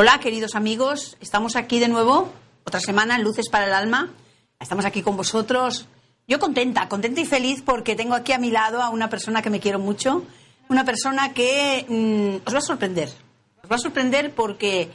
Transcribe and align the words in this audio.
Hola, 0.00 0.20
queridos 0.20 0.54
amigos. 0.54 1.16
Estamos 1.20 1.56
aquí 1.56 1.80
de 1.80 1.88
nuevo, 1.88 2.32
otra 2.64 2.78
semana 2.78 3.16
en 3.16 3.24
Luces 3.24 3.48
para 3.48 3.66
el 3.66 3.72
Alma. 3.72 4.10
Estamos 4.60 4.84
aquí 4.84 5.02
con 5.02 5.16
vosotros. 5.16 5.88
Yo 6.28 6.38
contenta, 6.38 6.88
contenta 6.88 7.20
y 7.20 7.26
feliz 7.26 7.62
porque 7.66 7.96
tengo 7.96 8.14
aquí 8.14 8.30
a 8.30 8.38
mi 8.38 8.52
lado 8.52 8.80
a 8.80 8.90
una 8.90 9.10
persona 9.10 9.42
que 9.42 9.50
me 9.50 9.58
quiero 9.58 9.80
mucho. 9.80 10.22
Una 10.68 10.84
persona 10.84 11.34
que 11.34 11.84
mm, 11.88 12.46
os 12.46 12.54
va 12.54 12.58
a 12.58 12.62
sorprender. 12.62 13.08
Os 13.64 13.68
va 13.68 13.74
a 13.74 13.80
sorprender 13.80 14.32
porque 14.32 14.88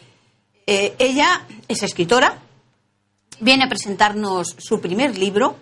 eh, 0.68 0.96
ella 0.98 1.48
es 1.68 1.84
escritora, 1.84 2.38
viene 3.42 3.66
a 3.66 3.68
presentarnos 3.68 4.56
su 4.58 4.80
primer 4.80 5.18
libro. 5.18 5.58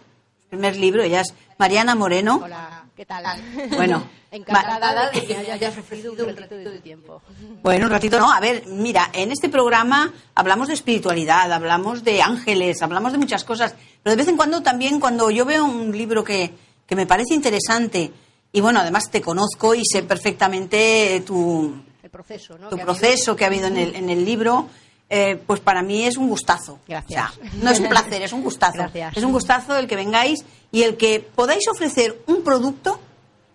Primer 0.52 0.76
libro, 0.76 1.02
ella 1.02 1.22
es 1.22 1.34
Mariana 1.58 1.96
Moreno. 1.96 2.42
Hola, 2.44 2.71
¿qué 2.96 3.06
tal? 3.06 3.26
Bueno, 3.76 4.04
Encantada 4.32 5.10
de 5.10 5.26
que 5.26 5.38
me 5.38 5.52
hayas 5.52 5.78
ofrecido 5.78 6.14
un 6.14 6.36
ratito 6.38 6.56
de 6.56 6.80
tiempo. 6.80 7.22
Bueno, 7.62 7.88
un 7.88 7.92
ratito 7.92 8.18
no. 8.18 8.32
A 8.32 8.40
ver, 8.40 8.64
mira, 8.68 9.10
en 9.14 9.32
este 9.32 9.50
programa 9.50 10.14
hablamos 10.36 10.70
de 10.70 10.74
espiritualidad, 10.76 11.52
hablamos 11.52 12.04
de 12.06 12.22
ángeles, 12.22 12.82
hablamos 12.82 13.12
de 13.12 13.18
muchas 13.18 13.44
cosas. 13.44 13.76
Pero 14.02 14.12
de 14.12 14.18
vez 14.18 14.28
en 14.30 14.38
cuando 14.38 14.62
también, 14.64 15.00
cuando 15.02 15.30
yo 15.32 15.44
veo 15.44 15.66
un 15.66 15.92
libro 15.98 16.24
que, 16.24 16.54
que 16.86 16.96
me 16.96 17.06
parece 17.06 17.34
interesante, 17.34 18.12
y 18.54 18.62
bueno, 18.62 18.80
además 18.80 19.10
te 19.12 19.22
conozco 19.22 19.76
y 19.76 19.84
sé 19.86 20.04
perfectamente 20.04 21.22
tu, 21.26 21.74
El 22.04 22.10
proceso, 22.10 22.58
¿no? 22.58 22.70
tu 22.70 22.76
Que 22.78 22.82
ha 22.84 22.86
proceso 22.86 23.32
habido. 23.32 23.36
que 23.36 23.44
ha 23.44 23.48
habido 23.48 23.68
en 23.68 23.78
el, 23.78 23.96
en 23.96 24.10
el 24.10 24.24
libro, 24.24 24.70
eh, 25.14 25.38
pues 25.46 25.60
para 25.60 25.84
mí 25.84 26.06
es 26.06 26.16
un 26.16 26.30
gustazo. 26.30 26.80
Gracias. 26.88 27.32
O 27.32 27.42
sea, 27.42 27.52
no 27.62 27.70
es 27.70 27.82
un 27.82 27.90
placer, 27.90 28.22
es 28.22 28.32
un 28.32 28.42
gustazo. 28.42 28.78
Gracias. 28.78 29.18
Es 29.18 29.24
un 29.24 29.34
gustazo 29.34 29.76
el 29.76 29.86
que 29.86 29.98
vengáis 29.98 30.46
y 30.72 30.84
el 30.84 30.96
que 30.96 31.20
podáis 31.20 31.68
ofrecer 31.68 32.24
un 32.28 32.44
producto 32.44 32.98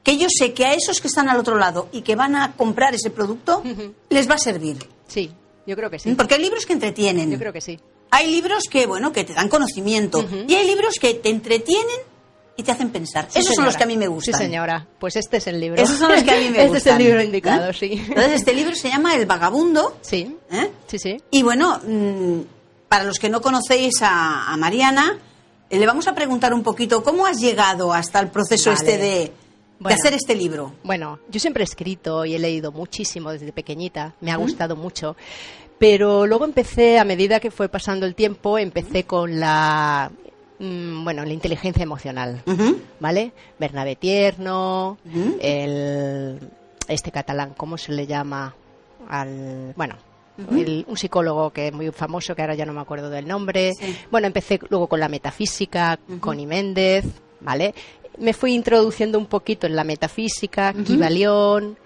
que 0.02 0.18
yo 0.18 0.28
sé 0.28 0.52
que 0.52 0.66
a 0.66 0.74
esos 0.74 1.00
que 1.00 1.08
están 1.08 1.30
al 1.30 1.40
otro 1.40 1.56
lado 1.56 1.88
y 1.92 2.02
que 2.02 2.14
van 2.14 2.36
a 2.36 2.52
comprar 2.52 2.94
ese 2.94 3.08
producto 3.08 3.62
les 4.10 4.30
va 4.30 4.34
a 4.34 4.38
servir. 4.38 4.86
Sí, 5.08 5.32
yo 5.66 5.74
creo 5.76 5.90
que 5.90 5.98
sí. 5.98 6.14
Porque 6.14 6.34
hay 6.34 6.42
libros 6.42 6.66
que 6.66 6.74
entretienen. 6.74 7.30
Yo 7.30 7.38
creo 7.38 7.54
que 7.54 7.62
sí. 7.62 7.80
Hay 8.10 8.30
libros 8.30 8.64
que, 8.70 8.86
bueno, 8.86 9.12
que 9.12 9.24
te 9.24 9.32
dan 9.32 9.48
conocimiento. 9.48 10.28
Y 10.46 10.54
hay 10.54 10.66
libros 10.66 10.96
que 11.00 11.14
te 11.14 11.30
entretienen 11.30 11.96
y 12.56 12.62
te 12.62 12.72
hacen 12.72 12.90
pensar. 12.90 13.26
Sí, 13.28 13.40
Esos 13.40 13.54
son 13.54 13.64
los 13.66 13.76
que 13.76 13.84
a 13.84 13.86
mí 13.86 13.96
me 13.96 14.08
gustan. 14.08 14.34
Sí, 14.34 14.44
señora. 14.44 14.86
Pues 14.98 15.16
este 15.16 15.36
es 15.38 15.46
el 15.46 15.60
libro. 15.60 15.82
Esos 15.82 15.98
son 15.98 16.10
los 16.12 16.22
que 16.22 16.30
a 16.30 16.36
mí 16.38 16.48
me 16.50 16.58
Este 16.64 16.68
gustan. 16.68 16.94
es 16.94 16.98
el 17.00 17.04
libro 17.06 17.22
indicado, 17.22 17.70
¿Eh? 17.70 17.74
sí. 17.74 18.02
Entonces, 18.08 18.32
este 18.34 18.54
libro 18.54 18.74
se 18.74 18.88
llama 18.88 19.14
El 19.14 19.26
Vagabundo. 19.26 19.96
Sí, 20.00 20.36
¿eh? 20.50 20.70
sí, 20.86 20.98
sí. 20.98 21.16
Y 21.30 21.42
bueno, 21.42 21.80
mm, 21.86 22.40
para 22.88 23.04
los 23.04 23.18
que 23.18 23.28
no 23.28 23.40
conocéis 23.40 24.00
a, 24.02 24.52
a 24.52 24.56
Mariana, 24.56 25.18
eh, 25.68 25.78
le 25.78 25.86
vamos 25.86 26.06
a 26.08 26.14
preguntar 26.14 26.54
un 26.54 26.62
poquito 26.62 27.02
cómo 27.02 27.26
has 27.26 27.38
llegado 27.40 27.92
hasta 27.92 28.20
el 28.20 28.28
proceso 28.28 28.70
Vale. 28.70 28.78
este 28.78 28.98
de, 28.98 29.32
hacer 29.84 30.14
este 30.14 30.34
libro. 30.34 30.72
Bueno, 30.84 31.18
yo 31.28 31.40
siempre 31.40 31.62
he 31.62 31.66
escrito 31.66 32.24
y 32.24 32.34
he 32.34 32.38
leído 32.38 32.72
muchísimo 32.72 33.32
desde 33.32 33.52
pequeñita, 33.52 34.14
me 34.20 34.30
ha 34.32 34.36
gustado 34.36 34.76
mucho, 34.76 35.16
pero 35.78 36.26
luego 36.26 36.44
empecé, 36.44 36.98
a 36.98 37.04
medida 37.04 37.40
que 37.40 37.50
fue 37.50 37.68
pasando 37.68 38.06
el 38.06 38.14
tiempo, 38.14 38.56
empecé 38.58 39.04
con 39.04 39.38
la, 39.40 40.10
mm, 40.58 41.04
bueno, 41.04 41.24
la 41.24 41.32
inteligencia 41.32 41.82
emocional. 41.82 42.42
¿vale? 43.00 43.32
Bernabé 43.58 43.96
Tierno, 43.96 44.98
el, 45.40 46.38
este 46.88 47.10
catalán, 47.10 47.54
¿cómo 47.56 47.78
se 47.78 47.92
le 47.92 48.06
llama? 48.06 48.54
Al, 49.08 49.72
bueno, 49.76 49.96
el- 50.52 50.84
un 50.88 50.96
psicólogo 50.96 51.50
que 51.50 51.68
es 51.68 51.72
muy 51.72 51.90
famoso, 51.92 52.34
que 52.34 52.42
ahora 52.42 52.54
ya 52.54 52.66
no 52.66 52.72
me 52.72 52.80
acuerdo 52.80 53.08
del 53.10 53.26
nombre. 53.28 53.72
Sí. 53.78 53.96
Bueno, 54.10 54.26
empecé 54.26 54.58
luego 54.68 54.86
con 54.88 55.00
la 55.00 55.08
metafísica, 55.08 55.98
con 56.20 56.40
I. 56.40 56.46
Méndez, 56.46 57.04
¿vale? 57.40 57.74
Me 58.18 58.32
fui 58.32 58.54
introduciendo 58.54 59.18
un 59.18 59.26
poquito 59.26 59.66
en 59.66 59.76
la 59.76 59.84
metafísica, 59.84 60.72
Kybalión, 60.72 61.76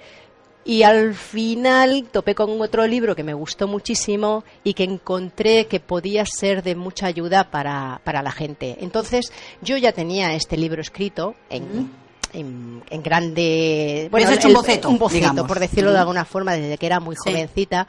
y 0.65 0.83
al 0.83 1.15
final 1.15 2.07
topé 2.13 2.35
con 2.35 2.61
otro 2.61 2.87
libro 2.87 3.17
que 3.17 3.25
me 3.25 3.35
gustó 3.35 3.67
muchísimo 3.67 4.45
y 4.63 4.75
que 4.75 4.85
encontré 4.85 5.67
que 5.67 5.81
podía 5.81 6.25
ser 6.27 6.63
de 6.63 6.75
mucha 6.77 7.07
ayuda 7.07 7.51
para, 7.51 8.01
para 8.05 8.23
la 8.23 8.31
gente. 8.31 8.77
Entonces, 8.81 9.33
yo 9.63 9.77
ya 9.79 9.93
tenía 9.93 10.35
este 10.35 10.57
libro 10.57 10.81
escrito 10.83 11.35
en, 11.49 11.91
en, 12.33 12.83
en 12.91 13.03
grande... 13.03 14.09
Habías 14.13 14.33
hecho 14.33 14.49
un 14.49 14.55
boceto, 14.55 14.89
un 14.91 14.99
boceto, 14.99 15.19
digamos. 15.21 15.49
por 15.49 15.59
decirlo 15.61 15.93
de 15.93 15.99
alguna 15.99 16.25
forma, 16.25 16.53
desde 16.55 16.77
que 16.79 16.87
era 16.87 17.01
muy 17.01 17.17
Sí. 17.17 17.31
jovencita. 17.33 17.87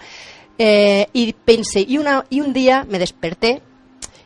Eh, 0.58 1.08
y 1.14 1.34
pensé, 1.34 1.86
y, 1.88 1.98
una, 1.98 2.26
y 2.30 2.40
un 2.42 2.54
día 2.54 2.86
me 2.90 3.00
desperté 3.00 3.62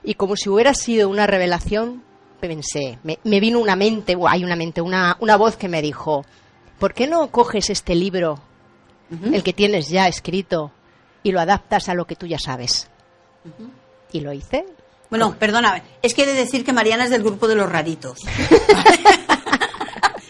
y 0.03 0.13
como 0.16 0.35
si 0.35 0.50
hubiera 0.50 0.73
sido 0.73 1.09
una 1.09 1.25
revelación, 1.25 2.03
pensé, 2.39 3.00
me, 3.03 3.17
me 3.23 3.39
vino 3.39 3.59
una 3.59 3.75
mente, 3.75 4.16
o 4.16 4.28
hay 4.28 4.44
una 4.44 4.55
mente, 4.55 4.81
una, 4.81 5.17
una 5.19 5.35
voz 5.35 5.55
que 5.55 5.67
me 5.69 5.81
dijo, 5.81 6.25
¿por 6.79 6.93
qué 6.93 7.07
no 7.07 7.27
coges 7.31 7.69
este 7.69 7.95
libro, 7.95 8.39
el 9.31 9.43
que 9.43 9.53
tienes 9.53 9.89
ya 9.89 10.07
escrito, 10.07 10.71
y 11.23 11.31
lo 11.31 11.39
adaptas 11.39 11.89
a 11.89 11.93
lo 11.93 12.05
que 12.05 12.15
tú 12.15 12.25
ya 12.27 12.39
sabes? 12.39 12.89
Y 14.11 14.21
lo 14.21 14.33
hice. 14.33 14.65
Bueno, 15.09 15.35
perdona, 15.37 15.81
es 16.01 16.13
que 16.13 16.23
he 16.23 16.25
de 16.25 16.33
decir 16.33 16.65
que 16.65 16.73
Mariana 16.73 17.05
es 17.05 17.09
del 17.11 17.23
grupo 17.23 17.47
de 17.47 17.55
los 17.55 17.71
raritos. 17.71 18.19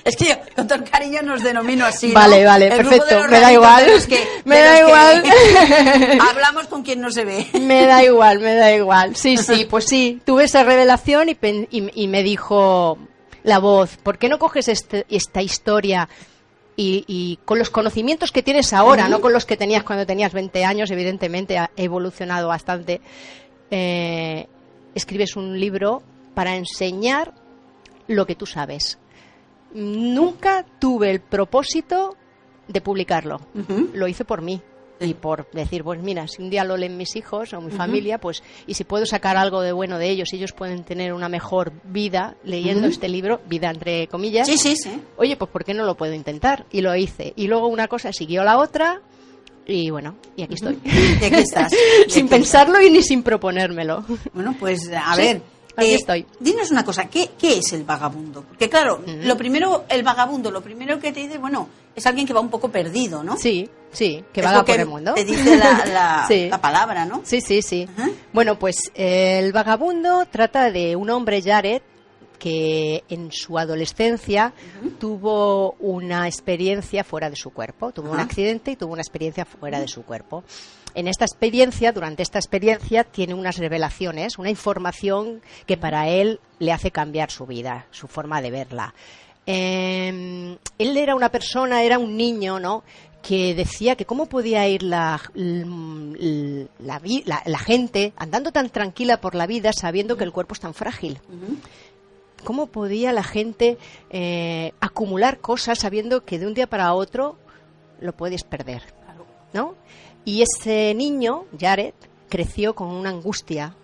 es 0.03 0.15
que 0.17 0.25
yo 0.25 0.35
con 0.55 0.67
todo 0.67 0.77
el 0.83 0.89
cariño 0.89 1.21
nos 1.23 1.41
denomino 1.41 1.85
así. 1.85 2.09
¿no? 2.09 2.13
Vale, 2.13 2.45
vale, 2.45 2.67
El 2.67 2.77
perfecto, 2.77 3.23
me 3.29 3.39
da 3.39 3.51
igual, 3.51 3.85
que- 4.07 4.27
me 4.45 4.59
da 4.59 4.79
igual. 4.79 5.23
Hablamos 6.29 6.67
con 6.67 6.83
quien 6.83 7.01
no 7.01 7.09
se 7.09 7.25
ve. 7.25 7.47
Me 7.59 7.85
da 7.85 8.03
igual, 8.03 8.39
me 8.39 8.53
da 8.53 8.71
igual. 8.75 9.15
Sí, 9.15 9.37
sí, 9.37 9.65
pues 9.69 9.85
sí, 9.85 10.21
tuve 10.25 10.43
esa 10.43 10.63
revelación 10.63 11.29
y, 11.29 11.35
pen- 11.35 11.67
y- 11.71 12.03
y 12.03 12.07
me 12.07 12.21
dijo 12.21 12.99
la 13.43 13.57
voz, 13.59 13.97
¿por 13.97 14.17
qué 14.19 14.29
no 14.29 14.37
coges 14.39 14.67
este- 14.67 15.05
esta 15.09 15.41
historia 15.41 16.07
y, 16.75 17.05
y 17.07 17.39
con 17.45 17.59
los 17.59 17.69
conocimientos 17.69 18.31
que 18.31 18.43
tienes 18.43 18.73
ahora, 18.73 19.07
no 19.07 19.21
con 19.21 19.33
los 19.33 19.45
que 19.45 19.57
tenías 19.57 19.83
cuando 19.83 20.05
tenías 20.05 20.33
20 20.33 20.65
años, 20.65 20.91
evidentemente 20.91 21.57
ha 21.57 21.71
evolucionado 21.77 22.49
bastante, 22.49 23.01
eh, 23.71 24.47
escribes 24.93 25.35
un 25.35 25.59
libro 25.59 26.03
para 26.33 26.55
enseñar 26.55 27.33
lo 28.07 28.25
que 28.25 28.35
tú 28.35 28.45
sabes? 28.45 28.99
Nunca 29.73 30.65
tuve 30.79 31.11
el 31.11 31.21
propósito 31.21 32.15
de 32.67 32.81
publicarlo. 32.81 33.39
Lo 33.93 34.07
hice 34.07 34.25
por 34.25 34.41
mí 34.41 34.61
y 34.99 35.13
por 35.13 35.49
decir, 35.51 35.83
pues 35.83 36.01
mira, 36.01 36.27
si 36.27 36.41
un 36.41 36.49
día 36.49 36.63
lo 36.63 36.77
leen 36.77 36.95
mis 36.97 37.15
hijos 37.15 37.53
o 37.53 37.61
mi 37.61 37.71
familia, 37.71 38.17
pues 38.17 38.41
y 38.65 38.73
si 38.75 38.83
puedo 38.85 39.05
sacar 39.05 39.35
algo 39.37 39.61
de 39.61 39.71
bueno 39.71 39.97
de 39.97 40.09
ellos, 40.09 40.31
ellos 40.33 40.53
pueden 40.53 40.83
tener 40.83 41.13
una 41.13 41.27
mejor 41.29 41.73
vida 41.83 42.35
leyendo 42.43 42.87
este 42.87 43.09
libro, 43.09 43.41
vida 43.47 43.69
entre 43.69 44.07
comillas. 44.07 44.47
Sí, 44.47 44.57
sí, 44.57 44.75
sí. 44.75 44.91
Oye, 45.17 45.35
pues 45.35 45.51
¿por 45.51 45.63
qué 45.65 45.73
no 45.73 45.83
lo 45.85 45.95
puedo 45.95 46.13
intentar? 46.13 46.65
Y 46.71 46.81
lo 46.81 46.95
hice. 46.95 47.33
Y 47.35 47.47
luego 47.47 47.67
una 47.67 47.87
cosa 47.87 48.13
siguió 48.13 48.43
la 48.43 48.57
otra 48.57 49.01
y 49.67 49.89
bueno, 49.89 50.15
y 50.37 50.43
aquí 50.43 50.53
estoy. 50.53 50.77
Y 50.85 51.25
aquí 51.25 51.35
estás. 51.41 51.73
Sin 52.07 52.27
pensarlo 52.27 52.79
y 52.81 52.89
ni 52.91 53.01
sin 53.01 53.23
proponérmelo. 53.23 54.05
Bueno, 54.33 54.55
pues 54.59 54.89
a 54.95 55.15
Sí, 55.15 55.21
ver. 55.21 55.41
Eh, 55.77 55.95
estoy. 55.95 56.25
Dinos 56.39 56.71
una 56.71 56.83
cosa, 56.85 57.05
¿qué, 57.09 57.31
qué 57.37 57.57
es 57.57 57.73
el 57.73 57.83
vagabundo? 57.83 58.43
Porque 58.43 58.69
claro, 58.69 59.01
lo 59.05 59.37
primero, 59.37 59.85
el 59.89 60.03
vagabundo, 60.03 60.51
lo 60.51 60.61
primero 60.61 60.99
que 60.99 61.11
te 61.11 61.21
dice, 61.21 61.37
bueno, 61.37 61.67
es 61.95 62.05
alguien 62.05 62.25
que 62.27 62.33
va 62.33 62.39
un 62.41 62.49
poco 62.49 62.69
perdido, 62.69 63.23
¿no? 63.23 63.37
Sí, 63.37 63.69
sí, 63.91 64.23
que 64.33 64.41
Es 64.41 64.45
vaga 64.45 64.57
lo 64.59 64.65
que 64.65 64.71
por 64.73 64.81
el 64.81 64.87
mundo. 64.87 65.13
Te 65.13 65.25
dice 65.25 65.55
la, 65.57 65.85
la- 65.85 66.25
Sí. 66.27 66.47
la 66.49 66.59
palabra, 66.61 67.05
¿no? 67.05 67.21
Sí, 67.23 67.41
sí, 67.41 67.61
sí. 67.61 67.87
Bueno, 68.33 68.57
pues 68.59 68.77
eh, 68.95 69.39
el 69.39 69.51
vagabundo 69.53 70.25
trata 70.31 70.71
de 70.71 70.95
un 70.95 71.09
hombre, 71.09 71.41
Jared, 71.41 71.81
que 72.39 73.03
en 73.09 73.31
su 73.31 73.57
adolescencia 73.57 74.53
tuvo 74.99 75.71
una 75.79 76.27
experiencia 76.27 77.03
fuera 77.03 77.29
de 77.29 77.35
su 77.35 77.51
cuerpo. 77.51 77.91
Tuvo 77.91 78.11
un 78.11 78.19
accidente 78.19 78.71
y 78.71 78.75
tuvo 78.75 78.93
una 78.93 79.01
experiencia 79.01 79.45
fuera 79.45 79.79
de 79.79 79.87
su 79.87 80.03
cuerpo. 80.03 80.43
En 80.95 81.07
esta 81.07 81.25
experiencia, 81.25 81.91
durante 81.91 82.23
esta 82.23 82.39
experiencia, 82.39 83.03
tiene 83.03 83.33
unas 83.33 83.57
revelaciones, 83.57 84.37
una 84.39 84.49
información 84.49 85.41
que 85.65 85.77
para 85.77 86.07
él 86.07 86.39
le 86.59 86.71
hace 86.71 86.89
cambiar 86.89 87.29
su 87.31 87.45
vida, 87.45 87.85
su 87.91 88.07
forma 88.07 88.41
de 88.41 88.51
verla. 88.51 88.93
Eh, 89.45 90.57
él 90.79 90.97
era 90.97 91.15
una 91.15 91.29
persona, 91.29 91.83
era 91.83 91.99
un 91.99 92.17
niño, 92.17 92.59
¿no? 92.59 92.83
que 93.21 93.55
decía 93.55 93.95
que 93.95 94.05
cómo 94.05 94.27
podía 94.27 94.67
ir 94.67 94.83
la, 94.83 95.19
l- 95.33 96.67
la, 96.77 96.99
vi- 96.99 97.23
la- 97.25 97.41
la 97.47 97.57
gente 97.57 98.13
andando 98.17 98.51
tan 98.51 98.69
tranquila 98.69 99.19
por 99.19 99.33
la 99.33 99.47
vida 99.47 99.73
sabiendo 99.73 100.15
que 100.15 100.23
el 100.23 100.31
cuerpo 100.31 100.53
es 100.53 100.59
tan 100.59 100.75
frágil. 100.75 101.19
¿Cómo 102.43 102.67
podía 102.67 103.11
la 103.13 103.23
gente 103.23 103.79
eh, 104.11 104.73
acumular 104.79 105.39
cosas 105.39 105.79
sabiendo 105.79 106.23
que 106.23 106.37
de 106.37 106.45
un 106.45 106.53
día 106.53 106.67
para 106.67 106.93
otro 106.93 107.35
lo 107.99 108.13
puedes 108.13 108.43
perder? 108.43 108.83
¿no? 109.53 109.73
Y 110.25 110.41
ese 110.41 110.93
niño, 110.95 111.45
Jared, 111.59 111.93
creció 112.29 112.73
con 112.75 112.87
una 112.89 113.11
angustia 113.11 113.75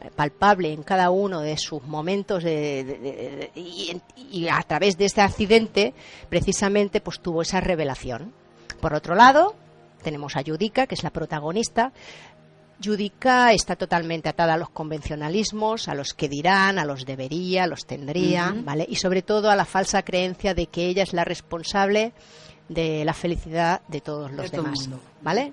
eh, 0.00 0.10
palpable 0.16 0.72
en 0.72 0.82
cada 0.82 1.10
uno 1.10 1.40
de 1.40 1.56
sus 1.56 1.82
momentos 1.84 2.42
de- 2.44 2.84
de- 2.84 2.98
de- 2.98 3.50
de- 3.54 3.60
y, 3.60 4.00
y 4.30 4.48
a 4.48 4.60
través 4.62 4.96
de 4.98 5.04
este 5.04 5.20
accidente 5.20 5.94
precisamente 6.28 7.00
pues 7.00 7.20
tuvo 7.20 7.42
esa 7.42 7.60
revelación. 7.60 8.32
Por 8.80 8.94
otro 8.94 9.14
lado, 9.14 9.54
tenemos 10.02 10.36
a 10.36 10.40
Yudica, 10.42 10.86
que 10.86 10.94
es 10.96 11.02
la 11.04 11.10
protagonista. 11.10 11.92
Yudica 12.80 13.52
está 13.52 13.76
totalmente 13.76 14.28
atada 14.28 14.54
a 14.54 14.56
los 14.56 14.70
convencionalismos, 14.70 15.86
a 15.88 15.94
los 15.94 16.14
que 16.14 16.28
dirán, 16.28 16.78
a 16.80 16.84
los 16.84 17.04
debería, 17.06 17.64
a 17.64 17.66
los 17.68 17.86
tendría, 17.86 18.52
¿vale? 18.64 18.84
Y 18.88 18.96
sobre 18.96 19.22
todo 19.22 19.50
a 19.50 19.56
la 19.56 19.64
falsa 19.64 20.02
creencia 20.02 20.54
de 20.54 20.66
que 20.66 20.86
ella 20.86 21.04
es 21.04 21.12
la 21.12 21.24
responsable 21.24 22.12
de 22.68 23.04
la 23.04 23.12
felicidad 23.14 23.82
de 23.86 24.00
todos 24.00 24.32
los 24.32 24.50
De 24.50 24.56
demás. 24.56 24.88
¿vale? 25.22 25.52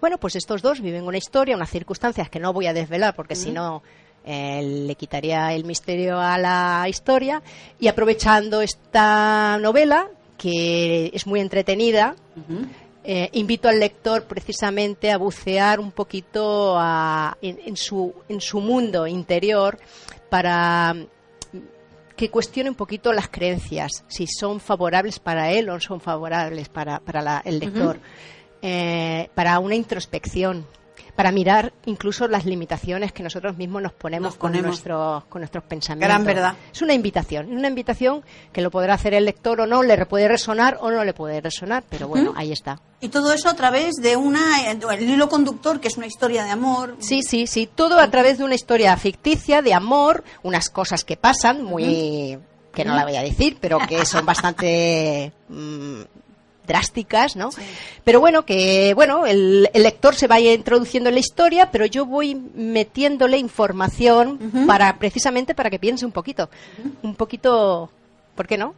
Bueno, 0.00 0.18
pues 0.18 0.36
estos 0.36 0.62
dos 0.62 0.80
viven 0.80 1.04
una 1.06 1.18
historia, 1.18 1.56
unas 1.56 1.70
circunstancias 1.70 2.28
que 2.30 2.38
no 2.38 2.52
voy 2.52 2.66
a 2.66 2.72
desvelar 2.72 3.14
porque 3.16 3.34
si 3.34 3.50
no 3.50 3.82
eh, 4.24 4.62
le 4.62 4.94
quitaría 4.94 5.52
el 5.54 5.64
misterio 5.64 6.20
a 6.20 6.38
la 6.38 6.86
historia. 6.88 7.42
Y 7.80 7.88
aprovechando 7.88 8.60
esta 8.62 9.58
novela 9.58 10.08
que 10.36 11.10
es 11.12 11.26
muy 11.26 11.40
entretenida, 11.40 12.14
eh, 13.02 13.28
invito 13.32 13.68
al 13.68 13.80
lector 13.80 14.24
precisamente 14.24 15.10
a 15.10 15.18
bucear 15.18 15.80
un 15.80 15.90
poquito 15.92 16.74
a- 16.78 17.36
en, 17.42 17.58
en 17.64 17.76
su, 17.76 18.14
en 18.28 18.40
su 18.40 18.60
mundo 18.60 19.06
interior 19.06 19.78
para 20.28 20.94
mm, 20.94 21.58
que 22.16 22.30
cuestione 22.30 22.68
un 22.70 22.76
poquito 22.76 23.12
las 23.12 23.28
creencias, 23.28 24.04
si 24.08 24.26
son 24.26 24.60
favorables 24.60 25.18
para 25.20 25.50
él 25.52 25.70
o 25.70 25.74
no 25.74 25.80
son 25.80 26.00
favorables 26.00 26.68
para, 26.68 27.00
para 27.00 27.22
la- 27.22 27.42
el 27.44 27.58
lector, 27.60 27.98
Eh, 28.62 29.30
para 29.34 29.58
una 29.58 29.74
introspección, 29.74 30.66
para 31.18 31.32
mirar 31.32 31.72
incluso 31.86 32.28
las 32.28 32.44
limitaciones 32.44 33.12
que 33.12 33.24
nosotros 33.24 33.56
mismos 33.56 33.82
nos 33.82 33.92
ponemos, 33.92 34.32
Nos 34.32 34.36
ponemos. 34.36 34.62
Con, 34.62 34.68
nuestros, 34.70 35.24
con 35.24 35.40
nuestros 35.40 35.64
pensamientos. 35.64 36.08
Gran 36.08 36.24
verdad. 36.24 36.54
Es 36.72 36.80
una 36.80 36.94
invitación, 36.94 37.50
es 37.50 37.58
una 37.58 37.66
invitación 37.66 38.22
que 38.52 38.60
lo 38.60 38.70
podrá 38.70 38.94
hacer 38.94 39.14
el 39.14 39.24
lector 39.24 39.60
o 39.60 39.66
no, 39.66 39.82
le 39.82 40.06
puede 40.06 40.28
resonar 40.28 40.78
o 40.80 40.92
no 40.92 41.04
le 41.04 41.14
puede 41.14 41.40
resonar, 41.40 41.82
pero 41.88 42.06
bueno, 42.06 42.34
ahí 42.36 42.52
está. 42.52 42.80
Y 43.00 43.08
todo 43.08 43.32
eso 43.32 43.48
a 43.48 43.54
través 43.54 43.96
de 43.96 44.16
una, 44.16 44.70
el 44.70 45.10
hilo 45.10 45.28
conductor, 45.28 45.80
que 45.80 45.88
es 45.88 45.96
una 45.96 46.06
historia 46.06 46.44
de 46.44 46.50
amor. 46.50 46.96
Sí, 47.00 47.22
sí, 47.22 47.48
sí, 47.48 47.68
todo 47.72 47.98
a 47.98 48.08
través 48.10 48.38
de 48.38 48.44
una 48.44 48.54
historia 48.54 48.96
ficticia 48.96 49.60
de 49.60 49.74
amor, 49.74 50.22
unas 50.44 50.68
cosas 50.70 51.04
que 51.04 51.16
pasan 51.16 51.64
muy 51.64 52.38
que 52.72 52.84
no 52.84 52.94
la 52.94 53.04
voy 53.04 53.16
a 53.16 53.22
decir, 53.22 53.58
pero 53.60 53.78
que 53.88 54.06
son 54.06 54.24
bastante 54.24 55.32
mm, 55.48 56.02
drásticas, 56.68 57.34
¿no? 57.34 57.50
Pero 58.04 58.20
bueno, 58.20 58.44
que 58.44 58.92
bueno, 58.94 59.26
el, 59.26 59.68
el 59.72 59.82
lector 59.82 60.14
se 60.14 60.28
vaya 60.28 60.52
introduciendo 60.52 61.08
en 61.08 61.14
la 61.14 61.20
historia, 61.20 61.70
pero 61.72 61.86
yo 61.86 62.06
voy 62.06 62.36
metiéndole 62.36 63.38
información 63.38 64.38
para 64.66 64.98
precisamente 64.98 65.54
para 65.54 65.70
que 65.70 65.78
piense 65.80 66.06
un 66.06 66.12
poquito, 66.12 66.48
un 67.02 67.16
poquito, 67.16 67.90
¿por 68.36 68.46
qué 68.46 68.56
no? 68.56 68.74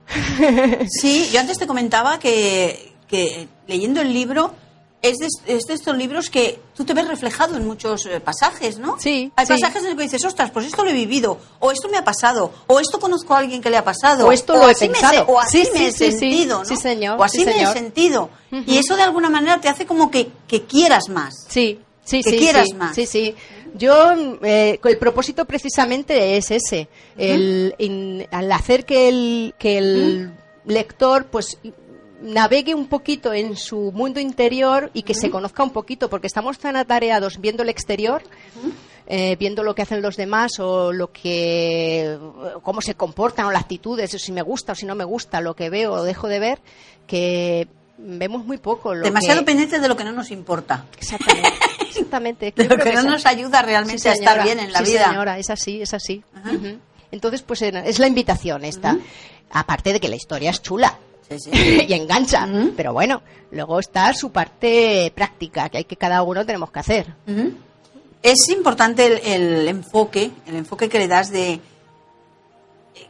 Sí, 0.88 1.28
yo 1.32 1.40
antes 1.40 1.58
te 1.58 1.66
comentaba 1.66 2.18
que, 2.18 2.92
que 3.08 3.48
leyendo 3.66 4.00
el 4.00 4.14
libro 4.14 4.54
es 5.02 5.16
de, 5.18 5.28
es 5.46 5.64
de 5.64 5.74
estos 5.74 5.96
libros 5.96 6.28
que 6.28 6.60
tú 6.76 6.84
te 6.84 6.92
ves 6.94 7.08
reflejado 7.08 7.56
en 7.56 7.66
muchos 7.66 8.04
eh, 8.06 8.20
pasajes, 8.20 8.78
¿no? 8.78 8.98
Sí, 9.00 9.32
Hay 9.36 9.46
sí. 9.46 9.52
pasajes 9.54 9.82
en 9.82 9.88
los 9.90 9.96
que 9.96 10.02
dices, 10.02 10.24
ostras, 10.24 10.50
pues 10.50 10.66
esto 10.66 10.84
lo 10.84 10.90
he 10.90 10.92
vivido, 10.94 11.38
o 11.58 11.70
esto 11.70 11.88
me 11.88 11.96
ha 11.96 12.04
pasado, 12.04 12.52
o 12.66 12.80
esto 12.80 12.98
conozco 13.00 13.34
a 13.34 13.38
alguien 13.38 13.62
que 13.62 13.70
le 13.70 13.76
ha 13.78 13.84
pasado, 13.84 14.26
O 14.26 14.32
esto 14.32 14.54
lo 14.56 14.68
he 14.68 14.72
así 14.72 14.88
me 14.88 14.92
pensado. 14.92 15.24
sé- 15.26 15.32
o 15.32 15.40
así 15.40 15.64
Sí, 15.64 15.70
me 15.72 15.78
sí, 15.78 16.04
he 16.04 16.10
sentido, 16.12 16.58
¿no? 16.58 16.64
Sí, 16.64 16.76
señor, 16.76 17.18
O 17.18 17.24
así 17.24 17.38
sí, 17.38 17.44
me 17.46 17.62
he 17.62 17.66
sentido. 17.66 18.28
Y 18.66 18.76
eso 18.78 18.96
de 18.96 19.02
alguna 19.02 19.30
manera 19.30 19.60
te 19.60 19.68
hace 19.68 19.86
como 19.86 20.10
que, 20.10 20.28
que 20.46 20.64
quieras 20.64 21.08
más. 21.08 21.46
Sí, 21.48 21.80
sí, 22.04 22.22
Que 22.22 22.30
sí. 22.30 22.36
quieras 22.38 22.66
sí, 22.68 22.74
más. 22.74 22.94
Sí, 22.94 23.06
sí. 23.06 23.34
Yo, 23.74 24.12
eh, 24.42 24.80
el 24.84 24.98
propósito 24.98 25.44
precisamente 25.44 26.36
es 26.36 26.50
ese, 26.50 26.88
el, 27.16 27.74
in- 27.78 28.26
al 28.32 28.50
hacer 28.52 28.84
que 28.84 29.08
el, 29.08 29.54
que 29.58 29.78
el 29.78 30.32
lector, 30.66 31.26
pues, 31.26 31.56
navegue 32.22 32.74
un 32.74 32.86
poquito 32.86 33.32
en 33.32 33.56
su 33.56 33.92
mundo 33.92 34.20
interior 34.20 34.90
y 34.94 35.02
que 35.02 35.14
se 35.14 35.30
conozca 35.30 35.62
un 35.62 35.70
poquito, 35.70 36.08
porque 36.10 36.26
estamos 36.26 36.58
tan 36.58 36.76
atareados 36.76 37.40
viendo 37.40 37.62
el 37.62 37.68
exterior, 37.68 38.22
eh, 39.06 39.36
viendo 39.36 39.62
lo 39.62 39.74
que 39.74 39.82
hacen 39.82 40.02
los 40.02 40.16
demás 40.16 40.58
o 40.60 40.92
lo 40.92 41.10
que 41.12 42.18
cómo 42.62 42.80
se 42.80 42.94
comportan 42.94 43.46
o 43.46 43.50
las 43.50 43.62
actitudes, 43.62 44.14
o 44.14 44.18
si 44.18 44.32
me 44.32 44.42
gusta 44.42 44.72
o 44.72 44.74
si 44.74 44.86
no 44.86 44.94
me 44.94 45.04
gusta 45.04 45.40
lo 45.40 45.54
que 45.56 45.70
veo 45.70 45.92
o 45.94 46.02
dejo 46.04 46.28
de 46.28 46.38
ver, 46.38 46.60
que 47.06 47.66
vemos 47.98 48.44
muy 48.44 48.58
poco. 48.58 48.94
Lo 48.94 49.04
Demasiado 49.04 49.40
que- 49.40 49.46
pendiente 49.46 49.80
de 49.80 49.88
lo 49.88 49.96
que 49.96 50.04
no 50.04 50.12
nos 50.12 50.30
importa. 50.30 50.86
Exactamente. 50.98 51.50
Exactamente. 51.90 52.52
De 52.56 52.64
lo 52.68 52.76
que 52.78 52.92
no 52.92 53.02
nos 53.02 53.26
ayuda 53.26 53.62
realmente 53.62 54.00
Sí, 54.00 54.08
a 54.08 54.12
estar 54.12 54.42
bien 54.44 54.60
en 54.60 54.72
la 54.72 54.78
Sí, 54.84 54.92
vida. 54.92 55.08
señora, 55.08 55.38
es 55.38 55.50
así, 55.50 55.82
es 55.82 55.92
así. 55.92 56.22
Entonces, 57.10 57.42
pues 57.42 57.62
eh, 57.62 57.72
es 57.84 57.98
la 57.98 58.06
invitación 58.06 58.64
esta. 58.64 58.96
Aparte 59.50 59.92
de 59.92 59.98
que 60.00 60.08
la 60.08 60.16
historia 60.16 60.50
es 60.50 60.62
chula. 60.62 60.96
Sí, 61.30 61.38
sí. 61.38 61.50
y 61.88 61.92
engancha. 61.94 62.46
Pero 62.76 62.92
bueno, 62.92 63.22
luego 63.52 63.78
está 63.80 64.12
su 64.14 64.30
parte 64.30 65.12
práctica, 65.14 65.68
que 65.68 65.78
hay 65.78 65.84
que 65.84 65.96
cada 65.96 66.22
uno 66.22 66.44
tenemos 66.44 66.70
que 66.70 66.78
hacer. 66.80 67.14
Es 68.22 68.48
importante 68.50 69.06
el, 69.06 69.18
el 69.24 69.68
enfoque, 69.68 70.30
el 70.46 70.56
enfoque 70.56 70.88
que 70.88 70.98
le 70.98 71.08
das 71.08 71.30
de, 71.30 71.60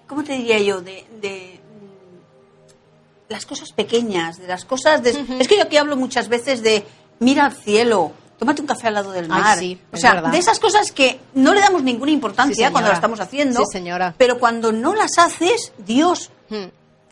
¿cómo 0.07 0.23
te 0.23 0.35
diría 0.35 0.59
yo? 0.59 0.81
De, 0.81 1.05
de, 1.21 1.59
mm, 1.61 3.33
las 3.33 3.47
cosas 3.47 3.73
pequeñas, 3.73 4.39
de 4.39 4.47
las 4.47 4.65
cosas... 4.65 5.03
de- 5.03 5.11
Es 5.41 5.49
que 5.49 5.57
yo 5.57 5.63
aquí 5.65 5.77
hablo 5.79 5.97
muchas 5.97 6.29
veces 6.29 6.63
de 6.63 6.85
mira 7.19 7.47
al 7.47 7.53
cielo, 7.53 8.13
tómate 8.39 8.61
un 8.63 8.69
café 8.69 8.89
al 8.89 8.95
lado 8.95 9.11
del 9.13 9.25
Ay, 9.25 9.29
mar. 9.43 9.59
sí, 9.59 9.81
o 9.93 9.97
sea, 9.97 10.23
de 10.23 10.39
esas 10.39 10.61
cosas 10.61 10.93
que 10.93 11.19
no 11.35 11.55
le 11.55 11.61
damos 11.61 11.83
ninguna 11.83 12.11
importancia 12.13 12.67
Sí, 12.69 12.73
cuando 12.73 12.91
lo 12.91 12.95
estamos 12.95 13.19
haciendo. 13.21 13.59
Sí, 13.61 13.65
señora. 13.73 14.15
Pero 14.17 14.39
cuando 14.39 14.71
no 14.73 14.95
las 14.95 15.19
haces, 15.19 15.73
Dios, 15.79 16.31
Hmm. 16.51 16.67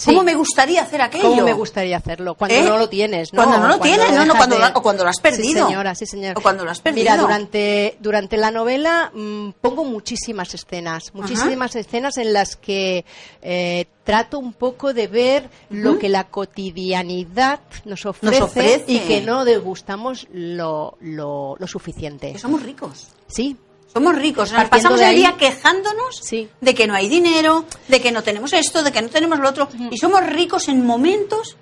¿Cómo 0.04 0.20
Sí. 0.20 0.24
me 0.26 0.34
gustaría 0.34 0.82
hacer 0.82 1.00
aquello? 1.02 1.28
¿Cómo 1.30 1.42
me 1.42 1.52
gustaría 1.52 1.96
hacerlo? 1.96 2.34
Cuando 2.34 2.56
¿Eh? 2.56 2.62
no 2.62 2.78
lo 2.78 2.88
tienes, 2.88 3.32
¿no? 3.32 3.42
Cuando 3.44 3.58
no 3.60 3.68
lo 3.68 3.80
tienes, 3.80 4.12
no, 4.12 4.24
no, 4.24 4.34
cuando 4.36 4.58
de- 4.58 4.64
o 4.74 4.82
cuando 4.82 5.04
lo 5.04 5.10
has 5.10 5.20
perdido. 5.20 5.66
Sí, 5.66 5.72
señora, 5.72 5.94
sí, 5.94 6.06
señora. 6.06 6.34
O 6.36 6.40
cuando 6.42 6.64
lo 6.64 6.70
has 6.70 6.80
perdido. 6.80 7.02
Mira, 7.02 7.16
durante, 7.16 7.96
durante 8.00 8.36
la 8.36 8.50
novela 8.50 9.10
mm, 9.14 9.50
pongo 9.60 9.84
muchísimas 9.84 10.54
escenas, 10.54 11.12
muchísimas 11.14 11.74
escenas 11.76 12.16
en 12.18 12.32
las 12.32 12.56
que 12.56 13.04
eh, 13.42 13.86
trato 14.04 14.38
un 14.38 14.52
poco 14.54 14.94
de 14.94 15.06
ver 15.06 15.50
lo 15.70 15.98
que 15.98 16.08
la 16.08 16.24
cotidianidad 16.24 17.60
nos 17.84 18.06
ofrece, 18.06 18.42
ofrece. 18.42 18.84
y 18.86 19.00
que 19.00 19.20
no 19.20 19.44
degustamos 19.44 20.26
lo, 20.32 20.96
lo, 21.00 21.56
lo 21.58 21.66
suficiente. 21.66 22.32
Que 22.32 22.38
somos 22.38 22.62
ricos. 22.62 23.08
Sí, 23.26 23.56
Somos 23.92 24.16
ricos, 24.16 24.52
nos 24.52 24.68
pasamos 24.68 25.00
el 25.00 25.16
día 25.16 25.36
quejándonos 25.36 26.16
Sí. 26.22 26.48
de 26.60 26.74
que 26.74 26.86
no 26.86 26.94
hay 26.94 27.08
dinero, 27.08 27.64
de 27.88 28.00
que 28.00 28.12
no 28.12 28.22
tenemos 28.22 28.52
esto, 28.52 28.82
de 28.82 28.92
que 28.92 29.02
no 29.02 29.08
tenemos 29.08 29.38
lo 29.40 29.48
otro, 29.48 29.68
y 29.90 29.96
somos 29.98 30.24
ricos 30.26 30.68
en 30.68 30.84
momentos 30.84 31.56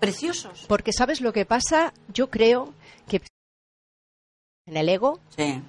preciosos. 0.00 0.64
porque 0.68 0.92
¿sabes 0.92 1.20
lo 1.20 1.32
que 1.32 1.44
pasa? 1.46 1.92
Yo 2.12 2.28
creo 2.30 2.72
que 3.08 3.20
en 4.66 4.76
el 4.76 4.88
ego 4.88 5.20
Sí. 5.36 5.62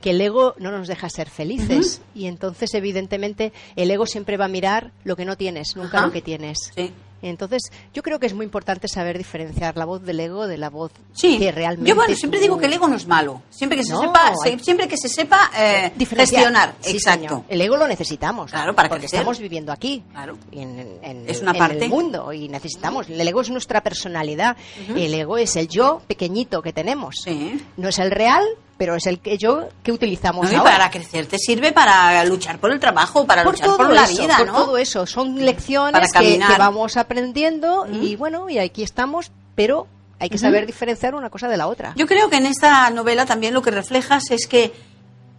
que 0.00 0.10
el 0.10 0.20
ego 0.20 0.54
no 0.58 0.70
nos 0.70 0.88
deja 0.88 1.08
ser 1.10 1.28
felices 1.28 2.00
y 2.14 2.26
entonces 2.26 2.72
evidentemente 2.74 3.52
el 3.76 3.90
ego 3.90 4.06
siempre 4.06 4.36
va 4.36 4.46
a 4.46 4.48
mirar 4.48 4.92
lo 5.04 5.16
que 5.16 5.24
no 5.24 5.36
tienes, 5.36 5.76
nunca 5.76 5.98
Ajá. 5.98 6.06
lo 6.06 6.12
que 6.12 6.22
tienes. 6.22 6.70
Sí. 6.74 6.92
Entonces 7.22 7.62
yo 7.92 8.02
creo 8.02 8.18
que 8.18 8.26
es 8.26 8.34
muy 8.34 8.44
importante 8.44 8.88
saber 8.88 9.18
diferenciar 9.18 9.76
la 9.76 9.84
voz 9.84 10.02
del 10.04 10.20
ego 10.20 10.46
de 10.46 10.56
la 10.58 10.70
voz 10.70 10.92
Sí. 11.12 11.38
que 11.38 11.50
realmente 11.52 11.88
Yo 11.88 11.94
bueno, 11.96 12.14
siempre 12.14 12.38
tú- 12.38 12.42
digo 12.44 12.58
que 12.58 12.66
el 12.66 12.72
ego 12.74 12.88
no 12.88 12.96
es 12.96 13.06
malo, 13.06 13.42
siempre 13.50 13.76
que 13.78 13.84
se 13.84 13.92
No, 13.92 14.00
sepa, 14.02 14.32
hay- 14.44 14.58
siempre 14.60 14.86
que 14.88 14.96
se 14.96 15.08
sepa 15.08 15.50
eh, 15.58 15.92
gestionar. 15.98 16.74
Sí, 16.80 16.92
Exacto. 16.92 17.28
señor. 17.28 17.44
El 17.48 17.60
ego 17.60 17.76
lo 17.76 17.88
necesitamos. 17.88 18.50
Claro, 18.50 18.74
para 18.74 18.88
porque 18.88 19.02
crecer. 19.02 19.18
estamos 19.20 19.38
viviendo 19.38 19.72
aquí. 19.72 20.02
Claro. 20.12 20.38
en- 20.52 20.98
en- 21.02 21.28
Es 21.28 21.40
una 21.42 21.52
en 21.52 21.58
parte. 21.58 21.84
el 21.84 21.90
mundo 21.90 22.32
y 22.32 22.48
necesitamos. 22.48 23.08
El 23.08 23.26
ego 23.26 23.40
es 23.40 23.50
nuestra 23.50 23.80
personalidad. 23.82 24.56
El 24.94 25.12
ego 25.14 25.38
es 25.38 25.56
el 25.56 25.68
yo 25.68 26.00
pequeñito 26.06 26.62
que 26.62 26.72
tenemos. 26.72 27.16
Sí. 27.24 27.60
No 27.76 27.88
es 27.88 27.98
el 27.98 28.10
real, 28.10 28.44
pero 28.78 28.94
es 28.94 29.06
el 29.06 29.18
que 29.18 29.36
yo 29.36 29.68
que 29.82 29.92
utilizamos 29.92 30.46
No, 30.46 30.52
y 30.52 30.54
ahora. 30.54 30.70
para 30.72 30.90
crecer 30.90 31.26
te 31.26 31.36
sirve 31.38 31.72
para 31.72 32.24
luchar 32.24 32.58
por 32.58 32.70
el 32.72 32.80
trabajo, 32.80 33.26
para 33.26 33.42
por 33.44 33.52
luchar 33.52 33.76
por 33.76 33.92
la 33.92 34.04
eso, 34.04 34.22
vida, 34.22 34.36
por 34.38 34.46
¿no? 34.46 34.52
todo 34.54 34.78
eso. 34.78 35.04
Son 35.04 35.34
lecciones 35.44 35.92
Para 35.92 36.24
que, 36.24 36.40
vamos 36.56 36.96
aprendiendo 36.96 37.86
y 37.92 38.16
bueno, 38.16 38.48
y 38.48 38.58
aquí 38.58 38.82
estamos, 38.82 39.32
pero 39.54 39.86
hay 40.20 40.30
que 40.30 40.38
saber 40.38 40.64
diferenciar 40.66 41.14
una 41.14 41.28
cosa 41.28 41.48
de 41.48 41.56
la 41.56 41.66
otra. 41.66 41.92
Yo 41.96 42.06
creo 42.06 42.30
que 42.30 42.36
en 42.36 42.46
esta 42.46 42.88
novela 42.90 43.26
también 43.26 43.52
lo 43.52 43.62
que 43.62 43.70
reflejas 43.70 44.30
es 44.30 44.46
que 44.46 44.72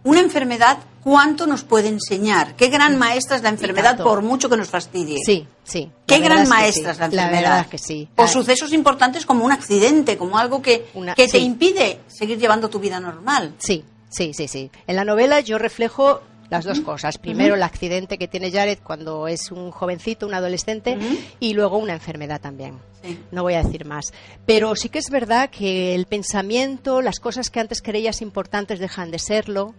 una 0.04 0.20
enfermedad, 0.20 0.78
¿cuánto 1.02 1.46
nos 1.46 1.62
puede 1.64 1.88
enseñar? 1.88 2.54
Qué 2.56 2.68
gran 2.68 2.98
maestra 2.98 3.36
es 3.36 3.42
la 3.42 3.48
enfermedad, 3.50 4.02
por 4.02 4.22
mucho 4.22 4.48
que 4.48 4.56
nos 4.56 4.68
fastidie. 4.68 5.18
Sí, 5.24 5.46
sí. 5.64 5.90
Qué 6.06 6.18
la 6.18 6.24
gran 6.24 6.38
verdad 6.38 6.42
es 6.42 6.48
que 6.48 6.54
maestra 6.82 6.82
sí. 6.84 6.90
es 6.92 6.98
la 6.98 7.08
La 7.08 7.22
enfermedad. 7.24 7.40
verdad 7.42 7.60
es 7.60 7.66
que 7.68 7.78
sí. 7.78 8.08
O 8.16 8.26
sucesos 8.26 8.72
importantes 8.72 9.26
como 9.26 9.44
un 9.44 9.52
accidente, 9.52 10.16
como 10.16 10.38
algo 10.38 10.62
que, 10.62 10.88
Una- 10.94 11.14
que 11.14 11.26
te 11.26 11.38
sí. 11.38 11.44
impide 11.44 12.00
seguir 12.08 12.38
llevando 12.38 12.70
tu 12.70 12.78
vida 12.80 12.98
normal. 13.00 13.54
Sí, 13.58 13.84
sí, 14.08 14.32
sí, 14.34 14.48
sí. 14.48 14.70
En 14.86 14.96
la 14.96 15.04
novela 15.04 15.40
yo 15.40 15.58
reflejo 15.58 16.22
las 16.50 16.64
dos 16.64 16.80
cosas. 16.80 17.16
Primero 17.16 17.54
el 17.54 17.62
accidente 17.62 18.18
que 18.18 18.28
tiene 18.28 18.50
Jared 18.50 18.78
cuando 18.82 19.28
es 19.28 19.50
un 19.52 19.70
jovencito, 19.70 20.26
un 20.26 20.34
adolescente, 20.34 20.98
y 21.38 21.54
luego 21.54 21.78
una 21.78 21.94
enfermedad 21.94 22.40
también. 22.40 22.78
Sí. 23.02 23.18
No 23.30 23.42
voy 23.42 23.54
a 23.54 23.62
decir 23.62 23.86
más. 23.86 24.12
Pero 24.44 24.76
sí 24.76 24.88
que 24.90 24.98
es 24.98 25.08
verdad 25.10 25.48
que 25.48 25.94
el 25.94 26.06
pensamiento, 26.06 27.00
las 27.00 27.20
cosas 27.20 27.48
que 27.48 27.60
antes 27.60 27.80
creías 27.80 28.20
importantes 28.20 28.78
dejan 28.78 29.10
de 29.10 29.18
serlo, 29.18 29.74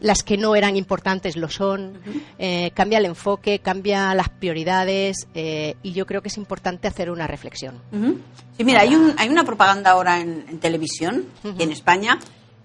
las 0.00 0.22
que 0.22 0.36
no 0.36 0.56
eran 0.56 0.76
importantes 0.76 1.36
lo 1.36 1.48
son, 1.48 2.00
eh, 2.38 2.70
cambia 2.74 2.98
el 2.98 3.06
enfoque, 3.06 3.60
cambia 3.60 4.14
las 4.14 4.28
prioridades 4.28 5.28
eh, 5.34 5.76
y 5.82 5.92
yo 5.92 6.06
creo 6.06 6.22
que 6.22 6.28
es 6.28 6.36
importante 6.36 6.88
hacer 6.88 7.10
una 7.10 7.26
reflexión. 7.26 7.80
Sí, 8.56 8.64
mira, 8.64 8.80
hay, 8.80 8.94
un, 8.94 9.14
hay 9.16 9.28
una 9.28 9.44
propaganda 9.44 9.92
ahora 9.92 10.20
en, 10.20 10.44
en 10.48 10.58
televisión, 10.58 11.26
en 11.44 11.70
España, 11.70 12.18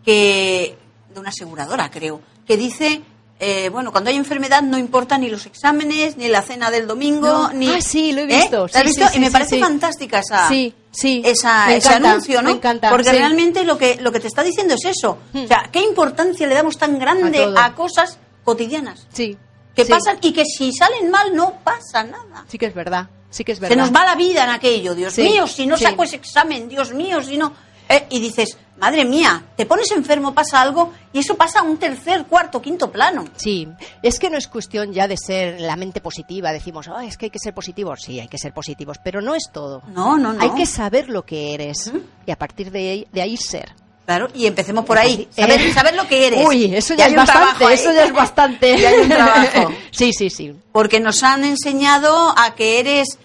que 0.04 0.78
de 1.14 1.20
una 1.20 1.30
aseguradora, 1.30 1.90
creo, 1.90 2.22
que 2.46 2.58
dice, 2.58 3.02
eh, 3.40 3.70
bueno, 3.70 3.92
cuando 3.92 4.10
hay 4.10 4.16
enfermedad 4.16 4.62
no 4.62 4.78
importa 4.78 5.18
ni 5.18 5.30
los 5.30 5.46
exámenes, 5.46 6.16
ni 6.18 6.28
la 6.30 6.42
cena 6.42 6.72
del 6.72 6.88
domingo, 6.88 7.28
No. 7.28 7.52
ni... 7.54 7.70
Ah, 7.70 7.82
sí, 7.82 8.12
lo 8.14 8.22
he 8.22 8.24
¿Eh? 8.24 8.28
visto. 8.28 8.58
¿Lo 8.58 8.66
has 8.66 8.84
visto? 8.84 9.08
sí, 9.10 9.18
y 9.18 9.20
me 9.20 9.32
parece 9.32 9.60
fantástica 9.60 10.20
esa... 10.20 10.48
Sí, 10.48 10.74
sí. 10.92 11.22
esa- 11.26 11.66
Me 11.68 11.78
ese 11.78 11.88
encanta, 11.90 12.12
anuncio, 12.12 12.42
¿no? 12.42 12.50
me 12.50 12.56
encanta, 12.56 12.90
Porque 12.90 13.12
realmente 13.12 13.64
lo 13.66 13.78
que, 13.78 13.98
lo 14.02 14.12
que 14.12 14.20
te 14.22 14.28
está 14.28 14.42
diciendo 14.44 14.76
es 14.76 14.86
eso. 14.86 15.18
O 15.34 15.48
sea, 15.48 15.70
¿qué 15.72 15.82
importancia 15.82 16.48
le 16.48 16.56
damos 16.56 16.78
tan 16.78 16.98
grande 16.98 17.46
A 17.58 17.74
cosas 17.76 18.18
cotidianas? 18.44 19.06
Sí. 19.12 19.38
Que 19.76 19.84
pasan 19.86 20.18
y 20.22 20.32
que 20.32 20.46
si 20.46 20.72
salen 20.72 21.12
mal 21.12 21.36
no 21.36 21.56
pasa 21.64 22.04
nada. 22.06 22.46
Sí 22.48 22.58
que 22.58 22.68
es 22.68 22.74
verdad. 22.74 23.10
Sí 23.30 23.44
que 23.44 23.52
es 23.52 23.58
Se 23.58 23.64
verdad. 23.64 23.76
nos 23.76 23.94
va 23.94 24.06
la 24.06 24.16
vida 24.16 24.46
en 24.46 24.52
aquello, 24.52 24.96
Dios 24.96 25.18
mío, 25.18 25.46
si 25.46 25.68
no 25.68 25.76
saco 25.76 26.04
ese 26.04 26.16
examen, 26.16 26.70
Dios 26.70 26.94
mío, 26.94 27.22
si 27.22 27.36
no... 27.38 27.52
Eh, 27.90 28.06
y 28.10 28.20
dices, 28.22 28.58
madre 28.80 29.06
mía, 29.06 29.44
te 29.56 29.66
pones 29.66 29.92
enfermo, 29.92 30.34
pasa 30.34 30.62
algo, 30.62 30.92
y 31.14 31.20
eso 31.20 31.36
pasa 31.36 31.60
a 31.60 31.64
un 31.64 31.78
tercer, 31.78 32.26
cuarto, 32.26 32.62
quinto 32.62 32.92
plano. 32.92 33.26
Sí, 33.38 33.68
es 34.04 34.20
que 34.20 34.30
no 34.30 34.38
es 34.38 34.48
cuestión 34.48 34.92
ya 34.94 35.08
de 35.08 35.18
ser 35.18 35.62
la 35.62 35.76
mente 35.76 36.02
positiva. 36.02 36.52
Decimos, 36.52 36.88
"Ah, 36.88 37.06
es 37.06 37.18
que 37.18 37.28
hay 37.28 37.30
que 37.32 37.40
ser 37.40 37.54
positivos. 37.54 38.02
Sí, 38.04 38.20
hay 38.20 38.28
que 38.28 38.38
ser 38.38 38.54
positivos, 38.54 38.98
pero 39.04 39.22
no 39.22 39.36
es 39.36 39.50
todo. 39.52 39.82
No, 39.88 40.18
no, 40.18 40.34
no. 40.34 40.42
Hay 40.42 40.52
que 40.52 40.66
saber 40.66 41.10
lo 41.10 41.26
que 41.26 41.54
eres 41.54 41.92
y 42.26 42.32
a 42.32 42.36
partir 42.38 42.72
de 42.72 42.90
ahí, 42.90 43.08
de 43.12 43.22
ahí 43.22 43.38
ser. 43.38 43.74
Claro, 44.06 44.28
y 44.36 44.46
empecemos 44.46 44.86
por 44.86 45.00
ahí. 45.00 45.28
Eh, 45.36 45.42
Saber, 45.42 45.74
saber 45.74 45.96
lo 45.96 46.08
que 46.08 46.28
eres. 46.28 46.46
Uy, 46.48 46.76
eso 46.76 46.94
ya 46.94 47.08
es 47.08 47.16
bastante, 47.16 47.74
eso 47.74 47.92
ya 47.92 48.06
es 48.06 48.14
bastante. 48.14 48.76
Y 48.78 48.86
hay 48.86 49.00
un 49.02 49.10
trabajo. 49.10 49.72
sí, 49.92 50.14
sí, 50.14 50.30
sí. 50.30 50.54
Porque 50.72 51.00
nos 51.00 51.24
han 51.24 51.44
enseñado 51.44 52.32
a 52.38 52.54
que 52.54 52.80
eres 52.80 53.18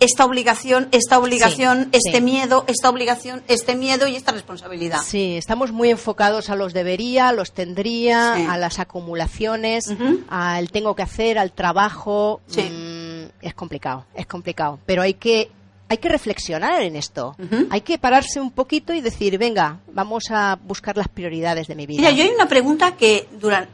esta 0.00 0.24
obligación, 0.24 0.88
esta 0.92 1.18
obligación, 1.18 1.84
Sí, 1.92 1.98
este 2.04 2.18
sí. 2.18 2.20
miedo, 2.22 2.64
esta 2.66 2.88
obligación, 2.90 3.42
este 3.48 3.74
miedo 3.76 4.08
y 4.08 4.16
esta 4.16 4.32
responsabilidad. 4.32 5.00
Sí, 5.04 5.36
estamos 5.36 5.72
muy 5.72 5.90
enfocados 5.90 6.50
a 6.50 6.56
los 6.56 6.72
debería, 6.72 7.28
a 7.28 7.32
los 7.32 7.52
tendría, 7.52 8.34
Sí. 8.36 8.46
a 8.48 8.56
las 8.56 8.78
acumulaciones, 8.78 9.84
al 10.28 10.70
tengo 10.70 10.94
que 10.96 11.02
hacer, 11.02 11.38
al 11.38 11.52
trabajo. 11.52 12.40
Sí. 12.46 12.62
Mm, 12.62 13.28
es 13.42 13.54
complicado, 13.54 14.06
es 14.14 14.26
complicado. 14.26 14.78
Pero 14.86 15.02
hay 15.02 15.14
que, 15.14 15.50
hay 15.88 15.98
que 15.98 16.08
reflexionar 16.08 16.82
en 16.82 16.96
esto. 16.96 17.36
Hay 17.70 17.82
que 17.82 17.98
pararse 17.98 18.40
un 18.40 18.50
poquito 18.52 18.94
y 18.94 19.00
decir, 19.00 19.36
venga, 19.38 19.78
vamos 19.92 20.24
a 20.30 20.58
buscar 20.62 20.96
las 20.96 21.08
prioridades 21.08 21.66
de 21.68 21.74
mi 21.74 21.86
vida. 21.86 21.98
Mira, 22.00 22.10
yo 22.12 22.22
hay 22.24 22.30
una 22.30 22.48
pregunta 22.48 22.96
que 22.96 23.28
durante 23.40 23.70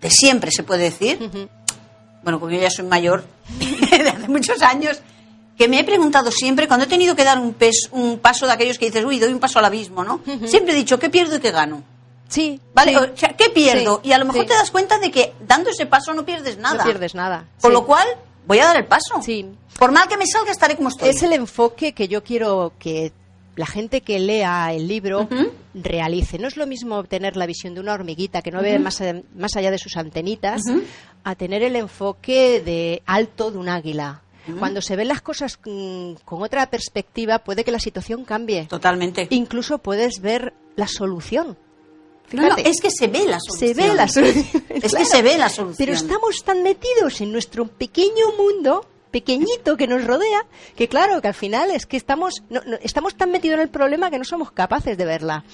de 0.00 0.10
siempre 0.10 0.50
se 0.50 0.64
puede 0.64 0.84
decir, 0.84 1.18
bueno, 2.24 2.40
porque 2.40 2.56
yo 2.56 2.62
ya 2.62 2.70
soy 2.70 2.86
mayor 2.86 3.24
de 3.90 4.08
hace 4.10 4.28
muchos 4.28 4.60
años, 4.62 5.00
que 5.56 5.68
me 5.68 5.78
he 5.80 5.84
preguntado 5.84 6.30
siempre, 6.30 6.66
cuando 6.66 6.86
he 6.86 6.88
tenido 6.88 7.14
que 7.14 7.24
dar 7.24 7.38
un, 7.38 7.52
pes- 7.54 7.88
un 7.92 8.18
paso 8.18 8.46
de 8.46 8.52
aquellos 8.52 8.78
que 8.78 8.86
dices, 8.86 9.04
uy, 9.04 9.18
doy 9.18 9.32
un 9.32 9.38
paso 9.40 9.58
al 9.58 9.64
abismo, 9.66 10.02
¿no? 10.04 10.20
Siempre 10.46 10.72
he 10.72 10.76
dicho, 10.76 10.98
¿qué 10.98 11.10
pierdo 11.10 11.36
y 11.36 11.40
qué 11.40 11.50
gano? 11.50 11.82
Sí, 12.28 12.58
¿Vale? 12.74 12.92
sí. 12.92 12.96
O 12.96 13.16
sea, 13.16 13.28
¿qué 13.36 13.50
pierdo? 13.50 14.00
Sí, 14.02 14.08
y 14.08 14.12
a 14.12 14.18
lo 14.18 14.24
mejor 14.24 14.42
sí. 14.42 14.48
te 14.48 14.54
das 14.54 14.70
cuenta 14.70 14.98
de 14.98 15.10
que 15.10 15.34
dando 15.46 15.68
ese 15.70 15.84
paso 15.86 16.14
no 16.14 16.24
pierdes 16.24 16.56
nada. 16.56 16.78
No 16.78 16.84
pierdes 16.84 17.14
nada. 17.14 17.44
Con 17.60 17.72
lo 17.74 17.84
cual, 17.84 18.06
voy 18.46 18.58
a 18.60 18.64
dar 18.64 18.76
el 18.78 18.86
paso. 18.86 19.20
Sí. 19.22 19.46
Por 19.78 19.92
mal 19.92 20.08
que 20.08 20.16
me 20.16 20.26
salga, 20.26 20.50
estaré 20.50 20.76
como 20.76 20.88
estoy. 20.88 21.10
Es 21.10 21.22
el 21.22 21.34
enfoque 21.34 21.92
que 21.92 22.08
yo 22.08 22.24
quiero 22.24 22.72
que 22.78 23.12
la 23.54 23.66
gente 23.66 24.00
que 24.00 24.18
lea 24.18 24.72
el 24.72 24.88
libro 24.88 25.28
realice. 25.74 26.38
No 26.38 26.48
es 26.48 26.56
lo 26.56 26.66
mismo 26.66 26.96
obtener 26.96 27.36
la 27.36 27.44
visión 27.44 27.74
de 27.74 27.80
una 27.80 27.92
hormiguita 27.92 28.40
que 28.40 28.50
no 28.50 28.62
ve 28.62 28.78
más, 28.78 29.02
más 29.36 29.54
allá 29.56 29.70
de 29.70 29.76
sus 29.78 29.96
antenitas 29.98 30.62
a 31.24 31.34
tener 31.34 31.62
el 31.62 31.76
enfoque 31.76 32.62
de 32.64 33.02
alto 33.04 33.50
de 33.50 33.58
un 33.58 33.68
águila. 33.68 34.21
Cuando 34.58 34.80
se 34.82 34.96
ven 34.96 35.08
las 35.08 35.22
cosas 35.22 35.58
mm, 35.64 36.14
con 36.24 36.42
otra 36.42 36.68
perspectiva, 36.68 37.38
puede 37.40 37.64
que 37.64 37.70
la 37.70 37.78
situación 37.78 38.24
cambie. 38.24 38.66
Totalmente. 38.66 39.26
Incluso 39.30 39.78
puedes 39.78 40.20
ver 40.20 40.52
la 40.76 40.88
solución. 40.88 41.56
No, 42.32 42.56
es 42.56 42.80
que 42.80 42.90
se 42.90 43.08
ve 43.08 43.26
la 43.26 43.38
se 43.40 43.50
solución. 43.52 43.88
ve 43.88 43.94
la 43.94 44.08
solución. 44.08 44.64
Es 44.70 44.94
que 44.94 45.04
se 45.04 45.22
ve 45.22 45.36
la 45.38 45.48
solución. 45.48 45.76
Pero 45.78 45.92
estamos 45.92 46.42
tan 46.44 46.62
metidos 46.62 47.20
en 47.20 47.30
nuestro 47.30 47.66
pequeño 47.66 48.32
mundo, 48.38 48.86
pequeñito 49.10 49.76
que 49.76 49.86
nos 49.86 50.04
rodea, 50.06 50.46
que 50.74 50.88
claro, 50.88 51.20
que 51.20 51.28
al 51.28 51.34
final 51.34 51.70
es 51.70 51.84
que 51.84 51.98
estamos, 51.98 52.42
no- 52.48 52.62
no- 52.64 52.78
estamos 52.82 53.14
tan 53.16 53.30
metidos 53.30 53.56
en 53.56 53.62
el 53.62 53.68
problema 53.68 54.10
que 54.10 54.18
no 54.18 54.24
somos 54.24 54.50
capaces 54.50 54.96
de 54.96 55.04
verla. 55.04 55.44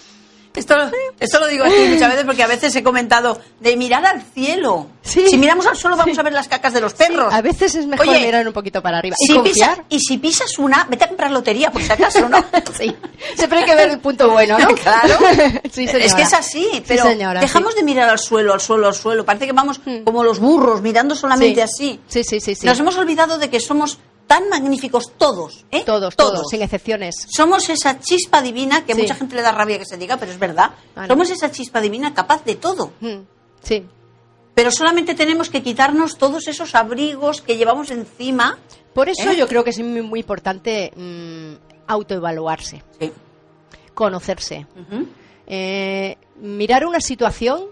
Esto, 0.54 0.74
esto 1.20 1.38
lo 1.40 1.46
digo 1.46 1.64
aquí 1.64 1.74
muchas 1.88 2.10
veces 2.10 2.24
porque 2.24 2.42
a 2.42 2.46
veces 2.46 2.74
he 2.74 2.82
comentado 2.82 3.40
de 3.60 3.76
mirar 3.76 4.04
al 4.04 4.22
cielo. 4.22 4.88
Sí. 5.02 5.26
Si 5.28 5.38
miramos 5.38 5.66
al 5.66 5.76
suelo 5.76 5.96
vamos 5.96 6.18
a 6.18 6.22
ver 6.22 6.32
las 6.32 6.48
cacas 6.48 6.72
de 6.72 6.80
los 6.80 6.94
perros. 6.94 7.32
A 7.32 7.40
veces 7.42 7.74
es 7.74 7.86
mejor 7.86 8.08
Oye, 8.08 8.26
mirar 8.26 8.46
un 8.46 8.52
poquito 8.52 8.82
para 8.82 8.98
arriba 8.98 9.14
y 9.18 9.26
Si 9.26 9.34
confiar. 9.34 9.54
pisas, 9.76 9.86
y 9.88 10.00
si 10.00 10.18
pisas 10.18 10.58
una, 10.58 10.86
vete 10.90 11.04
a 11.04 11.08
comprar 11.08 11.30
lotería 11.30 11.70
por 11.70 11.82
si 11.82 11.92
acaso, 11.92 12.28
¿no? 12.28 12.44
Sí, 12.78 12.94
siempre 13.34 13.60
hay 13.60 13.64
que 13.64 13.74
ver 13.74 13.90
el 13.90 13.98
punto 13.98 14.30
bueno, 14.30 14.58
¿no? 14.58 14.68
Claro. 14.68 15.18
es 15.64 16.14
que 16.14 16.22
es 16.22 16.32
así, 16.32 16.68
Sí, 16.72 16.84
pero 16.86 17.04
señora, 17.04 17.40
dejamos 17.40 17.74
de 17.74 17.82
mirar 17.82 18.08
al 18.08 18.18
suelo, 18.18 18.52
al 18.52 18.60
suelo, 18.60 18.86
al 18.88 18.94
suelo. 18.94 19.24
Parece 19.24 19.46
que 19.46 19.52
vamos 19.52 19.80
como 20.04 20.22
los 20.22 20.38
burros, 20.38 20.80
mirando 20.82 21.14
solamente 21.14 21.62
así. 21.62 22.00
Sí, 22.06 22.22
sí, 22.24 22.40
sí, 22.40 22.54
sí. 22.54 22.66
Nos 22.66 22.78
hemos 22.78 22.96
olvidado 22.96 23.38
de 23.38 23.50
que 23.50 23.60
somos 23.60 23.98
tan 24.28 24.48
magníficos 24.48 25.10
todos, 25.18 25.64
¿eh? 25.72 25.82
Todos, 25.84 26.14
todos, 26.14 26.46
sin 26.50 26.62
excepciones. 26.62 27.26
Somos 27.34 27.68
esa 27.70 27.98
chispa 27.98 28.40
divina, 28.42 28.84
que 28.86 28.94
Sí. 28.94 29.00
mucha 29.02 29.16
gente 29.16 29.34
le 29.34 29.42
da 29.42 29.50
rabia 29.50 29.78
que 29.78 29.84
se 29.86 29.96
diga, 29.96 30.16
pero 30.18 30.30
es 30.30 30.38
verdad. 30.38 30.70
Vale. 30.94 31.08
Somos 31.08 31.30
esa 31.30 31.50
chispa 31.50 31.80
divina 31.80 32.14
capaz 32.14 32.44
de 32.44 32.54
todo. 32.54 32.92
Mm, 33.00 33.22
Sí. 33.64 33.84
Pero 34.54 34.70
solamente 34.70 35.14
tenemos 35.14 35.50
que 35.50 35.62
quitarnos 35.62 36.18
todos 36.18 36.46
esos 36.48 36.74
abrigos 36.74 37.40
que 37.42 37.56
llevamos 37.56 37.90
encima. 37.90 38.58
Por 38.92 39.08
eso 39.08 39.30
¿Eh? 39.30 39.36
yo 39.36 39.48
creo 39.48 39.64
que 39.64 39.70
es 39.70 39.78
muy, 39.80 40.02
muy 40.02 40.20
importante 40.20 40.92
mm, 40.94 41.54
autoevaluarse, 41.86 42.82
Sí. 43.00 43.12
conocerse. 43.94 44.66
Eh, 45.46 46.16
mirar 46.40 46.84
una 46.86 47.00
situación 47.00 47.62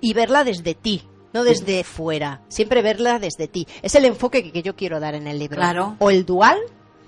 y 0.00 0.12
verla 0.12 0.44
desde 0.44 0.74
ti, 0.74 1.02
no 1.36 1.44
desde 1.44 1.84
fuera. 1.84 2.40
Siempre 2.48 2.80
verla 2.80 3.18
desde 3.18 3.46
ti. 3.46 3.66
Es 3.82 3.94
el 3.94 4.06
enfoque 4.06 4.42
que, 4.42 4.52
que 4.52 4.62
yo 4.62 4.74
quiero 4.74 5.00
dar 5.00 5.14
en 5.14 5.26
el 5.26 5.38
libro. 5.38 5.58
Claro. 5.58 5.96
O 5.98 6.10
el 6.10 6.24
dual, 6.24 6.58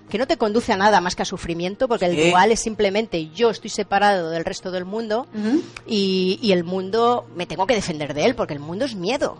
que 0.09 0.19
no 0.19 0.27
te 0.27 0.37
conduce 0.37 0.73
a 0.73 0.77
nada 0.77 1.01
más 1.01 1.15
que 1.17 1.23
a 1.23 1.25
sufrimiento, 1.25 1.89
porque 1.89 2.11
Sí. 2.11 2.21
el 2.21 2.31
dual 2.31 2.53
es 2.53 2.61
simplemente 2.61 3.29
yo 3.31 3.51
estoy 3.51 3.71
separado 3.71 4.31
del 4.31 4.45
resto 4.45 4.71
del 4.71 4.85
mundo 4.85 5.27
y, 5.87 6.39
y 6.43 6.53
el 6.53 6.65
mundo 6.65 7.27
me 7.35 7.47
tengo 7.47 7.67
que 7.67 7.75
defender 7.75 8.15
de 8.15 8.25
él, 8.25 8.35
porque 8.35 8.55
el 8.55 8.61
mundo 8.61 8.85
es 8.85 8.95
miedo. 8.95 9.39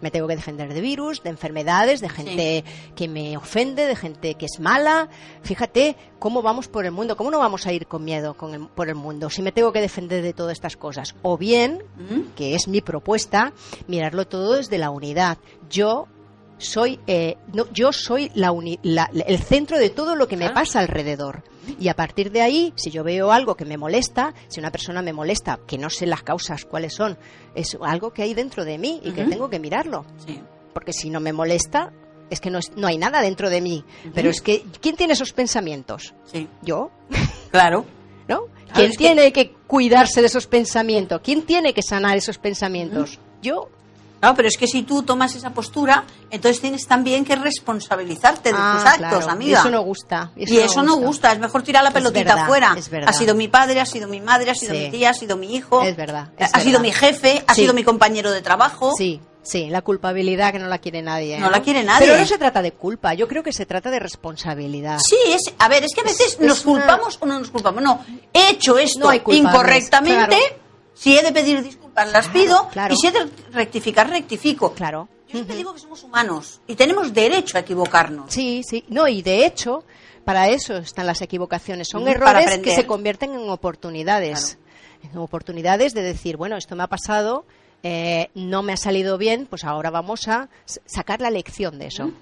Me 0.00 0.10
tengo 0.10 0.26
que 0.28 0.36
defender 0.36 0.72
de 0.72 0.80
virus, 0.80 1.22
de 1.22 1.30
enfermedades, 1.30 2.00
de 2.00 2.08
gente 2.08 2.64
que 2.94 3.08
me 3.08 3.36
ofende, 3.36 3.86
de 3.86 3.96
gente 3.96 4.34
que 4.34 4.46
es 4.46 4.60
mala. 4.60 5.08
Fíjate 5.42 5.96
cómo 6.18 6.42
vamos 6.42 6.68
por 6.68 6.84
el 6.84 6.92
mundo, 6.92 7.16
cómo 7.16 7.30
no 7.30 7.38
vamos 7.38 7.66
a 7.66 7.72
ir 7.72 7.86
con 7.86 8.04
miedo 8.04 8.34
con 8.34 8.54
el- 8.54 8.68
por 8.68 8.88
el 8.88 8.94
mundo 8.94 9.28
si 9.30 9.42
me 9.42 9.50
tengo 9.52 9.72
que 9.72 9.80
defender 9.80 10.22
de 10.22 10.32
todas 10.32 10.52
estas 10.52 10.76
cosas. 10.76 11.14
O 11.22 11.36
bien, 11.36 11.82
que 12.36 12.54
es 12.54 12.68
mi 12.68 12.80
propuesta, 12.80 13.52
mirarlo 13.86 14.26
todo 14.26 14.54
desde 14.54 14.78
la 14.78 14.90
unidad. 14.90 15.38
Yo 15.70 16.06
soy, 16.62 16.98
eh, 17.06 17.36
no, 17.52 17.70
yo 17.72 17.92
soy 17.92 18.30
la 18.34 18.52
uni- 18.52 18.78
la- 18.82 19.10
el 19.26 19.38
centro 19.38 19.78
de 19.78 19.90
todo 19.90 20.16
lo 20.16 20.28
que 20.28 20.36
me 20.36 20.50
pasa 20.50 20.80
alrededor. 20.80 21.42
Y 21.78 21.88
a 21.88 21.94
partir 21.94 22.32
de 22.32 22.40
ahí, 22.42 22.72
si 22.76 22.90
yo 22.90 23.04
veo 23.04 23.30
algo 23.30 23.54
que 23.54 23.64
me 23.64 23.76
molesta, 23.76 24.34
si 24.48 24.58
una 24.60 24.72
persona 24.72 25.00
me 25.02 25.12
molesta, 25.12 25.60
que 25.66 25.78
no 25.78 25.90
sé 25.90 26.06
las 26.06 26.22
causas 26.22 26.64
cuáles 26.64 26.94
son, 26.94 27.16
es 27.54 27.76
algo 27.82 28.12
que 28.12 28.22
hay 28.22 28.34
dentro 28.34 28.64
de 28.64 28.78
mí 28.78 29.00
y 29.04 29.12
que 29.12 29.24
tengo 29.24 29.48
que 29.48 29.58
mirarlo. 29.60 30.04
Sí. 30.26 30.40
Porque 30.74 30.92
si 30.92 31.10
no 31.10 31.20
me 31.20 31.32
molesta, 31.32 31.92
es 32.30 32.40
que 32.40 32.50
no, 32.50 32.58
es- 32.58 32.72
no 32.76 32.86
hay 32.88 32.98
nada 32.98 33.20
dentro 33.20 33.48
de 33.50 33.60
mí. 33.60 33.84
Pero 34.14 34.30
es 34.30 34.40
que, 34.40 34.64
¿quién 34.80 34.96
tiene 34.96 35.12
esos 35.12 35.32
pensamientos? 35.32 36.14
Sí. 36.32 36.48
Yo, 36.62 36.90
Claro. 37.52 37.84
¿no? 38.28 38.44
¿Quién 38.74 38.92
tiene 38.92 39.32
que... 39.32 39.52
cuidarse 39.66 40.20
de 40.20 40.26
esos 40.28 40.46
pensamientos? 40.46 41.20
¿Quién 41.22 41.42
tiene 41.42 41.74
que 41.74 41.82
sanar 41.82 42.16
esos 42.16 42.38
pensamientos? 42.38 43.18
Yo. 43.42 43.68
Claro, 44.22 44.36
pero 44.36 44.46
es 44.46 44.56
que 44.56 44.68
si 44.68 44.84
tú 44.84 45.02
tomas 45.02 45.34
esa 45.34 45.50
postura, 45.50 46.04
entonces 46.30 46.60
tienes 46.60 46.86
también 46.86 47.24
que 47.24 47.34
responsabilizarte 47.34 48.52
de 48.52 48.56
Ah, 48.56 48.74
tus 48.76 48.86
actos, 48.86 49.18
claro. 49.24 49.30
amiga. 49.30 49.58
Y 49.58 49.60
eso 49.60 49.70
no 49.70 49.82
gusta. 49.82 50.30
Y 50.36 50.58
eso, 50.58 50.82
no 50.84 50.94
gusta, 50.96 51.32
es 51.32 51.40
mejor 51.40 51.62
tirar 51.64 51.82
la 51.82 51.90
pelotita 51.90 52.44
afuera. 52.44 52.72
es 52.78 52.88
verdad. 52.88 53.08
Ha 53.10 53.12
sido 53.12 53.34
mi 53.34 53.48
padre, 53.48 53.80
ha 53.80 53.84
sido 53.86 54.06
mi 54.06 54.20
madre, 54.20 54.52
ha 54.52 54.54
sido 54.54 54.74
Sí. 54.74 54.78
mi 54.78 54.90
tía, 54.92 55.10
ha 55.10 55.14
sido 55.14 55.36
mi 55.36 55.56
hijo. 55.56 55.82
Es 55.82 55.96
verdad, 55.96 56.28
Ha 56.38 56.60
sido 56.60 56.78
mi 56.78 56.92
jefe, 56.92 57.42
ha 57.48 57.54
sido 57.54 57.74
mi 57.74 57.82
compañero 57.82 58.30
de 58.30 58.42
trabajo. 58.42 58.92
Sí, 58.96 59.20
sí, 59.42 59.68
la 59.70 59.82
culpabilidad 59.82 60.52
que 60.52 60.60
no 60.60 60.68
la 60.68 60.78
quiere 60.78 61.02
nadie. 61.02 61.40
No 61.40 61.50
la 61.50 61.60
quiere 61.60 61.82
nadie. 61.82 62.06
Pero 62.06 62.20
no 62.20 62.24
se 62.26 62.38
trata 62.38 62.62
de 62.62 62.70
culpa, 62.70 63.14
yo 63.14 63.26
creo 63.26 63.42
que 63.42 63.52
se 63.52 63.66
trata 63.66 63.90
de 63.90 63.98
responsabilidad. 63.98 65.00
Sí, 65.04 65.16
es, 65.26 65.52
a 65.58 65.66
ver, 65.68 65.82
es 65.82 65.92
que 65.96 66.00
a 66.02 66.04
veces 66.04 66.34
Es- 66.34 66.40
nos 66.40 66.64
una- 66.64 66.82
culpamos 66.82 67.18
o 67.20 67.26
no 67.26 67.40
nos 67.40 67.50
culpamos. 67.50 67.82
No, 67.82 68.04
he 68.32 68.50
hecho 68.50 68.78
esto 68.78 69.00
No 69.00 69.12
incorrectamente. 69.12 70.28
claro. 70.28 70.61
Si 70.94 71.16
he 71.16 71.22
de 71.22 71.32
pedir 71.32 71.62
disculpas, 71.62 72.10
las 72.12 72.28
pido. 72.28 72.68
claro. 72.70 72.94
Y 72.94 72.96
si 72.96 73.06
he 73.08 73.10
de 73.12 73.28
rectificar, 73.52 74.08
rectifico. 74.08 74.72
Claro. 74.72 75.08
Yo 75.26 75.38
siempre 75.38 75.56
digo 75.56 75.72
que 75.72 75.80
somos 75.80 76.02
humanos 76.02 76.60
y 76.66 76.74
tenemos 76.74 77.14
derecho 77.14 77.56
a 77.56 77.60
equivocarnos. 77.60 78.32
Sí, 78.32 78.62
sí. 78.68 78.84
No, 78.88 79.08
y 79.08 79.22
de 79.22 79.46
hecho, 79.46 79.84
para 80.24 80.48
eso 80.48 80.76
están 80.76 81.06
las 81.06 81.22
equivocaciones. 81.22 81.88
Son 81.88 82.06
errores 82.06 82.58
que 82.58 82.74
se 82.74 82.86
convierten 82.86 83.32
en 83.32 83.48
oportunidades. 83.48 84.58
En 85.02 85.18
oportunidades 85.18 85.94
de 85.94 86.02
decir, 86.02 86.36
bueno, 86.36 86.56
esto 86.56 86.76
me 86.76 86.82
ha 86.84 86.86
pasado, 86.86 87.44
eh, 87.82 88.28
no 88.34 88.62
me 88.62 88.72
ha 88.74 88.76
salido 88.76 89.18
bien, 89.18 89.46
pues 89.46 89.64
ahora 89.64 89.90
vamos 89.90 90.28
a 90.28 90.48
sacar 90.84 91.20
la 91.20 91.30
lección 91.30 91.78
de 91.78 91.86
eso. 91.86 92.12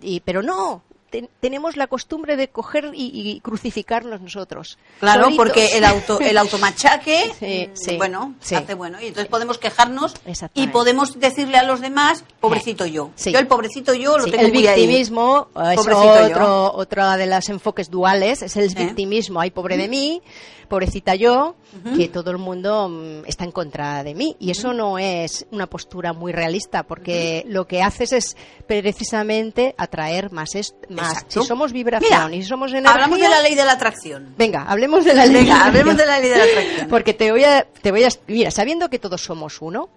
Y, 0.00 0.20
pero 0.20 0.42
no, 0.42 0.82
te- 1.22 1.28
tenemos 1.40 1.76
la 1.76 1.86
costumbre 1.86 2.36
de 2.36 2.48
coger 2.48 2.90
y, 2.92 3.10
y 3.14 3.40
crucificarnos 3.40 4.20
nosotros. 4.20 4.78
Claro, 4.98 5.24
solitos. 5.26 5.44
porque 5.46 5.66
el 5.76 5.84
auto 5.84 6.18
el 6.18 6.36
automachaque, 6.74 7.32
Sí, 7.38 7.68
sí, 7.74 7.96
bueno, 7.96 8.34
sí. 8.40 8.56
hace 8.56 8.74
bueno. 8.74 9.00
Y 9.00 9.06
entonces 9.08 9.28
podemos 9.30 9.58
quejarnos 9.58 10.14
y 10.54 10.66
podemos 10.68 11.18
decirle 11.20 11.56
a 11.58 11.62
los 11.62 11.80
demás, 11.80 12.24
pobrecito 12.40 12.84
yo. 12.86 13.10
Sí. 13.14 13.32
Yo 13.32 13.38
el 13.38 13.46
pobrecito 13.46 13.94
yo 13.94 14.18
lo 14.18 14.24
tengo 14.24 14.42
el 14.46 14.52
muy 14.52 14.66
ahí. 14.66 14.80
victimismo 14.86 15.48
es 15.70 15.76
Pobrecito 15.76 16.18
yo. 16.20 16.24
otro, 16.26 16.72
otro 16.74 17.10
de 17.12 17.26
los 17.26 17.48
enfoques 17.48 17.90
duales, 17.90 18.42
es 18.42 18.56
el 18.56 18.74
victimismo, 18.74 19.40
ay 19.40 19.50
pobre 19.52 19.76
de 19.76 19.88
mí, 19.88 20.20
pobrecita 20.68 21.14
yo, 21.14 21.56
que 21.96 22.08
todo 22.08 22.30
el 22.30 22.38
mundo 22.38 22.88
mm, 22.88 23.24
está 23.26 23.44
en 23.44 23.52
contra 23.52 24.02
de 24.04 24.14
mí. 24.14 24.36
Y 24.38 24.50
eso 24.50 24.72
no 24.72 24.98
es 24.98 25.46
una 25.50 25.66
postura 25.66 26.12
muy 26.12 26.32
realista, 26.32 26.82
porque 26.84 27.44
lo 27.48 27.66
que 27.66 27.82
haces 27.82 28.12
es 28.12 28.36
precisamente 28.66 29.74
atraer 29.78 30.30
más. 30.32 30.54
est- 30.54 30.74
más. 30.90 31.12
Exacto. 31.12 31.42
Si 31.42 31.48
somos 31.48 31.72
vibración 31.72 32.26
Mira, 32.30 32.36
y 32.36 32.42
si 32.42 32.48
somos 32.48 32.70
energía... 32.72 32.92
Hablamos 32.92 33.18
de 33.18 33.28
la 33.28 33.40
ley 33.40 33.54
de 33.54 33.64
la 33.64 33.72
atracción. 33.72 34.34
Venga, 34.36 34.62
hablemos 34.64 35.04
de 35.04 35.14
la 35.14 35.26
ley. 35.26 35.42
Venga, 35.44 35.64
hablemos 35.66 35.96
de 35.96 36.06
la 36.06 36.20
ley 36.20 36.30
de 36.30 36.36
la 36.38 36.44
atracción. 36.44 36.88
Porque 36.88 37.14
te 37.14 37.30
voy 37.32 37.44
a, 37.44 37.66
te 37.82 37.90
voy 37.90 38.04
a, 38.04 38.08
mira, 38.26 38.50
sabiendo 38.50 38.88
que 38.90 38.98
todos 38.98 39.22
somos 39.22 39.60
uno. 39.60 39.88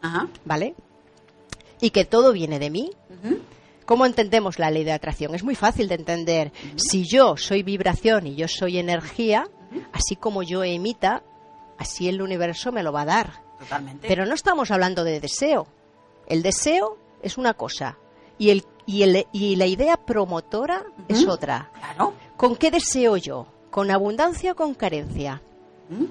¿vale? 0.45 0.74
Y 1.81 1.91
que 1.91 2.05
todo 2.05 2.31
viene 2.33 2.59
de 2.59 2.69
mí. 2.69 2.91
¿Cómo 3.86 4.05
entendemos 4.05 4.59
la 4.59 4.69
ley 4.69 4.83
de 4.83 4.91
atracción? 4.91 5.33
Es 5.33 5.43
muy 5.43 5.55
fácil 5.55 5.88
de 5.88 5.95
entender. 5.95 6.51
Si 6.75 7.05
yo 7.05 7.38
soy 7.38 7.63
vibración 7.63 8.27
y 8.27 8.36
yo 8.36 8.47
soy 8.47 8.79
energía, 8.79 9.47
así 9.93 10.15
como 10.15 10.43
yo 10.43 10.63
emita, 10.63 11.24
así 11.77 12.07
el 12.09 12.21
universo 12.21 12.71
me 12.71 12.83
lo 12.83 12.91
va 12.91 13.01
a 13.01 13.05
dar. 13.05 13.41
Totalmente. 13.59 14.07
Pero 14.07 14.25
no 14.25 14.33
estamos 14.36 14.69
hablando 14.71 15.03
de 15.03 15.19
deseo. 15.19 15.67
El 16.27 16.43
deseo 16.43 16.97
es 17.24 17.38
una 17.38 17.53
cosa 17.55 17.97
y, 18.38 18.50
el, 18.51 18.65
y, 18.86 19.03
el- 19.03 19.27
y 19.31 19.55
la 19.55 19.65
idea 19.65 19.97
promotora 19.97 20.83
es 21.07 21.25
otra. 21.27 21.71
Claro. 21.74 22.13
¿Con 22.36 22.55
qué 22.55 22.69
deseo 22.71 23.17
yo? 23.17 23.47
¿Con 23.71 23.89
abundancia 23.91 24.51
o 24.51 24.55
con 24.55 24.74
carencia? 24.75 25.41
¿Mm? 25.89 26.05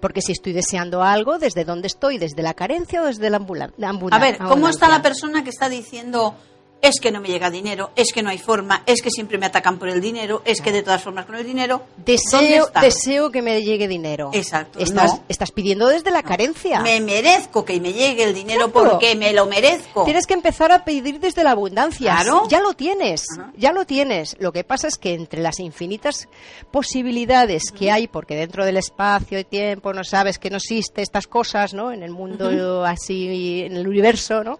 Porque 0.00 0.20
si 0.22 0.32
estoy 0.32 0.52
deseando 0.52 1.02
algo, 1.02 1.38
¿desde 1.38 1.64
dónde 1.64 1.86
estoy? 1.86 2.18
¿Desde 2.18 2.42
la 2.42 2.54
carencia 2.54 3.02
o 3.02 3.06
desde 3.06 3.30
la 3.30 3.38
la 3.76 3.88
ambula- 3.90 4.16
A 4.16 4.18
ver, 4.18 4.36
¿cómo 4.38 4.68
está 4.68 4.88
la 4.88 4.96
abundancia? 4.96 5.02
persona 5.02 5.44
que 5.44 5.50
está 5.50 5.68
diciendo 5.68 6.34
es 6.82 7.00
que 7.00 7.10
no 7.10 7.20
me 7.20 7.28
llega 7.28 7.50
dinero, 7.50 7.90
es 7.96 8.12
que 8.12 8.22
no 8.22 8.30
hay 8.30 8.38
forma, 8.38 8.82
es 8.86 9.02
que 9.02 9.10
siempre 9.10 9.38
me 9.38 9.46
atacan 9.46 9.78
por 9.78 9.88
el 9.88 10.00
dinero, 10.00 10.42
es 10.44 10.60
que 10.60 10.70
de 10.72 10.82
todas 10.82 11.02
formas 11.02 11.26
con 11.26 11.34
el 11.34 11.44
dinero? 11.44 11.82
¿Dónde 11.96 12.12
Deseo, 12.12 12.68
deseo 12.80 13.30
que 13.32 13.42
me 13.42 13.62
llegue 13.62 13.88
dinero. 13.88 14.30
Exacto, 14.32 14.78
Estás, 14.78 15.14
no. 15.14 15.24
estás 15.28 15.50
pidiendo 15.50 15.88
desde 15.88 16.10
la 16.10 16.22
carencia. 16.22 16.80
Me 16.80 17.00
merezco 17.00 17.64
que 17.64 17.80
me 17.80 17.92
llegue 17.92 18.22
el 18.24 18.34
dinero 18.34 18.70
Claro. 18.70 18.90
porque 18.92 19.16
me 19.16 19.32
lo 19.32 19.46
merezco. 19.46 20.04
Tienes 20.04 20.26
que 20.26 20.34
empezar 20.34 20.70
a 20.70 20.84
pedir 20.84 21.18
desde 21.18 21.42
la 21.42 21.52
abundancia. 21.52 22.14
Claro. 22.14 22.44
Ya 22.48 22.60
lo 22.60 22.74
tienes, 22.74 23.24
Ajá. 23.38 23.52
ya 23.56 23.72
lo 23.72 23.84
tienes. 23.84 24.36
Lo 24.38 24.52
que 24.52 24.62
pasa 24.62 24.86
es 24.86 24.96
que 24.98 25.14
entre 25.14 25.40
las 25.40 25.58
infinitas 25.58 26.28
posibilidades 26.70 27.72
que 27.72 27.90
hay, 27.90 28.06
porque 28.06 28.36
dentro 28.36 28.64
del 28.64 28.76
espacio 28.76 29.38
y 29.38 29.44
tiempo 29.44 29.92
no 29.92 30.04
sabes 30.04 30.38
que 30.38 30.50
no 30.50 30.58
existe 30.58 31.02
estas 31.02 31.26
cosas, 31.26 31.74
¿no? 31.74 31.90
En 31.90 32.02
el 32.02 32.10
mundo 32.12 32.84
así, 32.84 33.62
en 33.62 33.76
el 33.76 33.88
universo, 33.88 34.44
¿no? 34.44 34.58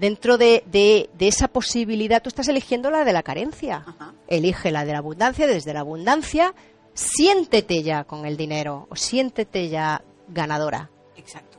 Dentro 0.00 0.38
de, 0.38 0.64
de- 0.66 1.10
de 1.12 1.28
esa 1.28 1.46
posibilidad, 1.48 2.22
tú 2.22 2.28
estás 2.28 2.48
eligiendo 2.48 2.90
la 2.90 3.04
de 3.04 3.12
la 3.12 3.22
carencia. 3.22 3.84
Ajá. 3.86 4.14
Elige 4.28 4.70
la 4.70 4.84
de 4.86 4.92
la 4.92 4.98
abundancia, 4.98 5.46
desde 5.46 5.74
la 5.74 5.80
abundancia, 5.80 6.54
siéntete 6.94 7.82
ya 7.82 8.04
con 8.04 8.24
el 8.26 8.36
dinero, 8.36 8.86
o 8.90 8.96
siéntete 8.96 9.68
ya 9.68 10.02
ganadora. 10.28 10.90
Exacto. 11.16 11.58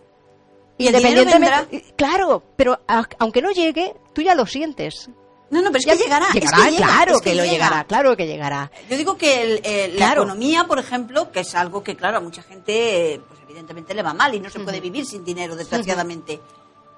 Y 0.78 0.88
Independientemente, 0.88 1.86
claro, 1.96 2.44
pero 2.56 2.80
a- 2.88 3.04
aunque 3.20 3.42
no 3.42 3.52
llegue, 3.52 3.94
tú 4.14 4.22
ya 4.22 4.34
lo 4.34 4.46
sientes. 4.48 5.10
No, 5.52 5.62
no, 5.62 5.68
pero 5.72 5.80
es 5.80 5.86
Ya 5.86 5.94
que 5.98 6.04
llegará. 6.04 6.26
es 6.30 6.34
llegará, 6.34 6.64
que 6.66 6.72
llega, 6.72 6.86
claro 6.88 7.16
es 7.16 7.22
que, 7.22 7.36
lo 7.36 7.44
llega. 7.44 7.54
llegará, 7.54 7.84
claro 7.84 8.16
que 8.18 8.26
llegará. 8.26 8.72
Yo 8.90 8.98
digo 8.98 9.18
que 9.18 9.42
el- 9.44 9.62
el- 9.66 9.96
Claro. 9.98 10.22
la 10.22 10.28
economía, 10.32 10.64
por 10.66 10.80
ejemplo, 10.80 11.32
que 11.32 11.42
es 11.42 11.54
algo 11.56 11.84
que, 11.84 11.96
claro, 11.96 12.18
a 12.18 12.22
mucha 12.22 12.42
gente, 12.42 13.22
pues 13.28 13.40
evidentemente 13.44 13.94
le 13.94 14.02
va 14.02 14.14
mal 14.14 14.34
y 14.34 14.40
no 14.40 14.50
se 14.50 14.60
puede 14.62 14.80
vivir 14.80 15.06
sin 15.06 15.24
dinero, 15.26 15.56
desgraciadamente. 15.56 16.40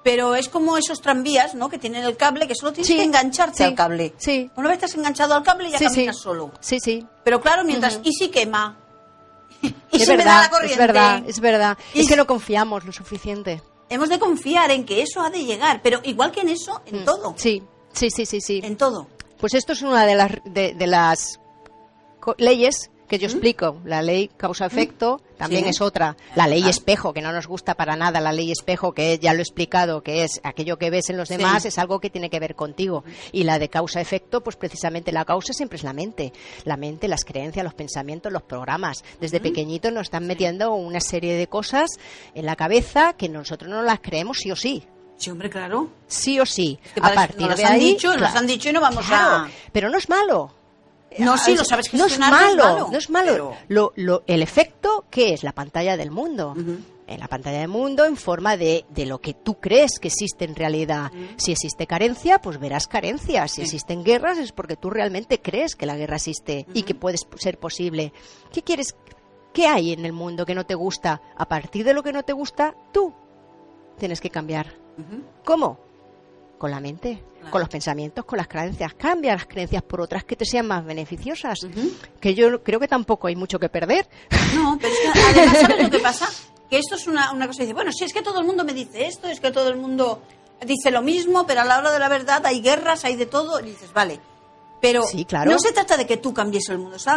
Pero 0.04 0.36
es 0.36 0.48
como 0.48 0.76
esos 0.76 1.00
tranvías, 1.00 1.54
¿no? 1.56 1.68
Que 1.68 1.78
tienen 1.78 2.04
el 2.04 2.16
cable, 2.16 2.46
que 2.46 2.54
solo 2.54 2.72
tienes 2.72 2.86
Sí, 2.86 2.94
que 2.96 3.02
engancharte 3.02 3.56
sí, 3.56 3.62
al 3.64 3.74
cable. 3.74 4.14
sí. 4.18 4.50
Una 4.54 4.68
vez 4.68 4.76
estás 4.76 4.94
enganchado 4.94 5.34
al 5.34 5.42
cable 5.42 5.70
ya 5.70 5.78
caminas 5.80 6.18
solo. 6.18 6.52
Sí, 6.60 6.78
sí. 6.78 7.04
Pero 7.24 7.40
claro, 7.40 7.64
mientras, 7.64 7.98
¿y 8.04 8.12
si 8.12 8.28
quema? 8.28 8.76
¿Y 9.62 9.72
es 9.96 10.04
si 10.06 10.14
me 10.16 10.22
da 10.24 10.42
la 10.42 10.50
corriente? 10.50 10.74
es 10.74 10.78
verdad, 10.78 11.22
es 11.26 11.40
verdad. 11.40 11.78
Y 11.94 12.00
Es 12.02 12.08
que 12.08 12.16
no 12.16 12.26
confiamos 12.26 12.84
lo 12.84 12.92
suficiente. 12.92 13.62
Hemos 13.88 14.08
de 14.10 14.18
confiar 14.18 14.70
en 14.70 14.84
que 14.84 15.02
eso 15.02 15.20
ha 15.22 15.30
de 15.30 15.44
llegar, 15.44 15.80
pero 15.82 16.00
igual 16.04 16.30
que 16.32 16.40
en 16.40 16.50
eso, 16.50 16.82
en 16.86 17.02
Mm, 17.02 17.04
todo. 17.04 17.34
Sí, 17.38 17.62
sí, 17.92 18.10
sí, 18.10 18.26
sí, 18.26 18.40
sí. 18.40 18.60
En 18.62 18.76
todo. 18.76 19.08
Pues 19.38 19.54
esto 19.54 19.72
es 19.72 19.82
una 19.82 20.04
de 20.06 20.14
las, 20.14 20.32
de, 20.44 20.74
de 20.74 20.86
las 20.86 21.40
leyes 22.38 22.90
que 23.08 23.18
yo 23.18 23.26
explico. 23.26 23.80
La 23.84 24.02
ley 24.02 24.28
causa-efecto 24.36 25.20
también 25.38 25.64
Sí. 25.64 25.70
es 25.70 25.80
otra. 25.80 26.16
La 26.36 26.46
ley 26.46 26.62
Ah. 26.64 26.70
espejo, 26.70 27.12
que 27.12 27.20
no 27.20 27.32
nos 27.32 27.46
gusta 27.46 27.74
para 27.74 27.96
nada. 27.96 28.20
La 28.20 28.32
ley 28.32 28.50
espejo, 28.50 28.92
que 28.92 29.18
ya 29.18 29.32
lo 29.32 29.40
he 29.40 29.42
explicado, 29.42 30.02
que 30.02 30.24
es 30.24 30.40
aquello 30.44 30.78
que 30.78 30.90
ves 30.90 31.10
en 31.10 31.16
los 31.16 31.28
Sí. 31.28 31.36
demás, 31.36 31.64
es 31.64 31.78
algo 31.78 32.00
que 32.00 32.10
tiene 32.10 32.30
que 32.30 32.40
ver 32.40 32.54
contigo. 32.54 33.04
Y 33.32 33.44
la 33.44 33.58
de 33.58 33.68
causa-efecto, 33.68 34.42
pues 34.42 34.56
precisamente 34.56 35.12
la 35.12 35.24
causa 35.24 35.52
siempre 35.52 35.76
es 35.76 35.84
la 35.84 35.92
mente. 35.92 36.32
La 36.64 36.76
mente, 36.76 37.08
las 37.08 37.24
creencias, 37.24 37.64
los 37.64 37.74
pensamientos, 37.74 38.32
los 38.32 38.42
programas. 38.42 39.04
Desde 39.20 39.40
pequeñitos 39.40 39.92
nos 39.92 40.02
están 40.04 40.26
metiendo 40.26 40.74
una 40.74 41.00
serie 41.00 41.34
de 41.34 41.46
cosas 41.46 41.90
en 42.34 42.46
la 42.46 42.56
cabeza 42.56 43.14
que 43.14 43.28
nosotros 43.28 43.70
no 43.70 43.82
las 43.82 44.00
creemos 44.00 44.38
sí 44.38 44.50
o 44.50 44.56
sí. 44.56 44.84
Sí, 45.16 45.30
hombre, 45.30 45.48
claro. 45.48 45.90
Sí 46.08 46.40
o 46.40 46.46
sí. 46.46 46.78
Que 46.94 47.00
a 47.00 47.14
partir 47.14 47.46
nos 47.46 47.56
de 47.56 47.64
han 47.64 47.74
ahí, 47.74 47.80
dicho, 47.80 48.16
nos 48.16 48.34
han 48.34 48.46
dicho 48.48 48.68
y 48.68 48.72
no 48.72 48.80
vamos 48.80 49.06
Claro, 49.06 49.36
a... 49.44 49.48
Pero 49.72 49.88
no 49.88 49.96
es 49.98 50.08
malo. 50.08 50.52
No, 51.18 51.36
sí, 51.38 51.54
lo 51.56 51.64
sabes 51.64 51.92
no 51.94 52.06
es 52.06 52.12
gestionar, 52.16 52.30
no 52.32 52.48
es 52.48 52.56
malo, 52.56 52.64
malo, 52.74 52.88
no 52.92 52.98
es 52.98 53.10
malo. 53.10 53.30
pero- 53.32 53.56
Lo, 53.68 53.92
lo- 53.96 54.22
el 54.26 54.42
efecto, 54.42 55.04
¿qué 55.10 55.34
es? 55.34 55.42
La 55.42 55.52
pantalla 55.52 55.96
del 55.96 56.10
mundo. 56.10 56.54
En 57.06 57.20
la 57.20 57.28
pantalla 57.28 57.58
del 57.58 57.68
mundo 57.68 58.06
en 58.06 58.16
forma 58.16 58.56
de, 58.56 58.86
de 58.88 59.04
lo 59.04 59.20
que 59.20 59.34
tú 59.34 59.60
crees 59.60 59.98
que 60.00 60.08
existe 60.08 60.46
en 60.46 60.56
realidad. 60.56 61.12
Si 61.36 61.52
existe 61.52 61.86
carencia, 61.86 62.40
pues 62.40 62.58
verás 62.58 62.86
carencia. 62.86 63.46
Si 63.46 63.60
existen 63.60 64.02
guerras 64.04 64.38
es 64.38 64.52
porque 64.52 64.76
tú 64.76 64.88
realmente 64.88 65.40
crees 65.40 65.76
que 65.76 65.84
la 65.84 65.96
guerra 65.96 66.16
existe 66.16 66.66
y 66.72 66.82
que 66.84 66.94
puede 66.94 67.18
ser 67.36 67.58
posible. 67.58 68.12
¿Qué 68.52 68.62
quieres? 68.62 68.96
¿Qué 69.52 69.66
hay 69.68 69.92
en 69.92 70.06
el 70.06 70.12
mundo 70.14 70.46
que 70.46 70.54
no 70.54 70.64
te 70.64 70.74
gusta? 70.74 71.20
A 71.36 71.46
partir 71.46 71.84
de 71.84 71.92
lo 71.92 72.02
que 72.02 72.12
no 72.12 72.22
te 72.22 72.32
gusta, 72.32 72.74
tú 72.90 73.12
tienes 73.98 74.20
que 74.22 74.30
cambiar. 74.30 74.72
¿Cómo? 75.44 75.78
Con 76.58 76.70
la 76.70 76.80
mente, 76.80 77.22
Claro. 77.40 77.50
con 77.50 77.60
los 77.60 77.68
pensamientos, 77.68 78.24
con 78.24 78.38
las 78.38 78.48
creencias. 78.48 78.94
Cambia 78.94 79.34
las 79.34 79.46
creencias 79.46 79.82
por 79.82 80.00
otras 80.00 80.24
que 80.24 80.34
te 80.36 80.44
sean 80.46 80.66
más 80.66 80.84
beneficiosas. 80.84 81.58
Que 82.20 82.34
yo 82.34 82.62
creo 82.62 82.80
que 82.80 82.88
tampoco 82.88 83.26
hay 83.26 83.36
mucho 83.36 83.58
que 83.58 83.68
perder. 83.68 84.08
No, 84.54 84.78
pero 84.80 84.92
es 84.94 85.00
que 85.00 85.08
además, 85.40 85.58
¿sabes 85.60 85.82
lo 85.82 85.90
que 85.90 85.98
pasa? 85.98 86.28
Que 86.70 86.78
esto 86.78 86.94
es 86.94 87.06
una, 87.06 87.32
una 87.32 87.46
cosa, 87.46 87.62
dice, 87.62 87.74
bueno, 87.74 87.92
si 87.92 88.04
es 88.04 88.12
que 88.14 88.22
todo 88.22 88.40
el 88.40 88.46
mundo 88.46 88.64
me 88.64 88.72
dice 88.72 89.06
esto, 89.06 89.28
es 89.28 89.40
que 89.40 89.50
todo 89.50 89.68
el 89.68 89.76
mundo 89.76 90.22
dice 90.66 90.90
lo 90.90 91.02
mismo, 91.02 91.46
pero 91.46 91.60
a 91.60 91.64
la 91.64 91.78
hora 91.78 91.90
de 91.92 91.98
la 91.98 92.08
verdad 92.08 92.46
hay 92.46 92.60
guerras, 92.62 93.04
hay 93.04 93.16
de 93.16 93.26
todo, 93.26 93.60
y 93.60 93.64
dices, 93.64 93.92
vale. 93.92 94.20
Pero 94.80 95.02
Sí, 95.02 95.24
claro. 95.26 95.50
no 95.50 95.58
se 95.58 95.72
trata 95.72 95.96
de 95.98 96.06
que 96.06 96.16
tú 96.16 96.32
cambies 96.32 96.68
el 96.70 96.78
mundo, 96.78 96.98
se 96.98 97.10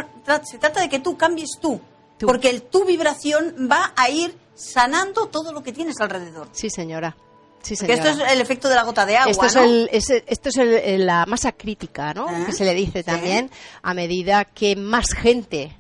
trata 0.60 0.82
de 0.82 0.90
que 0.90 1.00
tú 1.00 1.16
cambies 1.18 1.52
tú. 1.62 1.80
Tú. 2.18 2.26
Porque 2.26 2.50
el, 2.50 2.64
tu 2.64 2.84
vibración 2.84 3.70
va 3.72 3.94
a 3.96 4.10
ir 4.10 4.36
sanando 4.56 5.28
todo 5.28 5.54
lo 5.54 5.62
que 5.64 5.72
tienes 5.72 6.02
alrededor. 6.02 6.48
Sí, 6.52 6.70
señora. 6.70 7.16
Sí, 7.62 7.72
Que 7.76 7.78
señora. 7.96 7.96
esto 8.12 8.24
es 8.26 8.32
el 8.32 8.42
efecto 8.42 8.70
de 8.70 8.76
la 8.76 8.84
gota 8.84 9.06
de 9.06 9.18
agua, 9.18 9.32
Esto 9.32 9.46
es, 9.46 9.56
¿no? 9.56 9.64
el- 9.64 9.90
es- 9.92 10.10
esto 10.10 10.50
es 10.50 10.58
el- 10.58 11.06
la 11.06 11.26
masa 11.26 11.52
crítica, 11.52 12.14
¿no? 12.14 12.28
Ah, 12.30 12.44
que 12.46 12.54
se 12.54 12.64
le 12.64 12.74
dice 12.74 13.00
sí. 13.00 13.04
también, 13.06 13.50
a 13.82 13.94
medida 13.94 14.46
que 14.46 14.76
más 14.76 15.08
gente 15.14 15.76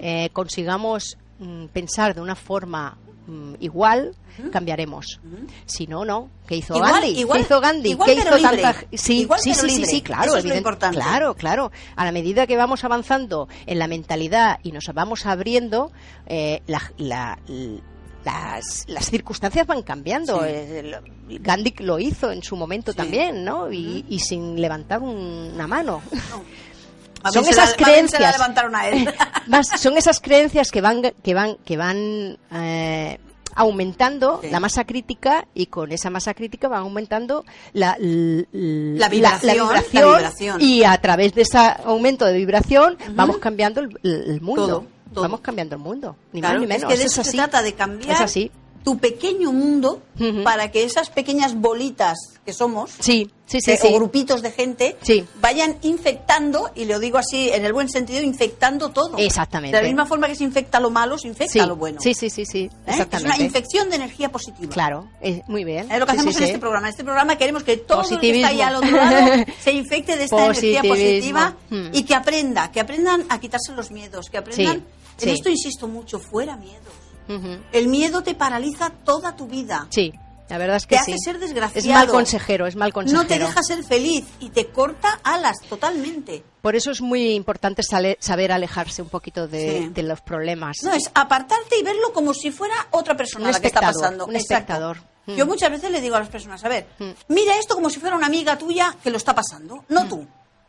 eh, 0.00 0.28
consigamos 0.32 1.16
mm, 1.38 1.66
pensar 1.66 2.14
de 2.14 2.20
una 2.20 2.34
forma 2.34 2.98
mm, 3.26 3.54
igual, 3.60 4.14
cambiaremos. 4.52 5.20
Si 5.66 5.86
no, 5.86 6.04
no. 6.04 6.30
¿Qué 6.46 6.56
hizo 6.56 6.74
Igual- 6.74 6.92
Gandhi? 6.92 7.08
igual- 7.20 7.38
¿Qué 7.38 7.44
hizo 7.44 7.60
Gandhi? 7.60 7.90
igual 7.90 8.08
¿Qué 8.10 8.16
pero 8.22 8.38
hizo 8.38 8.48
libre. 8.50 8.62
tanta 8.62 8.86
Sí, 8.94 9.20
Igual 9.20 9.40
sí, 9.40 9.50
pero 9.50 9.60
sí, 9.62 9.68
sí, 9.68 9.76
libre. 9.76 9.90
sí, 9.90 10.02
claro, 10.02 10.24
Eso 10.24 10.38
es 10.38 10.44
lo 10.46 10.56
importante. 10.56 10.96
Claro, 10.98 11.34
claro. 11.34 11.70
A 11.96 12.04
la 12.06 12.12
medida 12.12 12.46
que 12.46 12.56
vamos 12.56 12.84
avanzando 12.84 13.48
en 13.66 13.78
la 13.78 13.86
mentalidad 13.86 14.58
y 14.62 14.72
nos 14.72 14.86
vamos 14.94 15.26
abriendo, 15.26 15.92
eh, 16.26 16.62
la- 16.66 16.90
la- 16.96 17.38
l- 17.48 17.80
las, 18.24 18.84
las 18.88 19.06
circunstancias 19.10 19.66
van 19.66 19.82
cambiando. 19.82 20.38
Sí. 20.40 20.46
Eh, 20.48 20.92
Gandhi 21.40 21.74
lo 21.78 21.98
hizo 21.98 22.30
en 22.32 22.42
su 22.42 22.56
momento 22.56 22.92
Sí. 22.92 22.96
también, 22.98 23.44
¿no? 23.44 23.70
Y, 23.72 24.04
y 24.08 24.18
sin 24.20 24.60
levantar 24.60 25.00
un- 25.00 25.50
una 25.54 25.66
mano. 25.66 26.02
A 27.22 27.32
Son 27.32 27.44
esas 27.44 27.70
la 27.70 27.76
creencias. 27.84 28.36
Más- 29.48 29.68
son 29.80 29.96
esas 29.96 30.20
creencias 30.20 30.70
que 30.70 30.80
van 30.80 31.02
que 31.22 31.34
van 31.34 31.56
que 31.64 31.76
van 31.76 32.38
eh, 32.52 33.18
aumentando 33.56 34.38
Sí. 34.40 34.50
la 34.50 34.60
masa 34.60 34.84
crítica 34.84 35.48
y 35.52 35.66
con 35.66 35.90
esa 35.90 36.10
masa 36.10 36.32
crítica 36.34 36.68
van 36.68 36.82
aumentando 36.82 37.44
la, 37.72 37.96
vibración, 37.98 38.96
la 39.00 39.08
vibración, 39.08 40.14
vibración. 40.16 40.60
y 40.60 40.84
a 40.84 40.96
través 41.00 41.34
de 41.34 41.42
ese 41.42 41.58
aumento 41.84 42.24
de 42.24 42.34
vibración 42.34 42.96
vamos 43.14 43.38
cambiando 43.38 43.80
el, 43.80 43.98
el 44.04 44.40
mundo 44.40 44.66
Todo, 44.66 44.86
todo. 45.12 45.22
vamos 45.22 45.40
cambiando 45.40 45.76
el 45.76 45.82
mundo 45.82 46.16
ni 46.32 46.40
Claro, 46.40 46.60
más 46.60 46.68
ni 46.68 46.74
es 46.74 46.80
menos 46.80 46.92
que 46.92 46.98
de 46.98 47.04
es 47.04 47.12
eso 47.12 47.24
se 47.24 47.32
trata, 47.32 47.62
de 47.62 47.74
cambiar 47.74 48.12
es 48.12 48.20
así 48.20 48.50
tu 48.84 48.96
pequeño 48.96 49.52
mundo 49.52 50.00
para 50.44 50.70
que 50.70 50.82
esas 50.84 51.10
pequeñas 51.10 51.54
bolitas 51.54 52.16
que 52.46 52.52
somos, 52.52 52.90
sí 53.00 53.30
sí 53.44 53.60
sí, 53.60 53.72
eh, 53.72 53.78
sí. 53.80 53.88
o 53.88 53.94
grupitos 53.96 54.40
de 54.42 54.50
gente, 54.50 54.96
Sí. 55.02 55.24
vayan 55.40 55.76
infectando, 55.82 56.70
y 56.74 56.84
lo 56.86 56.98
digo 56.98 57.18
así 57.18 57.50
en 57.50 57.64
el 57.64 57.72
buen 57.72 57.88
sentido, 57.88 58.22
infectando 58.22 58.88
todo. 58.90 59.16
Exactamente. 59.18 59.76
De 59.76 59.82
la 59.82 59.88
misma 59.88 60.06
forma 60.06 60.26
que 60.26 60.34
se 60.34 60.44
infecta 60.44 60.80
lo 60.80 60.90
malo, 60.90 61.18
se 61.18 61.28
infecta 61.28 61.52
sí, 61.52 61.58
lo 61.60 61.76
bueno. 61.76 62.00
sí 62.00 62.14
sí 62.14 62.30
sí 62.30 62.44
sí 62.46 62.70
¿Eh? 62.86 63.06
Es 63.12 63.22
una 63.24 63.36
infección 63.38 63.90
de 63.90 63.96
energía 63.96 64.30
positiva. 64.30 64.72
claro 64.72 65.08
es 65.20 65.46
muy 65.48 65.64
bien 65.64 65.90
Es 65.90 65.98
lo 65.98 66.06
que 66.06 66.12
hacemos 66.12 66.36
en 66.36 66.44
este 66.44 66.58
programa. 66.58 66.86
En 66.88 66.90
este 66.92 67.04
programa 67.04 67.36
queremos 67.36 67.62
que 67.64 67.76
todo 67.76 68.02
el 68.08 68.20
que 68.20 68.30
está 68.36 68.48
ahí 68.48 68.60
al 68.62 68.76
otro 68.76 68.90
lado 68.90 69.44
se 69.62 69.72
infecte 69.72 70.16
de 70.16 70.24
esta 70.24 70.44
energía 70.46 70.82
positiva 70.82 71.54
Hmm. 71.70 71.90
y 71.92 72.04
que 72.04 72.14
aprenda, 72.14 72.70
que 72.70 72.80
aprendan 72.80 73.24
a 73.28 73.38
quitarse 73.38 73.72
los 73.72 73.90
miedos, 73.90 74.30
que 74.30 74.38
aprendan. 74.38 74.84
Sí, 75.18 75.28
En 75.28 75.34
esto 75.34 75.50
insisto 75.50 75.86
mucho, 75.88 76.18
fuera 76.18 76.56
miedos. 76.56 76.94
Ujú. 77.28 77.58
El 77.72 77.88
miedo 77.88 78.22
te 78.22 78.34
paraliza 78.34 78.90
toda 79.04 79.36
tu 79.36 79.46
vida. 79.46 79.86
Sí, 79.90 80.14
la 80.48 80.56
verdad 80.56 80.76
es 80.76 80.86
que 80.86 80.96
Te 80.96 81.02
sí. 81.04 81.12
hace 81.12 81.18
ser 81.22 81.38
desgraciado. 81.38 81.78
Es 81.78 81.86
mal 81.94 82.08
consejero, 82.08 82.66
es 82.66 82.74
mal 82.76 82.92
consejero. 82.92 83.22
No 83.22 83.28
te 83.28 83.38
deja 83.38 83.62
ser 83.62 83.84
feliz 83.84 84.24
y 84.40 84.48
te 84.48 84.68
corta 84.68 85.20
alas 85.22 85.56
totalmente. 85.68 86.42
Por 86.62 86.74
eso 86.74 86.90
es 86.90 87.02
muy 87.02 87.34
importante 87.34 87.82
sale- 87.82 88.16
saber 88.20 88.50
alejarse 88.52 89.02
un 89.02 89.08
poquito 89.10 89.46
de, 89.46 89.80
Sí. 89.82 89.88
de 89.88 90.02
los 90.04 90.20
problemas. 90.22 90.78
No, 90.82 90.92
es 90.94 91.10
apartarte 91.14 91.78
y 91.78 91.82
verlo 91.82 92.12
como 92.14 92.32
si 92.32 92.50
fuera 92.50 92.74
otra 92.92 93.14
persona 93.16 93.46
Un 93.46 93.52
la 93.52 93.60
que 93.60 93.66
está 93.66 93.80
pasando. 93.80 94.24
un 94.26 94.36
Exacto. 94.36 94.54
espectador. 94.54 94.98
Mm. 95.26 95.34
Yo 95.36 95.46
muchas 95.46 95.70
veces 95.70 95.90
le 95.90 96.00
digo 96.00 96.16
a 96.16 96.20
las 96.20 96.30
personas, 96.30 96.64
a 96.64 96.68
ver, 96.68 96.86
Mm. 96.98 97.10
mira 97.28 97.58
esto 97.58 97.74
como 97.74 97.90
si 97.90 98.00
fuera 98.00 98.16
una 98.16 98.26
amiga 98.28 98.56
tuya 98.56 98.96
que 99.02 99.10
lo 99.10 99.18
está 99.18 99.34
pasando, 99.34 99.84
no 99.90 100.04
Mm. 100.04 100.08
tú. 100.08 100.26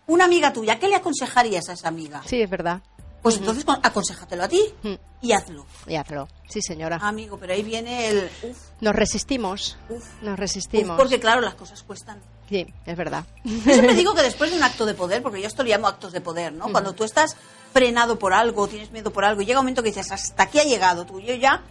Una 0.07 0.25
amiga 0.25 0.51
tuya, 0.51 0.77
¿qué 0.79 0.89
le 0.89 0.95
aconsejarías 0.95 1.69
a 1.69 1.73
esa 1.73 1.87
amiga? 1.87 2.21
Sí, 2.25 2.41
es 2.41 2.49
verdad. 2.49 2.81
Pues 3.21 3.37
entonces 3.37 3.65
con- 3.65 3.79
aconséjatelo 3.83 4.43
a 4.43 4.47
ti 4.47 4.61
Mm. 4.83 4.93
y 5.21 5.31
hazlo. 5.33 5.65
Y 5.87 5.95
hazlo. 5.95 6.27
Sí, 6.47 6.61
señora. 6.61 6.97
Amigo, 7.01 7.37
pero 7.37 7.53
ahí 7.53 7.63
viene 7.63 8.07
el... 8.07 8.29
Uf, 8.43 8.57
Nos 8.81 8.95
resistimos. 8.95 9.77
uf, 9.89 10.03
Nos 10.21 10.33
uf, 10.33 10.39
resistimos. 10.39 10.97
porque 10.97 11.19
claro, 11.19 11.41
las 11.41 11.55
cosas 11.55 11.83
cuestan. 11.83 12.19
Sí, 12.49 12.65
es 12.85 12.97
verdad. 12.97 13.25
Yo 13.43 13.59
siempre 13.73 13.93
digo 13.93 14.15
que 14.15 14.21
después 14.23 14.49
de 14.51 14.57
un 14.57 14.63
acto 14.63 14.85
de 14.85 14.93
poder, 14.93 15.21
porque 15.21 15.41
yo 15.41 15.47
esto 15.47 15.63
lo 15.63 15.69
llamo 15.69 15.87
actos 15.87 16.11
de 16.13 16.21
poder, 16.21 16.53
¿no? 16.53 16.71
Cuando 16.71 16.93
tú 16.93 17.03
estás 17.03 17.35
frenado 17.73 18.17
por 18.17 18.33
algo, 18.33 18.67
tienes 18.67 18.91
miedo 18.91 19.11
por 19.11 19.25
algo, 19.25 19.41
y 19.41 19.45
llega 19.45 19.59
un 19.59 19.65
momento 19.65 19.83
que 19.83 19.89
dices, 19.89 20.11
hasta 20.11 20.43
aquí 20.43 20.59
ha 20.59 20.63
llegado 20.63 21.05
tú, 21.05 21.19
yo 21.19 21.35
ya 21.35 21.61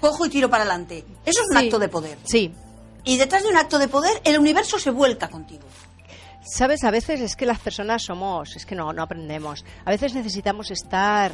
cojo 0.00 0.26
y 0.26 0.30
tiro 0.30 0.50
para 0.50 0.64
adelante. 0.64 1.04
Eso 1.24 1.42
es 1.42 1.48
un 1.50 1.58
Sí. 1.60 1.66
acto 1.66 1.78
de 1.78 1.88
poder. 1.88 2.18
Sí. 2.24 2.52
Y 3.04 3.18
detrás 3.18 3.42
de 3.42 3.50
un 3.50 3.56
acto 3.56 3.78
de 3.78 3.86
poder, 3.88 4.20
el 4.24 4.38
universo 4.38 4.78
se 4.78 4.90
vuelca 4.90 5.28
contigo. 5.28 5.62
Sabes, 6.44 6.84
a 6.84 6.90
veces 6.90 7.20
es 7.20 7.36
que 7.36 7.46
las 7.46 7.58
personas 7.58 8.02
somos, 8.02 8.54
es 8.56 8.66
que 8.66 8.74
no, 8.74 8.92
no 8.92 9.02
aprendemos. 9.02 9.64
A 9.84 9.90
veces 9.90 10.14
necesitamos 10.14 10.70
estar 10.70 11.32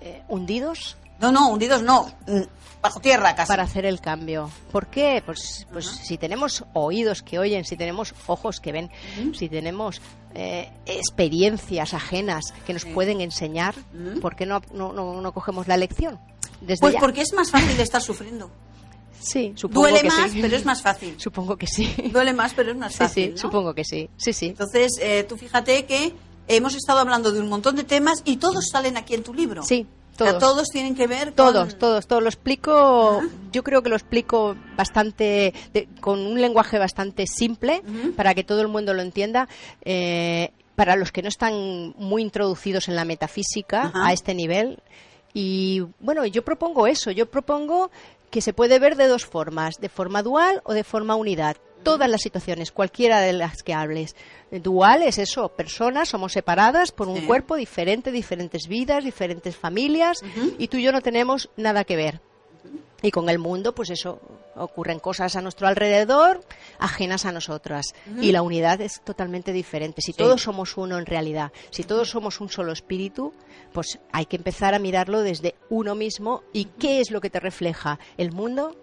eh, 0.00 0.22
hundidos 0.28 0.96
No, 1.20 1.32
no, 1.32 1.48
hundidos 1.48 1.82
no, 1.82 2.06
mm, 2.26 2.42
bajo 2.82 3.00
tierra 3.00 3.34
casi. 3.34 3.48
para 3.48 3.62
hacer 3.62 3.86
el 3.86 4.00
cambio. 4.00 4.50
¿Por 4.70 4.88
qué? 4.88 5.22
Pues, 5.24 5.66
pues 5.72 5.86
si 5.86 6.18
tenemos 6.18 6.64
oídos 6.74 7.22
que 7.22 7.38
oyen, 7.38 7.64
si 7.64 7.76
tenemos 7.76 8.14
ojos 8.26 8.60
que 8.60 8.72
ven, 8.72 8.90
si 9.34 9.48
tenemos 9.48 10.02
eh, 10.34 10.68
experiencias 10.86 11.94
ajenas 11.94 12.52
que 12.66 12.72
nos 12.74 12.84
pueden 12.84 13.20
enseñar. 13.20 13.74
¿por 14.20 14.34
qué 14.36 14.44
no, 14.46 14.60
no, 14.74 14.92
no, 14.92 15.20
no 15.20 15.32
cogemos 15.32 15.68
la 15.68 15.76
lección? 15.76 16.18
Desde 16.60 16.80
Pues 16.80 16.94
ya. 16.94 17.00
porque 17.00 17.22
es 17.22 17.32
más 17.32 17.50
fácil 17.50 17.78
estar 17.80 18.00
sufriendo. 18.02 18.50
Sí, 19.22 19.52
supongo 19.56 19.82
Duele 19.82 20.00
que 20.02 20.08
más, 20.08 20.30
sí. 20.30 20.38
pero 20.42 20.56
es 20.56 20.64
más 20.64 20.82
fácil. 20.82 21.14
Supongo 21.18 21.56
que 21.56 21.66
sí. 21.66 21.92
Duele 22.12 22.32
más, 22.32 22.52
pero 22.54 22.70
es 22.72 22.76
más 22.76 22.92
Sí, 22.92 22.98
fácil. 22.98 23.24
sí, 23.24 23.30
¿no? 23.30 23.36
supongo 23.38 23.74
que 23.74 23.84
sí. 23.84 24.10
Sí, 24.16 24.32
sí. 24.32 24.46
Entonces, 24.46 24.92
eh, 25.00 25.24
tú 25.28 25.36
fíjate 25.36 25.84
que 25.86 26.12
hemos 26.48 26.74
estado 26.74 26.98
hablando 27.00 27.30
de 27.32 27.40
un 27.40 27.48
montón 27.48 27.76
de 27.76 27.84
temas 27.84 28.22
y 28.24 28.36
todos 28.36 28.68
salen 28.68 28.96
aquí 28.96 29.14
en 29.14 29.22
tu 29.22 29.32
libro. 29.32 29.62
Sí, 29.62 29.86
O 30.14 30.18
sea, 30.18 30.38
todos. 30.38 30.40
todos 30.54 30.68
tienen 30.68 30.94
que 30.94 31.06
ver 31.06 31.28
con... 31.28 31.36
Todos, 31.36 31.78
todos, 31.78 32.06
todos. 32.06 32.22
Lo 32.22 32.28
explico, 32.28 33.22
yo 33.52 33.62
creo 33.62 33.82
que 33.82 33.88
lo 33.88 33.96
explico 33.96 34.56
bastante, 34.76 35.54
de- 35.72 35.88
con 36.00 36.18
un 36.20 36.40
lenguaje 36.40 36.78
bastante 36.78 37.26
simple, 37.26 37.82
para 38.16 38.34
que 38.34 38.42
todo 38.44 38.60
el 38.60 38.68
mundo 38.68 38.92
lo 38.94 39.02
entienda. 39.02 39.48
eh, 39.82 40.50
para 40.74 40.96
los 40.96 41.12
que 41.12 41.20
no 41.20 41.28
están 41.28 41.94
muy 41.98 42.22
introducidos 42.22 42.88
en 42.88 42.96
la 42.96 43.04
metafísica 43.04 43.92
a 43.94 44.10
este 44.14 44.34
nivel. 44.34 44.78
Y 45.34 45.82
bueno, 46.00 46.24
yo 46.24 46.42
propongo 46.42 46.86
eso, 46.86 47.10
yo 47.10 47.30
propongo 47.30 47.90
que 48.32 48.40
se 48.40 48.52
puede 48.52 48.80
ver 48.80 48.96
de 48.96 49.06
dos 49.06 49.24
formas, 49.26 49.76
de 49.80 49.88
forma 49.88 50.22
dual 50.22 50.60
o 50.64 50.72
de 50.72 50.82
forma 50.82 51.14
unidad. 51.14 51.56
Todas 51.84 52.08
las 52.08 52.22
situaciones, 52.22 52.72
cualquiera 52.72 53.20
de 53.20 53.32
las 53.32 53.62
que 53.62 53.74
hables. 53.74 54.16
Dual 54.50 55.02
es 55.02 55.18
eso, 55.18 55.50
personas, 55.50 56.08
somos 56.08 56.32
separadas 56.32 56.92
por 56.92 57.08
un 57.08 57.18
Sí. 57.20 57.26
cuerpo 57.26 57.56
diferente, 57.56 58.10
diferentes 58.10 58.68
vidas, 58.68 59.04
diferentes 59.04 59.56
familias, 59.56 60.20
y 60.58 60.68
tú 60.68 60.78
y 60.78 60.82
yo 60.82 60.92
no 60.92 61.02
tenemos 61.02 61.50
nada 61.56 61.84
que 61.84 61.96
ver. 61.96 62.20
Y 63.02 63.10
con 63.10 63.28
el 63.28 63.38
mundo, 63.40 63.74
pues 63.74 63.90
eso, 63.90 64.20
ocurren 64.54 65.00
cosas 65.00 65.34
a 65.34 65.40
nuestro 65.42 65.66
alrededor, 65.66 66.40
ajenas 66.78 67.24
a 67.26 67.32
nosotras. 67.32 67.86
Y 68.20 68.30
la 68.30 68.42
unidad 68.42 68.80
es 68.80 69.00
totalmente 69.02 69.52
diferente. 69.52 70.00
Si 70.02 70.12
Sí. 70.12 70.18
todos 70.18 70.42
somos 70.42 70.76
uno 70.76 70.98
en 70.98 71.06
realidad, 71.06 71.50
si 71.70 71.82
todos 71.82 72.10
somos 72.10 72.40
un 72.40 72.48
solo 72.48 72.70
espíritu, 72.72 73.32
pues 73.72 73.98
hay 74.12 74.26
que 74.26 74.36
empezar 74.36 74.74
a 74.74 74.78
mirarlo 74.78 75.22
desde 75.22 75.56
uno 75.68 75.94
mismo 75.96 76.42
y 76.52 76.66
qué 76.66 77.00
es 77.00 77.10
lo 77.10 77.20
que 77.20 77.30
te 77.30 77.40
refleja 77.40 77.98
el 78.18 78.30
mundo 78.30 78.76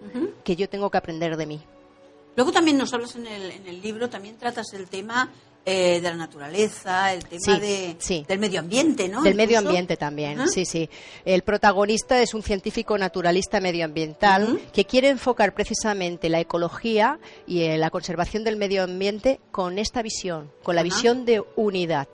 que 0.44 0.56
yo 0.58 0.68
tengo 0.68 0.90
que 0.90 0.98
aprender 0.98 1.38
de 1.38 1.46
mí. 1.46 1.62
Luego 2.36 2.52
también 2.52 2.78
nos 2.78 2.94
hablas 2.94 3.16
en 3.16 3.28
el, 3.28 3.52
en 3.52 3.68
el 3.68 3.82
libro, 3.82 4.10
también 4.10 4.38
tratas 4.38 4.74
el 4.74 4.88
tema 4.88 5.30
eh, 5.72 6.02
de 6.02 6.10
la 6.10 6.16
naturaleza, 6.16 7.14
el 7.14 7.26
tema 7.26 7.40
Sí, 7.56 7.60
de, 7.60 7.96
sí. 8.00 8.26
del 8.28 8.40
medio 8.40 8.60
ambiente, 8.60 9.08
¿no? 9.08 9.22
Del 9.22 9.36
medio 9.36 9.60
ambiente 9.60 9.98
también, 9.98 10.48
sí, 10.48 10.66
sí. 10.66 10.90
El 11.26 11.44
protagonista 11.44 12.22
es 12.22 12.34
un 12.34 12.42
científico 12.42 12.98
naturalista 12.98 13.60
medioambiental 13.62 14.60
que 14.74 14.86
quiere 14.86 15.10
enfocar 15.10 15.54
precisamente 15.54 16.30
la 16.30 16.40
ecología 16.40 17.20
y 17.46 17.62
eh, 17.64 17.78
la 17.78 17.90
conservación 17.90 18.44
del 18.44 18.56
medio 18.58 18.84
ambiente 18.84 19.40
con 19.52 19.78
esta 19.78 20.02
visión, 20.02 20.52
con 20.64 20.76
la 20.76 20.84
visión 20.84 21.26
de 21.26 21.44
unidad. 21.56 22.08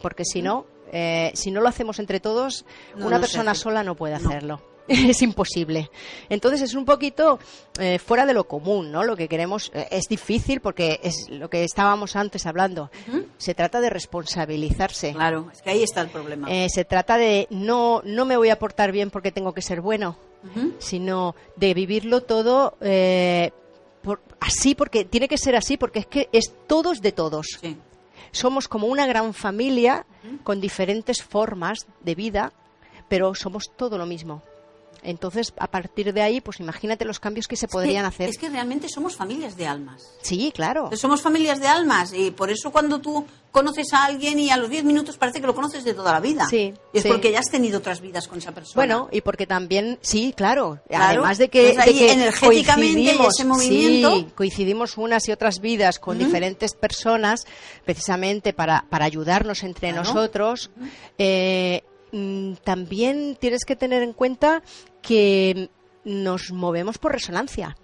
Porque 0.00 0.24
si 0.24 0.42
no, 0.42 0.66
eh, 0.92 1.30
si 1.34 1.50
no 1.50 1.60
lo 1.60 1.68
hacemos 1.68 1.98
entre 1.98 2.20
todos, 2.20 2.64
No, 2.96 3.06
una 3.06 3.20
persona 3.20 3.54
sola 3.54 3.82
no 3.82 3.94
puede 3.96 4.18
No. 4.18 4.60
Es 4.88 5.22
imposible. 5.22 5.90
Entonces 6.28 6.60
es 6.62 6.74
un 6.74 6.84
poquito 6.84 7.38
eh, 7.78 7.98
fuera 7.98 8.26
de 8.26 8.34
lo 8.34 8.44
común, 8.46 8.92
¿no? 8.92 9.02
Lo 9.02 9.16
que 9.16 9.28
queremos 9.28 9.70
eh, 9.74 9.88
es 9.90 10.08
difícil 10.08 10.60
porque 10.60 11.00
es 11.02 11.28
lo 11.30 11.48
que 11.48 11.64
estábamos 11.64 12.16
antes 12.16 12.44
hablando. 12.46 12.90
Se 13.38 13.54
trata 13.54 13.80
de 13.80 13.88
responsabilizarse. 13.90 15.12
Claro, 15.12 15.48
es 15.52 15.62
que 15.62 15.70
ahí 15.70 15.82
está 15.82 16.02
el 16.02 16.08
problema. 16.10 16.48
Eh, 16.50 16.68
se 16.68 16.84
trata 16.84 17.16
de 17.16 17.46
no, 17.50 18.02
no 18.04 18.24
me 18.26 18.36
voy 18.36 18.50
a 18.50 18.58
portar 18.58 18.92
bien 18.92 19.10
porque 19.10 19.32
tengo 19.32 19.54
que 19.54 19.62
ser 19.62 19.80
bueno, 19.80 20.16
sino 20.78 21.34
de 21.56 21.72
vivirlo 21.72 22.22
todo 22.22 22.76
eh, 22.82 23.52
por- 24.02 24.20
así, 24.40 24.74
porque 24.74 25.04
tiene 25.06 25.28
que 25.28 25.38
ser 25.38 25.56
así, 25.56 25.76
porque 25.78 26.00
es 26.00 26.06
que 26.06 26.28
es 26.32 26.52
todos 26.66 27.00
de 27.00 27.12
todos. 27.12 27.46
Sí. 27.60 27.76
Somos 28.32 28.68
como 28.68 28.88
una 28.88 29.06
gran 29.06 29.32
familia 29.32 30.04
con 30.42 30.60
diferentes 30.60 31.22
formas 31.22 31.86
de 32.00 32.14
vida, 32.14 32.52
pero 33.08 33.34
somos 33.34 33.70
todo 33.76 33.96
lo 33.96 34.06
mismo. 34.06 34.42
Entonces, 35.04 35.52
a 35.58 35.70
partir 35.70 36.12
de 36.12 36.22
ahí, 36.22 36.40
pues 36.40 36.60
imagínate 36.60 37.04
los 37.04 37.20
cambios 37.20 37.46
que 37.46 37.56
se 37.56 37.68
podrían 37.68 38.02
que- 38.04 38.08
hacer. 38.08 38.28
Es 38.30 38.38
que 38.38 38.48
realmente 38.48 38.88
somos 38.88 39.14
familias 39.14 39.56
de 39.56 39.66
almas. 39.66 40.02
Sí, 40.22 40.50
claro. 40.54 40.90
Somos 40.96 41.20
familias 41.22 41.60
de 41.60 41.68
almas 41.68 42.12
y 42.14 42.30
por 42.30 42.50
eso 42.50 42.70
cuando 42.72 43.00
tú 43.00 43.24
conoces 43.52 43.92
a 43.92 44.06
alguien 44.06 44.38
y 44.40 44.50
a 44.50 44.56
los 44.56 44.68
10 44.68 44.82
minutos 44.82 45.16
parece 45.16 45.40
que 45.40 45.46
lo 45.46 45.54
conoces 45.54 45.84
de 45.84 45.94
toda 45.94 46.10
la 46.12 46.18
vida. 46.18 46.46
Sí, 46.50 46.74
Y 46.92 46.96
es 46.98 47.02
sí. 47.04 47.08
porque 47.08 47.30
ya 47.30 47.38
has 47.38 47.50
tenido 47.50 47.78
otras 47.78 48.00
vidas 48.00 48.26
con 48.26 48.38
esa 48.38 48.50
persona. 48.52 48.74
Bueno, 48.74 49.08
y 49.12 49.20
porque 49.20 49.46
también, 49.46 49.98
sí, 50.02 50.34
claro, 50.36 50.80
Claro, 50.88 51.20
además 51.20 51.38
de 51.38 51.48
que, 51.50 51.70
entonces 51.70 51.94
de 51.94 51.98
que 52.00 52.12
energéticamente 52.12 53.10
ese 53.28 53.44
movimiento- 53.44 54.16
sí, 54.16 54.26
coincidimos 54.34 54.96
unas 54.98 55.28
y 55.28 55.32
otras 55.32 55.60
vidas 55.60 56.00
con 56.00 56.18
diferentes 56.18 56.74
personas, 56.74 57.46
precisamente 57.84 58.52
para, 58.52 58.86
para 58.90 59.04
ayudarnos 59.04 59.62
entre 59.62 59.90
Claro. 59.92 60.02
nosotros, 60.08 60.70
eh, 61.18 61.82
mm, 61.84 61.93
también 62.62 63.36
tienes 63.40 63.64
que 63.64 63.76
tener 63.76 64.02
en 64.02 64.12
cuenta 64.12 64.62
que 65.02 65.70
nos 66.04 66.50
movemos 66.52 66.98
por 66.98 67.12
resonancia. 67.12 67.76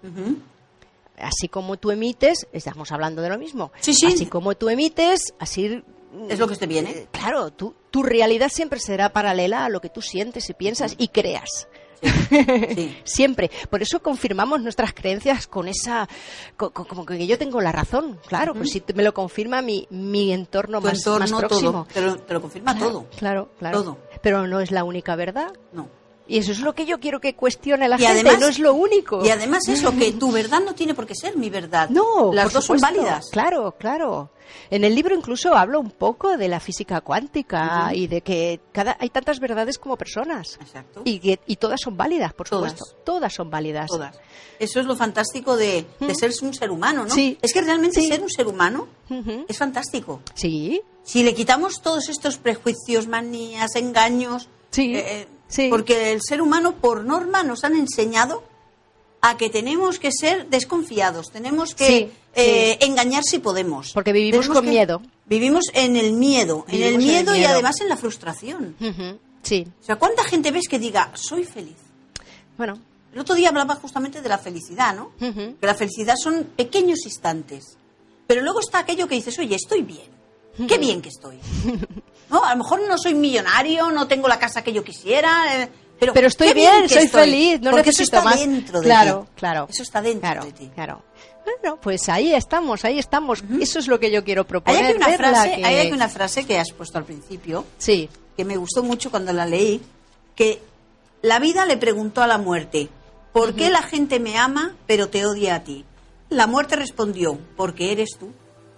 Así 1.17 1.47
como 1.49 1.77
tú 1.77 1.91
emites, 1.91 2.47
estamos 2.51 2.91
hablando 2.91 3.21
de 3.21 3.29
lo 3.29 3.37
mismo. 3.37 3.71
Sí, 3.79 3.93
sí. 3.93 4.07
Así 4.07 4.25
como 4.25 4.55
tú 4.55 4.69
emites, 4.69 5.33
así 5.39 5.83
Es 6.29 6.39
lo 6.39 6.47
que 6.47 6.55
te 6.55 6.67
viene. 6.67 7.07
Claro, 7.11 7.51
tú- 7.51 7.73
tu 7.91 8.03
realidad 8.03 8.49
siempre 8.51 8.79
será 8.79 9.13
paralela 9.13 9.65
a 9.65 9.69
lo 9.69 9.79
que 9.81 9.89
tú 9.89 10.01
sientes 10.01 10.49
y 10.49 10.53
piensas 10.53 10.95
y 10.97 11.09
creas. 11.09 11.67
Sí. 12.75 12.97
Siempre. 13.03 13.51
Por 13.69 13.81
eso 13.81 14.01
confirmamos 14.01 14.61
nuestras 14.61 14.93
creencias 14.93 15.47
con 15.47 15.67
esa. 15.67 16.07
co- 16.57 16.71
co- 16.71 16.85
como 16.85 17.05
que 17.05 17.25
yo 17.27 17.37
tengo 17.37 17.61
la 17.61 17.71
razón. 17.71 18.19
Claro, 18.27 18.53
pues 18.53 18.71
si 18.71 18.83
me 18.95 19.03
lo 19.03 19.13
confirma 19.13 19.61
mi, 19.61 19.87
mi 19.89 20.31
entorno, 20.31 20.79
Tu 20.79 20.87
más, 20.87 20.97
entorno, 20.99 21.27
más 21.27 21.39
próximo. 21.39 21.71
todo. 21.71 21.87
Te 21.93 22.01
lo, 22.01 22.17
te 22.17 22.33
lo 22.33 22.41
confirma 22.41 22.77
todo. 22.77 23.05
Claro, 23.17 23.49
claro. 23.59 23.83
Todo. 23.83 23.97
Pero 24.21 24.47
no 24.47 24.59
es 24.61 24.71
la 24.71 24.83
única 24.83 25.15
verdad. 25.15 25.51
No. 25.73 25.87
Y 26.31 26.37
eso 26.37 26.51
es 26.53 26.59
lo 26.61 26.73
que 26.73 26.85
yo 26.85 26.99
quiero 26.99 27.19
que 27.19 27.35
cuestione 27.35 27.89
la 27.89 27.95
Y 27.97 27.99
gente. 27.99 28.21
además- 28.21 28.39
no 28.39 28.47
es 28.47 28.59
lo 28.59 28.73
único. 28.73 29.25
Y 29.25 29.29
además 29.29 29.67
eso, 29.67 29.91
que 29.97 30.11
tu 30.19 30.31
verdad 30.31 30.61
no 30.65 30.73
tiene 30.73 30.93
por 30.93 31.05
qué 31.05 31.13
ser 31.15 31.35
mi 31.37 31.49
verdad. 31.49 31.89
No, 31.89 32.31
Las 32.33 32.53
dos 32.53 32.65
son 32.65 32.79
válidas. 32.79 33.25
Claro, 33.31 33.75
claro. 33.77 34.29
En 34.69 34.83
el 34.83 34.93
libro 34.95 35.15
incluso 35.15 35.55
hablo 35.55 35.79
un 35.79 35.91
poco 35.91 36.35
de 36.37 36.47
la 36.49 36.59
física 36.59 37.01
cuántica 37.01 37.91
y 37.93 38.07
de 38.07 38.21
que 38.21 38.59
cada 38.71 38.97
hay 38.99 39.09
tantas 39.09 39.39
verdades 39.39 39.77
como 39.77 39.97
personas. 39.97 40.57
Exacto. 40.61 41.01
Y, 41.05 41.19
que- 41.19 41.39
y 41.47 41.55
todas 41.57 41.79
son 41.81 41.95
válidas, 41.97 42.33
por 42.33 42.47
Todas. 42.49 42.71
supuesto. 42.71 42.97
Todas 43.03 43.33
son 43.33 43.49
válidas. 43.49 43.87
Todas. 43.87 44.17
Eso 44.59 44.79
es 44.79 44.85
lo 44.85 44.95
fantástico 44.95 45.55
de, 45.55 45.85
de 45.99 46.15
ser 46.15 46.31
un 46.41 46.53
ser 46.53 46.69
humano, 46.71 47.03
¿no? 47.05 47.09
Sí. 47.13 47.37
Es 47.41 47.53
que 47.53 47.61
realmente 47.61 47.99
Sí. 48.01 48.07
ser 48.07 48.21
un 48.21 48.29
ser 48.29 48.47
humano 48.47 48.87
es 49.47 49.57
fantástico. 49.57 50.21
Sí, 50.33 50.81
Si 51.03 51.23
le 51.23 51.33
quitamos 51.33 51.81
todos 51.81 52.09
estos 52.09 52.37
prejuicios, 52.37 53.07
manías, 53.07 53.75
engaños, 53.75 54.47
Sí, 54.69 54.95
eh, 54.95 55.27
sí. 55.51 55.67
porque 55.69 56.11
el 56.13 56.21
ser 56.23 56.41
humano 56.41 56.73
por 56.73 57.05
norma 57.05 57.43
nos 57.43 57.63
han 57.63 57.75
enseñado 57.75 58.43
a 59.21 59.37
que 59.37 59.51
tenemos 59.51 59.99
que 59.99 60.11
ser 60.11 60.47
desconfiados, 60.49 61.27
tenemos 61.31 61.75
que 61.75 61.85
Sí, 61.85 62.11
eh, 62.33 62.77
engañar 62.81 63.23
si 63.23 63.37
podemos. 63.37 63.91
Porque 63.93 64.13
vivimos 64.13 64.45
Tenemos 64.47 64.57
con 64.63 64.67
miedo. 64.69 65.01
Vivimos 65.27 65.65
en 65.75 65.95
el 65.95 66.13
miedo, 66.13 66.65
en 66.67 66.81
el 66.81 66.97
miedo 66.97 67.35
y 67.35 67.43
además 67.43 67.79
en 67.81 67.89
la 67.89 67.97
frustración. 67.97 68.75
Sí. 69.43 69.67
O 69.79 69.85
sea, 69.85 69.97
¿cuánta 69.97 70.23
gente 70.23 70.49
ves 70.49 70.67
que 70.67 70.79
diga, 70.79 71.11
soy 71.13 71.45
feliz? 71.45 71.77
Bueno, 72.57 72.79
El 73.13 73.19
otro 73.19 73.35
día 73.35 73.49
hablaba 73.49 73.75
justamente 73.75 74.21
de 74.21 74.29
la 74.29 74.37
felicidad, 74.37 74.95
¿no? 74.95 75.11
Ujú. 75.19 75.57
Que 75.59 75.67
la 75.67 75.75
felicidad 75.75 76.15
son 76.15 76.45
pequeños 76.55 76.99
instantes. 77.05 77.77
Pero 78.25 78.41
luego 78.41 78.59
está 78.61 78.79
aquello 78.79 79.07
que 79.07 79.15
dices, 79.15 79.37
oye, 79.39 79.55
estoy 79.55 79.81
bien. 79.83 80.09
Qué 80.67 80.77
bien 80.77 81.01
que 81.01 81.09
estoy. 81.09 81.39
¿No? 82.29 82.43
A 82.43 82.51
lo 82.51 82.57
mejor 82.63 82.81
no 82.87 82.97
soy 82.97 83.13
millonario, 83.13 83.89
no 83.91 84.07
tengo 84.07 84.27
la 84.27 84.39
casa 84.39 84.63
que 84.63 84.71
yo 84.73 84.83
quisiera, 84.83 85.61
eh, 85.63 85.69
pero, 85.99 86.13
pero 86.13 86.27
estoy 86.27 86.53
bien, 86.53 86.87
soy 86.89 87.03
estoy. 87.03 87.21
feliz, 87.21 87.61
no 87.61 87.71
Porque 87.71 87.89
eso 87.91 88.01
necesito 88.01 88.17
está 88.17 88.29
más. 88.29 88.39
dentro 88.39 88.79
de 88.79 88.85
claro, 88.85 89.21
ti. 89.27 89.31
claro. 89.35 89.67
Eso 89.69 89.83
está 89.83 90.01
dentro 90.01 90.21
claro, 90.21 90.45
de 90.45 90.51
ti. 90.51 90.69
Claro. 90.73 91.03
Bueno, 91.43 91.79
pues 91.81 92.07
ahí 92.09 92.33
estamos, 92.33 92.85
ahí 92.85 92.99
estamos. 92.99 93.43
Eso 93.59 93.79
es 93.79 93.87
lo 93.87 93.99
que 93.99 94.11
yo 94.11 94.23
quiero 94.23 94.41
Hay 94.43 94.47
proponer. 94.47 94.85
aquí, 94.85 94.95
una 94.97 95.17
frase, 95.17 95.55
que- 95.55 95.65
hay 95.65 95.77
aquí 95.79 95.91
una 95.91 96.09
frase 96.09 96.45
que 96.45 96.59
has 96.59 96.71
puesto 96.71 96.97
al 96.97 97.05
principio, 97.05 97.65
Sí, 97.77 98.09
que 98.37 98.45
me 98.45 98.57
gustó 98.57 98.83
mucho 98.83 99.09
cuando 99.11 99.33
la 99.33 99.45
leí, 99.45 99.81
que 100.35 100.61
la 101.21 101.39
vida 101.39 101.65
le 101.65 101.77
preguntó 101.77 102.21
a 102.21 102.27
la 102.27 102.37
muerte, 102.37 102.89
¿por 103.33 103.53
qué 103.55 103.69
la 103.69 103.81
gente 103.81 104.19
me 104.19 104.37
ama 104.37 104.75
pero 104.87 105.09
te 105.09 105.25
odia 105.25 105.55
a 105.55 105.63
ti? 105.63 105.85
La 106.29 106.47
muerte 106.47 106.75
respondió, 106.75 107.37
porque 107.57 107.91
eres 107.91 108.11
tú. 108.19 108.31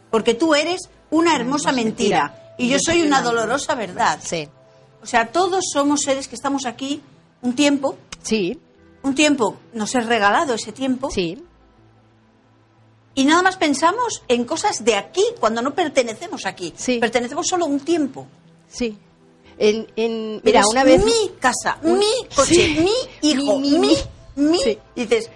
Porque 0.09 0.33
tú 0.33 0.55
eres 0.55 0.89
una 1.13 1.35
hermosa 1.35 1.71
mentira, 1.71 2.53
y 2.57 2.69
yo 2.69 2.77
soy 2.79 3.01
una 3.01 3.21
dolorosa 3.21 3.75
verdad. 3.75 4.19
sí, 4.21 4.47
O 5.01 5.05
sea, 5.05 5.31
todos 5.31 5.65
somos 5.71 6.01
seres 6.01 6.27
que 6.27 6.35
estamos 6.35 6.65
aquí 6.65 7.01
un 7.41 7.53
tiempo, 7.55 7.97
sí, 8.21 8.59
un 9.03 9.15
tiempo 9.15 9.57
nos 9.73 9.93
es 9.95 10.05
regalado 10.05 10.53
ese 10.53 10.71
tiempo, 10.71 11.09
sí. 11.11 11.37
y 13.15 13.25
nada 13.25 13.43
más 13.43 13.57
pensamos 13.57 14.23
en 14.27 14.45
cosas 14.45 14.83
de 14.83 14.95
aquí 14.95 15.23
cuando 15.39 15.61
no 15.61 15.73
pertenecemos 15.75 16.45
aquí. 16.45 16.73
Sí. 16.75 16.99
Pertenecemos 16.99 17.45
solo 17.47 17.65
un 17.65 17.79
tiempo. 17.79 18.27
Sí. 18.67 18.97
En, 19.59 19.87
en, 19.95 20.41
mira, 20.43 20.65
una 20.67 20.83
vez. 20.83 21.03
mi 21.05 21.31
casa, 21.39 21.77
mi 21.83 22.05
coche, 22.35 22.53
Sí. 22.55 22.79
mi 22.79 23.29
hijo, 23.29 23.59
Mi, 23.59 23.71
mi, 23.71 23.77
mi, 23.79 23.95
mi. 24.35 24.49
mi. 24.49 24.59
Sí. 24.63 24.79
Dices, 24.95 25.29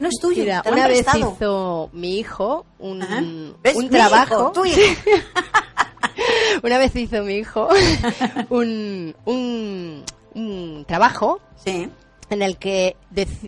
no 0.00 0.08
es 0.08 0.18
tuyo, 0.20 0.42
Mira, 0.42 0.62
una 0.66 0.86
vez 0.88 1.02
prestado. 1.04 1.32
hizo 1.36 1.90
mi 1.92 2.18
hijo 2.18 2.66
un, 2.78 3.54
un 3.74 3.88
trabajo. 3.90 4.34
hijo, 4.34 4.52
tu 4.52 4.64
hijo. 4.64 4.78
una 6.62 6.78
vez 6.78 6.94
hizo 6.96 7.22
mi 7.22 7.34
hijo 7.36 7.68
un, 8.50 9.14
un, 9.24 10.04
un 10.34 10.84
trabajo 10.86 11.40
Sí. 11.56 11.88
en 12.30 12.42
el 12.42 12.56
que 12.58 12.96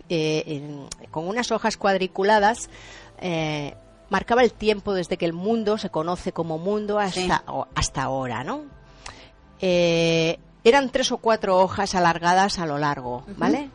eh, 0.09 0.43
en- 0.47 0.87
con 1.11 1.27
unas 1.27 1.51
hojas 1.51 1.77
cuadriculadas 1.77 2.69
eh, 3.19 3.75
marcaba 4.09 4.43
el 4.43 4.53
tiempo 4.53 4.93
desde 4.93 5.17
que 5.17 5.25
el 5.25 5.33
mundo 5.33 5.77
se 5.77 5.89
conoce 5.89 6.31
como 6.31 6.57
mundo 6.59 6.99
hasta, 6.99 7.19
Sí. 7.19 7.29
o- 7.47 7.67
hasta 7.75 8.03
ahora, 8.03 8.43
¿no? 8.43 8.61
Eh, 9.61 10.39
eran 10.63 10.89
tres 10.91 11.11
o 11.11 11.17
cuatro 11.17 11.57
hojas 11.59 11.95
alargadas 11.95 12.59
a 12.59 12.65
lo 12.65 12.77
largo, 12.77 13.23
¿vale? 13.37 13.69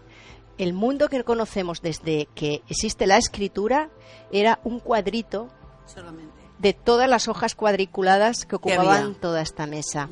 El 0.59 0.73
mundo 0.73 1.09
que 1.09 1.23
conocemos 1.25 1.81
desde 1.83 2.27
que 2.35 2.63
existe 2.69 3.07
la 3.07 3.17
escritura 3.17 3.91
era 4.33 4.61
un 4.65 4.81
cuadrito 4.81 5.49
Solamente. 5.87 6.35
de 6.59 6.73
todas 6.73 7.09
las 7.09 7.29
hojas 7.29 7.55
cuadriculadas 7.55 8.45
que 8.45 8.57
ocupaban 8.57 9.15
toda 9.15 9.41
esta 9.41 9.67
mesa. 9.67 10.09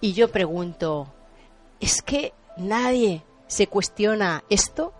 Y 0.00 0.12
yo 0.12 0.30
pregunto, 0.30 1.12
¿es 1.80 2.02
que 2.02 2.34
nadie 2.56 3.22
se 3.46 3.68
cuestiona 3.68 4.44
esto? 4.50 4.92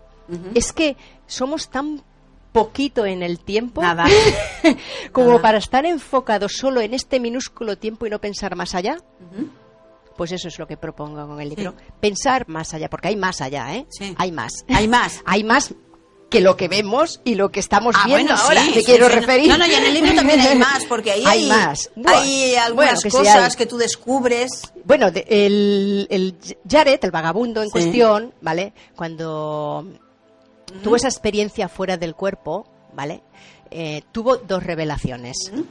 ¿Es 0.55 0.73
que 0.73 0.95
somos 1.27 1.69
tan 1.69 2.01
poquito 2.51 3.05
en 3.05 3.21
el 3.21 3.39
tiempo 3.39 3.81
Nada. 3.81 4.05
como 5.11 5.27
Nada. 5.27 5.41
para 5.41 5.57
estar 5.57 5.85
enfocados 5.85 6.53
solo 6.53 6.79
en 6.79 6.93
este 6.93 7.19
minúsculo 7.19 7.77
tiempo 7.77 8.07
y 8.07 8.09
no 8.09 8.19
pensar 8.19 8.55
más 8.55 8.73
allá? 8.73 8.97
Pues 10.17 10.31
eso 10.31 10.47
es 10.47 10.57
lo 10.59 10.65
que 10.67 10.77
propongo 10.77 11.27
con 11.27 11.41
el 11.41 11.49
libro. 11.49 11.71
Sí. 11.77 11.85
Pensar 11.99 12.47
más 12.47 12.73
allá, 12.73 12.89
porque 12.89 13.09
hay 13.09 13.15
más 13.17 13.41
allá, 13.41 13.75
¿eh? 13.75 13.85
Sí. 13.89 14.15
Hay 14.17 14.31
más. 14.31 14.63
Hay 14.69 14.87
más. 14.87 15.21
Hay 15.25 15.43
más 15.43 15.73
que 16.29 16.41
lo 16.41 16.57
que 16.57 16.67
vemos 16.67 17.21
y 17.23 17.35
lo 17.35 17.49
que 17.51 17.59
estamos 17.59 17.95
Ah, 17.97 18.03
viendo 18.07 18.33
bueno, 18.33 18.41
ahora. 18.47 18.61
sí, 18.61 18.73
sí, 18.73 18.83
quiero 18.83 19.07
sí, 19.07 19.13
referir. 19.15 19.47
No, 19.47 19.57
no, 19.57 19.67
y 19.67 19.73
en 19.73 19.83
el 19.83 19.93
libro 19.93 20.15
también 20.15 20.39
hay 20.41 20.55
más, 20.57 20.83
porque 20.85 21.11
ahí 21.11 21.23
hay, 21.25 21.43
Hay 21.43 21.47
más. 21.49 21.91
Hay 22.05 22.55
algunas 22.55 22.75
Bueno, 22.75 23.01
que 23.03 23.11
sí 23.11 23.17
cosas 23.17 23.51
hay. 23.53 23.57
que 23.57 23.65
tú 23.67 23.77
descubres. 23.77 24.49
Bueno, 24.85 25.11
de- 25.11 25.25
el, 25.29 26.07
el 26.09 26.35
Jared, 26.69 26.99
el 27.03 27.11
vagabundo 27.11 27.61
en 27.61 27.69
cuestión, 27.69 28.33
¿vale? 28.41 28.73
Cuando 28.95 29.85
tuvo 30.83 30.95
esa 30.95 31.07
experiencia 31.07 31.69
fuera 31.69 31.95
del 31.97 32.15
cuerpo, 32.15 32.67
¿vale? 32.93 33.21
Eh, 33.69 34.01
tuvo 34.11 34.37
dos 34.37 34.63
revelaciones. 34.63 35.37
Ujú. 35.53 35.65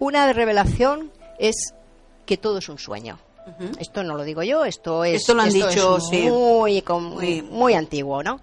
Una 0.00 0.32
revelación 0.32 1.12
es 1.38 1.72
que 2.26 2.36
todo 2.36 2.58
es 2.58 2.68
un 2.68 2.78
sueño. 2.78 3.18
Esto 3.78 4.02
no 4.02 4.16
lo 4.16 4.24
digo 4.24 4.42
yo, 4.42 4.64
esto 4.64 5.04
es, 5.04 5.20
Esto 5.22 5.34
lo 5.34 5.42
han 5.42 5.50
dicho, 5.52 6.00
sí. 6.00 6.28
muy, 6.28 6.82
Muy- 7.00 7.42
muy 7.42 7.74
antiguo, 7.74 8.22
¿no? 8.22 8.40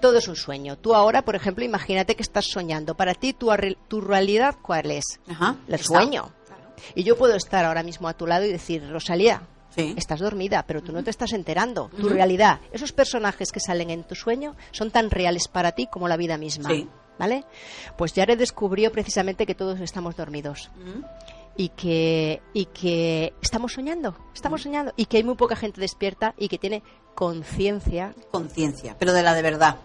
Todo 0.00 0.18
es 0.18 0.28
un 0.28 0.36
sueño. 0.36 0.76
Tú 0.76 0.94
ahora, 0.94 1.22
por 1.22 1.34
ejemplo, 1.34 1.64
imagínate 1.64 2.14
que 2.14 2.22
estás 2.22 2.44
soñando. 2.46 2.94
Para 2.94 3.14
ti, 3.14 3.32
tu, 3.32 3.50
tu 3.88 4.00
realidad, 4.00 4.56
¿cuál 4.60 4.90
es? 4.90 5.04
El 5.68 5.74
está. 5.74 5.86
sueño. 5.86 6.30
Y 6.94 7.02
yo 7.04 7.16
puedo 7.16 7.34
estar 7.34 7.64
ahora 7.64 7.82
mismo 7.82 8.08
a 8.08 8.14
tu 8.14 8.26
lado 8.26 8.44
y 8.44 8.52
decir, 8.52 8.86
Rosalía, 8.90 9.42
Sí. 9.74 9.94
estás 9.96 10.20
dormida, 10.20 10.64
pero 10.66 10.82
tú 10.82 10.92
no 10.92 11.02
te 11.02 11.10
estás 11.10 11.32
enterando. 11.32 11.90
Tu 11.98 12.08
realidad, 12.08 12.60
esos 12.70 12.92
personajes 12.92 13.50
que 13.50 13.58
salen 13.60 13.90
en 13.90 14.04
tu 14.04 14.14
sueño 14.14 14.54
son 14.70 14.90
tan 14.92 15.10
reales 15.10 15.48
para 15.48 15.72
ti 15.72 15.88
como 15.88 16.06
la 16.06 16.16
vida 16.16 16.36
misma. 16.36 16.68
Sí. 16.68 16.88
¿Vale? 17.18 17.44
Pues 17.96 18.12
Jared 18.12 18.36
descubrió 18.38 18.90
precisamente 18.92 19.46
que 19.46 19.54
todos 19.54 19.80
estamos 19.80 20.16
dormidos. 20.16 20.70
Y 21.56 21.68
que, 21.70 22.42
y 22.52 22.66
que 22.66 23.32
estamos 23.42 23.72
soñando, 23.72 24.16
estamos 24.34 24.62
soñando 24.62 24.92
y 24.96 25.06
que 25.06 25.18
hay 25.18 25.24
muy 25.24 25.34
poca 25.36 25.54
gente 25.56 25.80
despierta 25.80 26.34
y 26.36 26.48
que 26.48 26.58
tiene 26.58 26.82
conciencia 27.14 28.14
Conciencia, 28.30 28.96
pero 28.98 29.12
de 29.12 29.22
la 29.22 29.34
de 29.34 29.42
verdad. 29.42 29.76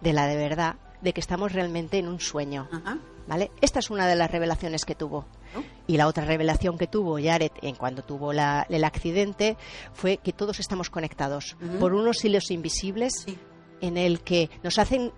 de 0.00 0.12
la 0.12 0.26
de 0.26 0.36
verdad, 0.36 0.76
de 1.02 1.12
que 1.12 1.20
estamos 1.20 1.52
realmente 1.52 1.98
en 1.98 2.08
un 2.08 2.20
sueño. 2.20 2.68
Ajá. 2.72 2.98
¿Vale? 3.26 3.50
Esta 3.60 3.80
es 3.80 3.90
una 3.90 4.06
de 4.06 4.16
las 4.16 4.30
revelaciones 4.30 4.86
que 4.86 4.94
tuvo. 4.94 5.26
¿No? 5.54 5.62
Y 5.86 5.98
la 5.98 6.06
otra 6.06 6.24
revelación 6.24 6.78
que 6.78 6.86
tuvo 6.86 7.18
Jared 7.22 7.50
en 7.60 7.74
cuando 7.74 8.02
tuvo 8.02 8.32
la- 8.32 8.66
el 8.70 8.84
accidente 8.84 9.58
fue 9.92 10.16
que 10.16 10.32
todos 10.32 10.60
estamos 10.60 10.88
conectados 10.88 11.56
por 11.78 11.92
unos 11.92 12.24
hilos 12.24 12.50
invisibles 12.50 13.12
Sí. 13.26 13.36
en 13.82 13.98
el 13.98 14.20
que 14.22 14.48
nos 14.62 14.78
hacen 14.78 15.12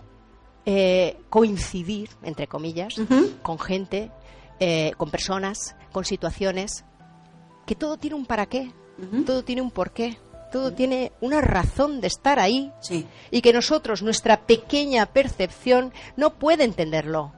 eh, 0.67 1.17
coincidir, 1.31 2.11
entre 2.23 2.47
comillas, 2.47 2.95
con 3.43 3.59
gente, 3.59 4.11
eh, 4.61 4.93
con 4.97 5.11
personas, 5.11 5.75
con 5.93 6.05
situaciones, 6.05 6.85
que 7.67 7.75
todo 7.75 7.97
tiene 7.97 8.17
un 8.17 8.27
para 8.27 8.47
qué, 8.47 8.73
todo 9.27 9.43
tiene 9.45 9.63
un 9.63 9.71
porqué, 9.71 10.19
todo 10.53 10.73
tiene 10.73 11.13
una 11.21 11.41
razón 11.41 12.01
de 12.01 12.07
estar 12.09 12.39
ahí 12.39 12.73
Sí. 12.81 13.07
y 13.31 13.41
que 13.41 13.53
nosotros, 13.53 14.03
nuestra 14.03 14.47
pequeña 14.47 15.07
percepción, 15.07 15.93
no 16.17 16.35
puede 16.39 16.65
entenderlo. 16.65 17.33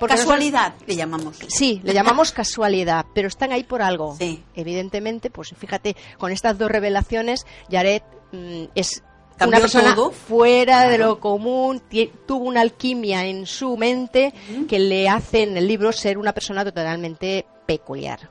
Porque 0.00 0.14
nosotros- 0.14 0.34
Casualidad, 0.38 0.74
le 0.86 0.96
llamamos. 0.96 1.36
Sí, 1.48 1.80
le 1.84 1.92
llamamos 1.94 2.32
casualidad, 2.32 3.06
pero 3.14 3.28
están 3.28 3.52
ahí 3.52 3.62
por 3.64 3.82
algo. 3.82 4.16
Sí. 4.16 4.42
Evidentemente, 4.54 5.30
pues 5.30 5.54
fíjate, 5.56 5.96
con 6.18 6.32
estas 6.32 6.58
dos 6.58 6.70
revelaciones, 6.70 7.46
Jared 7.70 8.02
mm, 8.32 8.64
es 8.74 9.02
una 9.40 9.58
persona 9.58 9.94
todo. 9.94 10.10
fuera 10.10 10.82
de 10.88 10.96
Claro. 10.96 11.10
lo 11.12 11.20
común, 11.20 11.82
tuvo 12.26 12.44
una 12.44 12.60
alquimia 12.60 13.24
en 13.26 13.46
su 13.46 13.76
mente 13.76 14.32
que 14.68 14.78
le 14.78 15.08
hace 15.08 15.42
en 15.42 15.56
el 15.56 15.66
libro 15.66 15.92
ser 15.92 16.18
una 16.18 16.32
persona 16.32 16.64
totalmente 16.64 17.44
peculiar. 17.66 18.28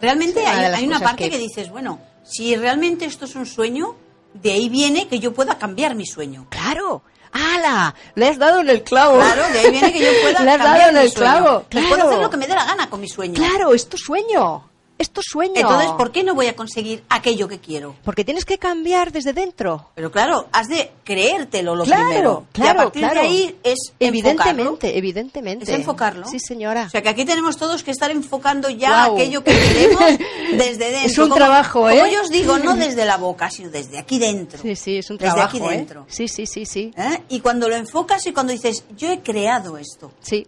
Realmente 0.00 0.40
Sí, 0.40 0.46
hay, 0.46 0.60
de 0.70 0.76
hay 0.76 0.86
una 0.86 1.00
parte 1.00 1.24
que- 1.24 1.30
que... 1.30 1.38
dices, 1.38 1.70
bueno, 1.70 1.98
si 2.22 2.54
realmente 2.56 3.04
esto 3.06 3.24
es 3.24 3.34
un 3.34 3.46
sueño, 3.46 3.94
de 4.34 4.52
ahí 4.52 4.68
viene 4.68 5.08
que 5.08 5.18
yo 5.18 5.32
pueda 5.32 5.56
cambiar 5.58 5.94
mi 5.94 6.06
sueño. 6.06 6.46
¡Claro! 6.50 7.02
¡Hala! 7.32 7.94
Le 8.14 8.28
has 8.28 8.38
dado 8.38 8.60
en 8.60 8.68
el 8.70 8.82
clavo. 8.82 9.18
Claro, 9.18 9.42
de 9.52 9.58
ahí 9.58 9.70
viene 9.70 9.92
que 9.92 10.00
yo 10.00 10.10
pueda 10.22 10.40
Le 10.44 10.50
has 10.52 10.58
cambiar 10.58 10.78
dado 10.78 10.88
en 10.90 10.94
mi 10.96 11.00
el 11.02 11.10
sueño. 11.12 11.32
clavo. 11.40 11.64
Claro. 11.68 11.88
puedo 11.88 12.08
hacer 12.08 12.18
lo 12.20 12.30
que 12.30 12.36
me 12.36 12.46
dé 12.46 12.54
la 12.54 12.64
gana 12.64 12.88
con 12.90 13.00
mi 13.00 13.08
sueño. 13.08 13.34
Claro, 13.34 13.74
es 13.74 13.88
tu 13.88 13.96
sueño. 13.98 14.68
Es 14.98 15.10
tu 15.10 15.20
sueño. 15.22 15.52
Entonces, 15.56 15.90
¿por 15.92 16.10
qué 16.10 16.24
no 16.24 16.34
voy 16.34 16.46
a 16.46 16.56
conseguir 16.56 17.04
aquello 17.10 17.48
que 17.48 17.58
quiero? 17.58 17.94
Porque 18.02 18.24
tienes 18.24 18.44
que 18.46 18.56
cambiar 18.58 19.12
desde 19.12 19.34
dentro. 19.34 19.90
Pero 19.94 20.10
claro, 20.10 20.46
has 20.52 20.68
de 20.68 20.90
creértelo 21.04 21.74
lo 21.74 21.84
Claro, 21.84 22.04
primero. 22.06 22.44
y 22.46 22.48
a 22.48 22.52
claro, 22.64 22.78
partir 22.84 23.02
claro. 23.02 23.20
de 23.20 23.26
ahí 23.26 23.56
es 23.62 23.78
Evidentemente, 24.00 24.62
enfocarlo. 24.62 24.78
evidentemente. 24.98 25.64
Es 25.64 25.70
enfocarlo. 25.70 26.26
Sí, 26.26 26.38
señora. 26.40 26.84
O 26.86 26.90
sea 26.90 27.02
que 27.02 27.10
aquí 27.10 27.24
tenemos 27.26 27.56
todos 27.58 27.82
que 27.82 27.90
estar 27.90 28.10
enfocando 28.10 28.70
ya 28.70 29.04
aquello 29.04 29.44
que 29.44 29.52
queremos 29.52 30.02
desde 30.52 30.90
dentro. 30.90 31.06
Es 31.06 31.18
un 31.18 31.24
Como- 31.24 31.34
trabajo, 31.36 31.90
¿eh? 31.90 31.98
Como 31.98 32.12
yo 32.12 32.22
os 32.22 32.30
digo, 32.30 32.58
no 32.58 32.74
desde 32.76 33.04
la 33.04 33.18
boca, 33.18 33.50
sino 33.50 33.68
desde 33.68 33.98
aquí 33.98 34.18
dentro. 34.18 34.62
Sí, 34.62 34.76
sí, 34.76 34.96
es 34.98 35.10
un 35.10 35.18
Desde 35.18 35.34
trabajo, 35.34 35.56
aquí 35.58 35.66
¿eh? 35.66 35.76
dentro. 35.76 36.06
Sí, 36.08 36.26
sí, 36.28 36.46
sí, 36.46 36.64
sí. 36.64 36.92
¿Eh? 36.96 37.22
Y 37.28 37.40
cuando 37.40 37.68
lo 37.68 37.76
enfocas 37.76 38.26
y 38.26 38.32
cuando 38.32 38.52
dices, 38.52 38.84
yo 38.96 39.10
he 39.12 39.20
creado 39.20 39.76
esto. 39.76 40.10
Sí, 40.20 40.46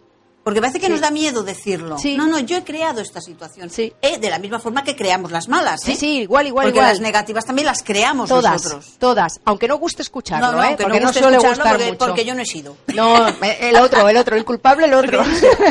Porque 0.49 0.61
parece 0.61 0.79
que 0.79 0.87
Sí. 0.87 0.91
nos 0.91 1.01
da 1.01 1.11
miedo 1.11 1.43
decirlo. 1.43 1.99
Sí. 1.99 2.17
No, 2.17 2.25
no, 2.25 2.39
yo 2.39 2.57
he 2.57 2.63
creado 2.63 3.01
esta 3.01 3.21
situación. 3.21 3.69
Sí. 3.69 3.93
Eh, 4.01 4.17
de 4.17 4.29
la 4.31 4.39
misma 4.39 4.59
forma 4.59 4.83
que 4.83 4.95
creamos 4.95 5.31
las 5.31 5.47
malas. 5.47 5.81
sí, 5.83 5.91
¿eh? 5.91 5.95
sí, 5.95 6.07
igual, 6.21 6.47
igual, 6.47 6.65
Porque 6.65 6.79
igual. 6.79 6.89
las 6.91 6.99
negativas 7.01 7.45
también 7.45 7.67
las 7.67 7.83
creamos 7.83 8.29
todas, 8.29 8.53
nosotros. 8.63 8.95
todas. 8.97 9.39
Aunque 9.45 9.67
no 9.67 9.77
guste 9.77 10.01
escucharlo, 10.01 10.51
no, 10.51 10.57
no, 10.57 10.63
¿eh? 10.63 10.75
que 10.75 10.83
porque 10.83 10.99
no, 10.99 11.05
no, 11.05 11.07
guste 11.09 11.19
suele 11.21 11.37
escucharlo 11.37 11.63
gustar 11.63 11.77
porque, 11.77 11.91
mucho. 11.91 12.05
porque 12.07 12.25
yo 12.25 12.33
no 12.35 12.41
he 12.41 12.45
sido. 12.45 12.77
No, 12.95 13.27
el 13.27 13.75
otro, 13.77 14.09
el 14.09 14.17
otro, 14.17 14.35
el 14.35 14.43
culpable 14.45 14.85
el 14.87 14.93
otro. 14.95 15.23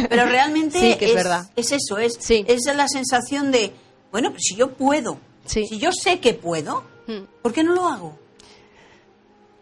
Pero 0.09 0.25
realmente 0.27 0.79
Sí, 0.93 0.97
que 0.97 1.07
es 1.07 1.15
verdad. 1.15 1.51
es 1.57 1.73
eso, 1.73 1.99
es, 1.99 2.17
es 2.31 2.65
la 2.75 2.87
sensación 2.89 3.51
de, 3.51 3.73
bueno, 4.13 4.31
pues 4.31 4.43
si 4.45 4.55
yo 4.55 4.71
puedo, 4.73 5.19
si 5.45 5.79
yo 5.79 5.91
sé 5.93 6.21
que 6.21 6.35
puedo, 6.35 6.85
Hmm. 7.09 7.25
¿por 7.41 7.55
qué 7.55 7.65
no 7.65 7.73
lo 7.75 7.89
hago? 7.89 8.19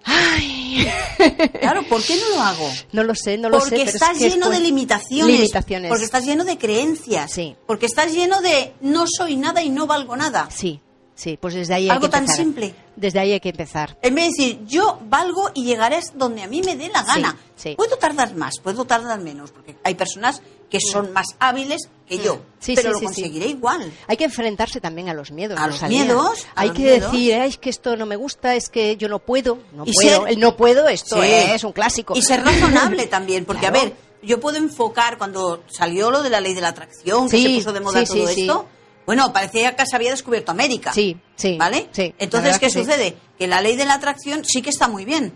Ay, 0.07 0.89
Claro, 1.61 1.83
¿por 1.89 2.03
qué 2.03 2.17
no 2.17 2.37
lo 2.37 2.41
hago? 2.43 2.71
no 2.93 3.03
lo 3.03 3.15
sé, 3.15 3.37
no 3.39 3.49
lo 3.49 3.59
porque 3.59 3.77
sé. 3.77 3.83
es 3.83 3.95
estás 3.95 4.21
es 4.21 4.33
lleno 4.35 4.49
de 4.51 4.61
limitaciones, 4.61 5.35
Limitaciones. 5.37 5.89
Porque 5.89 6.05
estás 6.05 6.25
lleno 6.25 6.45
de 6.45 6.57
creencias. 6.59 7.33
Sí. 7.33 7.57
Porque 7.67 7.87
estás 7.87 8.13
lleno 8.13 8.41
de 8.41 8.73
no 8.81 9.05
soy 9.07 9.37
nada 9.37 9.63
y 9.63 9.69
no 9.71 9.87
valgo 9.87 10.17
nada. 10.17 10.49
Sí, 10.51 10.81
sí, 11.15 11.37
pues 11.41 11.55
desde 11.55 11.75
ahí 11.75 11.85
hay 11.85 11.91
Algo 11.91 12.07
que 12.07 12.13
tan 12.13 12.29
simple. 12.29 12.75
Desde 12.95 13.19
ahí 13.19 13.33
hay 13.33 13.41
que 13.41 13.49
empezar. 13.51 13.99
En 14.03 14.15
vez 14.15 14.33
de 14.37 14.45
decir, 14.45 14.67
yo 14.67 15.01
valgo 15.09 15.51
y 15.55 15.65
llegaré 15.65 15.99
donde 16.15 16.43
a 16.43 16.47
mí 16.47 16.63
me 16.63 16.77
dé 16.77 16.89
la 16.89 17.03
gana. 17.03 17.37
Sí, 17.57 17.71
sí. 17.71 17.75
Puedo 17.77 17.97
tardar 17.97 18.35
más, 18.37 18.55
puedo 18.63 18.85
tardar 18.85 19.21
menos, 19.21 19.51
porque 19.51 19.77
hay 19.83 19.95
personas 19.97 20.41
que 20.71 20.79
son 20.81 21.13
más 21.13 21.27
hábiles 21.39 21.89
que 22.09 22.19
yo, 22.19 22.37
Mm. 22.37 22.41
Sí, 22.61 22.75
pero 22.75 22.89
sí, 22.89 22.93
lo 22.93 22.99
sí, 22.99 23.05
conseguiré 23.07 23.47
igual. 23.47 23.93
Hay 24.09 24.17
que 24.17 24.25
enfrentarse 24.25 24.81
también 24.81 25.09
a 25.09 25.15
los 25.15 25.31
miedos. 25.31 25.59
A 25.61 25.67
los 25.69 25.83
miedos, 25.83 26.47
a 26.55 26.61
Hay 26.63 26.69
los 26.69 26.77
que 26.77 26.83
miedos. 26.85 27.13
decir, 27.13 27.35
"Ay, 27.35 27.49
es 27.51 27.59
que 27.59 27.71
esto 27.71 27.97
no 27.97 28.07
me 28.07 28.17
gusta, 28.17 28.55
es 28.55 28.69
que 28.69 28.97
yo 28.97 29.09
no 29.09 29.19
puedo. 29.21 29.59
No 29.73 29.85
Y 29.87 29.93
puedo. 29.93 30.23
ser- 30.23 30.29
El 30.33 30.41
no 30.41 30.57
puedo, 30.57 30.89
esto 30.89 31.23
es 31.23 31.63
un 31.65 31.73
clásico. 31.73 32.15
Y 32.17 32.23
ser 32.23 32.43
razonable 32.45 33.07
también, 33.07 33.45
porque 33.45 33.61
Claro. 33.69 33.79
a 33.79 33.83
ver, 33.85 33.93
yo 34.23 34.41
puedo 34.41 34.57
enfocar 34.57 35.19
cuando 35.19 35.63
salió 35.69 36.11
lo 36.11 36.23
de 36.23 36.31
la 36.31 36.41
ley 36.41 36.55
de 36.55 36.61
la 36.61 36.69
atracción, 36.69 37.29
que 37.29 37.41
se 37.43 37.49
puso 37.57 37.73
de 37.73 37.81
moda 37.81 38.05
todo 38.05 38.29
esto. 38.29 38.67
Bueno, 39.05 39.33
parecía 39.33 39.77
que 39.77 39.87
se 39.87 39.95
había 39.95 40.11
descubierto 40.11 40.51
América. 40.51 40.93
Sí, 40.93 41.17
sí, 41.37 41.57
¿Vale? 41.57 41.89
Entonces, 42.19 42.59
¿qué 42.59 42.67
que 42.67 42.73
sucede? 42.73 43.17
Que 43.39 43.47
la 43.47 43.61
ley 43.61 43.77
de 43.77 43.85
la 43.85 43.95
atracción 43.95 44.45
sí 44.45 44.63
que 44.63 44.71
está 44.71 44.89
muy 44.89 45.05
bien. 45.05 45.33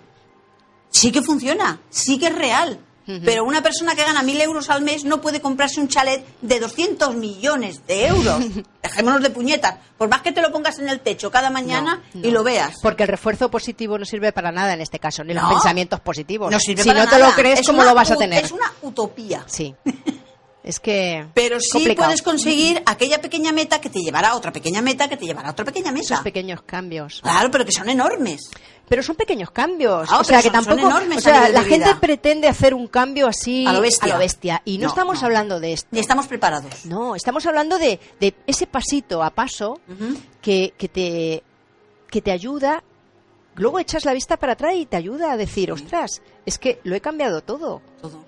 Sí 0.91 1.13
que 1.13 1.23
funciona, 1.23 1.81
sí 1.89 2.19
que 2.19 2.27
es 2.27 2.35
real. 2.35 2.81
Pero 3.07 3.45
una 3.45 3.63
persona 3.63 3.95
que 3.97 4.05
gana 4.05 4.23
mil 4.23 4.41
euros 4.41 4.71
al 4.71 4.83
mes 4.83 5.05
no 5.05 5.21
puede 5.21 5.41
comprarse 5.41 5.81
un 5.81 5.89
chalet 5.89 6.25
de 6.43 6.61
200 6.61 7.17
millones 7.17 7.87
de 7.87 8.07
euros. 8.07 8.45
Dejémonos 8.83 9.21
de 9.23 9.31
puñetas. 9.31 9.75
Por 9.99 10.09
más 10.09 10.23
que 10.23 10.33
te 10.33 10.41
lo 10.41 10.51
pongas 10.53 10.79
en 10.79 10.89
el 10.89 11.01
techo 11.01 11.31
cada 11.31 11.51
mañana 11.51 12.03
No, 12.15 12.27
y 12.27 12.31
lo 12.31 12.43
veas. 12.43 12.77
Porque 12.83 13.03
el 13.03 13.09
refuerzo 13.09 13.51
positivo 13.51 13.99
no 13.99 14.05
sirve 14.05 14.33
para 14.33 14.53
nada 14.53 14.73
en 14.73 14.81
este 14.81 14.99
caso, 14.99 15.25
ni 15.25 15.35
los 15.35 15.45
pensamientos 15.45 16.01
positivos. 16.01 16.51
No 16.51 16.59
sirve 16.61 16.83
si 16.83 16.89
para 16.89 17.05
no 17.05 17.11
te 17.11 17.19
lo 17.19 17.31
crees, 17.33 17.61
Es 17.61 17.67
¿cómo 17.67 17.85
lo 17.85 17.95
vas 17.95 18.11
a 18.11 18.17
tener? 18.17 18.45
Es 18.45 18.53
una 18.53 18.73
utopía. 18.83 19.45
Sí. 19.47 19.75
Es 20.63 20.79
que. 20.79 21.27
Pero 21.35 21.59
sí 21.59 21.71
complicado. 21.73 22.09
puedes 22.09 22.23
conseguir 22.23 22.83
aquella 22.85 23.21
pequeña 23.21 23.51
meta 23.53 23.81
que 23.81 23.89
te 23.89 24.01
llevará 24.01 24.31
a 24.31 24.37
otra 24.37 24.53
pequeña 24.53 24.83
meta, 24.83 25.09
que 25.09 25.17
te 25.17 25.25
llevará 25.25 25.49
a 25.49 25.53
otra 25.53 25.65
pequeña 25.65 25.91
meta. 25.91 26.05
Esos 26.05 26.21
pequeños 26.21 26.63
cambios. 26.63 27.21
Claro, 27.23 27.51
pero 27.51 27.65
que 27.65 27.73
son 27.73 27.89
enormes. 27.89 28.51
Pero 28.87 29.03
son 29.03 29.17
pequeños 29.17 29.51
cambios. 29.53 30.09
Ah, 30.13 30.19
o 30.21 30.25
sea, 30.25 30.43
que 30.43 30.51
son- 30.51 30.57
son 30.65 30.65
tampoco. 30.77 30.89
enormes 30.91 31.19
o 31.19 31.21
sea, 31.21 31.49
la 31.49 31.63
gente 31.63 31.87
vida. 31.87 32.01
pretende 32.01 32.49
hacer 32.49 32.75
un 32.75 32.89
cambio 32.89 33.27
así. 33.29 33.65
A 33.67 33.73
lo 33.73 33.81
bestia. 33.81 34.61
Y 34.67 34.77
no, 34.79 34.83
No, 34.85 34.89
estamos 34.91 35.21
no. 35.21 35.27
hablando 35.27 35.61
de 35.61 35.73
esto. 35.73 35.89
Ni 35.93 36.01
estamos 36.01 36.27
preparados. 36.27 36.85
No, 36.85 37.15
estamos 37.15 37.47
hablando 37.47 37.79
de, 37.79 37.99
de 38.19 38.35
ese 38.47 38.67
pasito 38.67 39.23
a 39.23 39.31
paso 39.31 39.81
que, 40.43 40.75
que, 40.77 40.89
te, 40.89 41.43
que 42.11 42.21
te 42.21 42.33
ayuda. 42.33 42.83
Luego 43.55 43.79
echas 43.79 44.05
la 44.05 44.13
vista 44.13 44.37
para 44.37 44.53
atrás 44.55 44.75
y 44.77 44.87
te 44.87 44.97
ayuda 44.97 45.33
a 45.33 45.37
decir, 45.37 45.71
ostras, 45.73 46.21
es 46.45 46.59
que 46.59 46.81
lo 46.85 46.95
he 46.97 47.01
cambiado 47.01 47.43
todo. 47.43 47.81
Todo. 48.03 48.25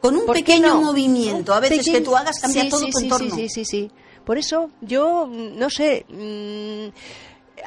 Con 0.00 0.16
un 0.16 0.26
¿Por 0.26 0.36
qué 0.36 0.42
pequeño 0.44 0.68
no? 0.74 0.80
movimiento, 0.82 1.52
a 1.54 1.60
veces 1.60 1.78
Pequeño- 1.78 1.98
que 1.98 2.04
tú 2.04 2.16
hagas 2.16 2.38
cambia 2.40 2.62
Sí, 2.62 2.68
todo 2.68 2.80
sí, 2.80 2.90
tu 2.90 2.98
sí, 2.98 3.04
entorno. 3.04 3.34
Sí, 3.34 3.48
sí, 3.48 3.64
sí. 3.64 3.90
Por 4.24 4.38
eso 4.38 4.70
yo, 4.80 5.26
no 5.28 5.70
sé, 5.70 6.04
mm, 6.08 6.88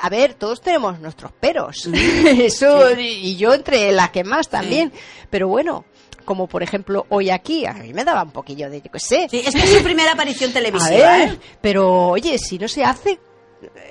a 0.01 0.09
ver, 0.09 0.35
todos 0.35 0.61
tenemos 0.61 0.99
nuestros 0.99 1.31
peros. 1.33 1.89
Eso, 2.25 2.97
y 2.97 3.35
yo 3.35 3.53
entre 3.53 3.91
las 3.91 4.11
que 4.11 4.23
más 4.23 4.47
también. 4.47 4.91
Pero 5.29 5.47
bueno, 5.49 5.83
como 6.23 6.47
por 6.47 6.63
ejemplo 6.63 7.05
hoy 7.09 7.29
aquí, 7.31 7.65
a 7.65 7.73
mí 7.73 7.93
me 7.93 8.05
daba 8.05 8.23
un 8.23 8.31
poquillo 8.31 8.69
de, 8.69 8.81
yo 8.81 8.91
qué 8.91 8.99
sé. 8.99 9.27
Sí, 9.29 9.41
es 9.45 9.53
que 9.53 9.61
es 9.63 9.69
su 9.77 9.83
primera 9.83 10.13
aparición 10.13 10.51
a 10.51 10.53
televisiva. 10.53 10.89
ver, 11.17 11.29
¿eh? 11.33 11.37
pero 11.61 12.09
oye, 12.09 12.37
si 12.37 12.57
no 12.57 12.67
se 12.67 12.83
hace, 12.83 13.19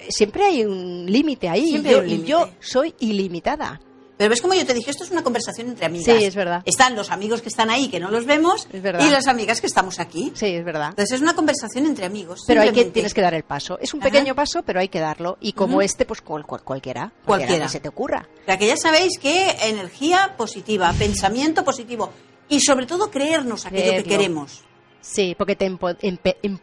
siempre 0.09 0.45
hay 0.47 0.65
un 0.65 1.05
límite 1.07 1.49
ahí. 1.49 1.69
Siempre 1.71 2.07
y 2.07 2.23
yo 2.25 2.49
soy 2.61 2.95
ilimitada. 3.01 3.81
Pero 4.21 4.29
ves 4.29 4.43
como 4.43 4.53
yo 4.53 4.67
te 4.67 4.75
dije, 4.75 4.91
esto 4.91 5.03
es 5.03 5.11
una 5.11 5.23
conversación 5.23 5.69
entre 5.69 5.87
amigas. 5.87 6.15
Sí, 6.15 6.25
es 6.27 6.35
verdad. 6.35 6.61
Están 6.67 6.95
los 6.95 7.11
amigos 7.11 7.41
que 7.41 7.49
están 7.49 7.71
ahí, 7.71 7.89
que 7.89 7.99
no 7.99 8.11
los 8.11 8.27
vemos, 8.27 8.69
Es 8.71 8.83
verdad. 8.83 9.03
y 9.03 9.09
las 9.09 9.27
amigas 9.29 9.63
que 9.63 9.67
estamos 9.67 9.99
aquí. 9.99 10.31
Sí, 10.35 10.45
es 10.45 10.63
verdad. 10.63 10.91
Entonces 10.91 11.13
es 11.13 11.23
una 11.23 11.35
conversación 11.35 11.87
entre 11.87 12.05
amigos. 12.05 12.43
Pero 12.47 12.61
hay 12.61 12.71
que, 12.71 12.85
tienes 12.85 13.15
que 13.15 13.23
dar 13.23 13.33
el 13.33 13.45
paso. 13.45 13.79
Es 13.81 13.95
un 13.95 14.01
Ajá. 14.03 14.11
pequeño 14.11 14.35
paso, 14.35 14.63
pero 14.63 14.79
hay 14.79 14.89
que 14.89 15.01
darlo. 15.01 15.39
Y 15.41 15.55
como 15.55 15.81
este, 15.81 16.05
pues 16.05 16.21
cual- 16.21 16.45
cual- 16.45 16.63
cualquiera. 16.63 17.15
Cualquiera. 17.25 17.65
que 17.65 17.73
se 17.73 17.81
te 17.81 17.89
ocurra. 17.89 18.29
O 18.43 18.45
sea, 18.45 18.59
que 18.59 18.67
ya 18.67 18.77
sabéis 18.77 19.19
que 19.19 19.53
energía 19.63 20.35
positiva, 20.37 20.93
pensamiento 20.99 21.65
positivo 21.65 22.11
y 22.51 22.61
sobre 22.61 22.85
todo 22.85 23.11
creernos 23.11 23.65
aquello 23.65 24.03
que 24.03 24.05
queremos. 24.05 24.61
Sí, 25.01 25.35
porque 25.39 25.57
te, 25.57 25.67
empo- 25.67 25.97
empe- 26.03 26.37
empe- 26.43 26.61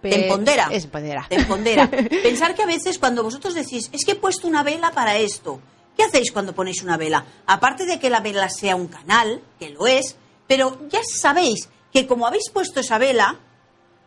Te 0.00 0.24
empodera. 0.26 0.68
Es 0.72 0.84
empodera. 0.84 1.26
Te 1.28 1.34
empodera. 1.36 1.90
Pensar 2.22 2.54
que 2.54 2.62
a 2.62 2.66
veces 2.66 2.98
cuando 2.98 3.22
vosotros 3.22 3.52
decís, 3.54 3.90
es 3.92 4.06
que 4.06 4.12
he 4.12 4.14
puesto 4.14 4.48
una 4.48 4.62
vela 4.62 4.90
para 4.92 5.18
esto. 5.18 5.60
¿Qué 5.98 6.04
hacéis 6.04 6.30
cuando 6.32 6.54
ponéis 6.54 6.82
una 6.84 6.96
vela? 6.96 7.26
Aparte 7.46 7.84
de 7.84 7.98
que 7.98 8.08
la 8.08 8.20
vela 8.20 8.48
sea 8.48 8.76
un 8.76 8.86
canal, 8.86 9.42
que 9.58 9.70
lo 9.70 9.86
es, 9.88 10.14
pero 10.46 10.78
ya 10.88 11.00
sabéis 11.04 11.68
que 11.92 12.06
como 12.06 12.24
habéis 12.26 12.48
puesto 12.52 12.78
esa 12.80 12.98
vela, 12.98 13.36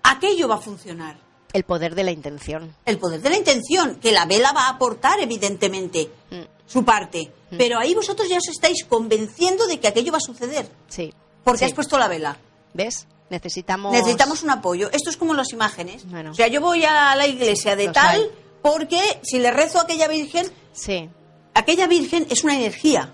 aquello 0.02 0.48
va 0.48 0.56
a 0.56 0.60
funcionar. 0.62 1.18
El 1.52 1.66
poder 1.66 1.94
de 1.96 2.06
la 2.06 2.12
intención. 2.12 2.74
El 2.86 2.98
poder 2.98 3.22
de 3.22 3.30
la 3.30 3.36
intención, 3.38 3.96
que 3.96 4.14
la 4.14 4.26
vela 4.26 4.54
va 4.54 4.68
a 4.68 4.70
aportar, 4.70 5.20
evidentemente, 5.20 6.10
Mm, 6.32 6.44
su 6.66 6.86
parte. 6.86 7.30
Pero 7.58 7.78
ahí 7.78 7.94
vosotros 7.94 8.30
ya 8.30 8.38
os 8.38 8.48
estáis 8.48 8.86
convenciendo 8.86 9.68
de 9.68 9.78
que 9.82 9.90
aquello 9.90 10.14
va 10.14 10.20
a 10.20 10.22
suceder. 10.22 10.70
Sí. 10.88 11.14
Porque 11.44 11.60
Sí. 11.60 11.66
has 11.66 11.74
puesto 11.74 12.00
la 12.00 12.08
vela. 12.08 12.38
¿Ves? 12.74 13.06
Necesitamos. 13.30 13.92
Necesitamos 13.92 14.44
un 14.44 14.52
apoyo. 14.52 14.90
Esto 14.94 15.10
es 15.10 15.18
como 15.18 15.34
las 15.34 15.52
imágenes. 15.52 16.10
Bueno. 16.10 16.32
O 16.32 16.34
sea, 16.34 16.48
yo 16.48 16.62
voy 16.62 16.86
a 16.86 17.14
la 17.18 17.28
iglesia 17.28 17.76
de 17.76 17.88
Los 17.88 17.94
tal 17.94 18.22
hay. 18.22 18.32
porque 18.62 19.02
si 19.24 19.40
le 19.40 19.52
rezo 19.52 19.80
a 19.80 19.82
aquella 19.82 20.08
virgen, 20.08 20.48
Sí, 20.72 21.10
aquella 21.54 21.88
virgen 21.88 22.26
es 22.30 22.44
una 22.44 22.56
energía. 22.56 23.12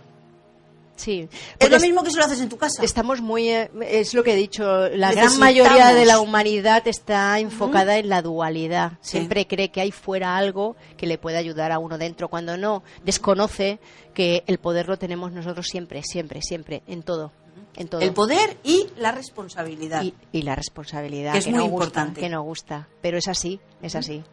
sí. 0.95 1.27
Es 1.59 1.69
lo 1.69 1.79
mismo 1.79 2.03
que 2.03 2.09
si 2.11 2.17
lo 2.17 2.25
haces 2.25 2.39
en 2.41 2.49
tu 2.49 2.57
casa. 2.57 2.83
Estamos 2.83 3.21
muy. 3.21 3.49
eh, 3.49 3.69
Es 3.87 4.13
lo 4.13 4.23
que 4.23 4.33
he 4.33 4.35
dicho. 4.35 4.87
La 4.89 5.11
gran 5.11 5.37
mayoría 5.39 5.93
de 5.93 6.05
la 6.05 6.19
humanidad 6.19 6.87
está 6.87 7.39
enfocada 7.39 7.97
en 7.97 8.09
la 8.09 8.21
dualidad. 8.21 8.93
Sí. 9.01 9.11
Siempre 9.17 9.45
cree 9.47 9.69
que 9.69 9.81
hay 9.81 9.91
fuera 9.91 10.37
algo 10.37 10.75
que 10.97 11.05
le 11.07 11.17
puede 11.17 11.37
ayudar 11.37 11.71
a 11.71 11.79
uno 11.79 11.97
dentro, 11.97 12.29
cuando 12.29 12.57
no, 12.57 12.83
desconoce 13.03 13.79
que 14.13 14.43
el 14.47 14.57
poder 14.57 14.87
lo 14.87 14.97
tenemos 14.97 15.31
nosotros 15.31 15.67
siempre, 15.67 16.01
siempre, 16.03 16.41
siempre, 16.41 16.81
en 16.87 17.03
todo. 17.03 17.31
En 17.75 17.87
todo. 17.89 18.01
El 18.01 18.11
poder 18.13 18.57
y 18.63 18.87
la 18.97 19.11
responsabilidad. 19.11 20.01
y, 20.01 20.07
Y, 20.33 20.39
y 20.39 20.41
la 20.41 20.55
responsabilidad 20.55 21.33
Que 21.33 21.37
es 21.39 21.45
muy 21.47 21.57
no 21.57 21.63
gusta, 21.65 21.85
importante. 21.85 22.21
que 22.21 22.29
no 22.29 22.41
gusta 22.41 22.87
pero 23.03 23.19
es 23.19 23.27
así 23.27 23.59
es 23.83 23.95
así 23.95 24.23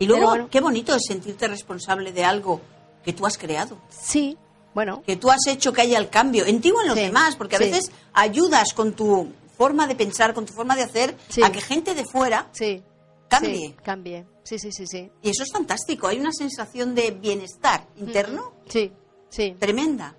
luego, 0.00 0.14
Pero 0.16 0.26
bueno. 0.28 0.48
qué 0.50 0.60
bonito 0.60 0.92
es 0.96 1.02
sentirte 1.06 1.46
responsable 1.46 2.10
de 2.10 2.24
algo 2.24 2.60
que 3.02 3.12
tú 3.12 3.26
has 3.26 3.36
creado. 3.38 3.78
sí 3.90 4.36
bueno 4.74 5.02
Que 5.04 5.16
tú 5.16 5.30
has 5.30 5.46
hecho 5.48 5.72
que 5.72 5.80
haya 5.82 5.98
el 5.98 6.08
cambio 6.10 6.44
en 6.46 6.60
ti 6.60 6.70
o 6.70 6.80
en 6.80 6.86
los 6.88 6.96
Sí, 6.96 7.04
demás. 7.04 7.34
Porque 7.36 7.56
a 7.56 7.58
sí. 7.58 7.64
veces 7.64 7.90
ayudas 8.12 8.72
con 8.72 8.92
tu 8.92 9.32
forma 9.56 9.86
de 9.88 9.94
pensar, 9.96 10.32
con 10.32 10.46
tu 10.46 10.52
forma 10.52 10.76
de 10.76 10.82
hacer, 10.82 11.16
Sí. 11.28 11.42
a 11.42 11.50
que 11.50 11.60
gente 11.60 11.94
de 11.94 12.04
fuera 12.04 12.48
sí 12.52 12.82
cambie. 13.28 13.54
sí, 13.68 13.74
cambie 13.82 14.26
sí 14.44 14.58
sí 14.58 14.70
sí 14.72 14.86
sí 14.86 15.10
Y 15.22 15.30
eso 15.30 15.42
es 15.42 15.52
fantástico. 15.52 16.06
Hay 16.06 16.18
una 16.20 16.32
sensación 16.32 16.94
de 16.94 17.10
bienestar 17.10 17.86
interno 17.96 18.52
Sí, 18.68 18.92
sí. 19.28 19.56
Tremenda. 19.58 20.14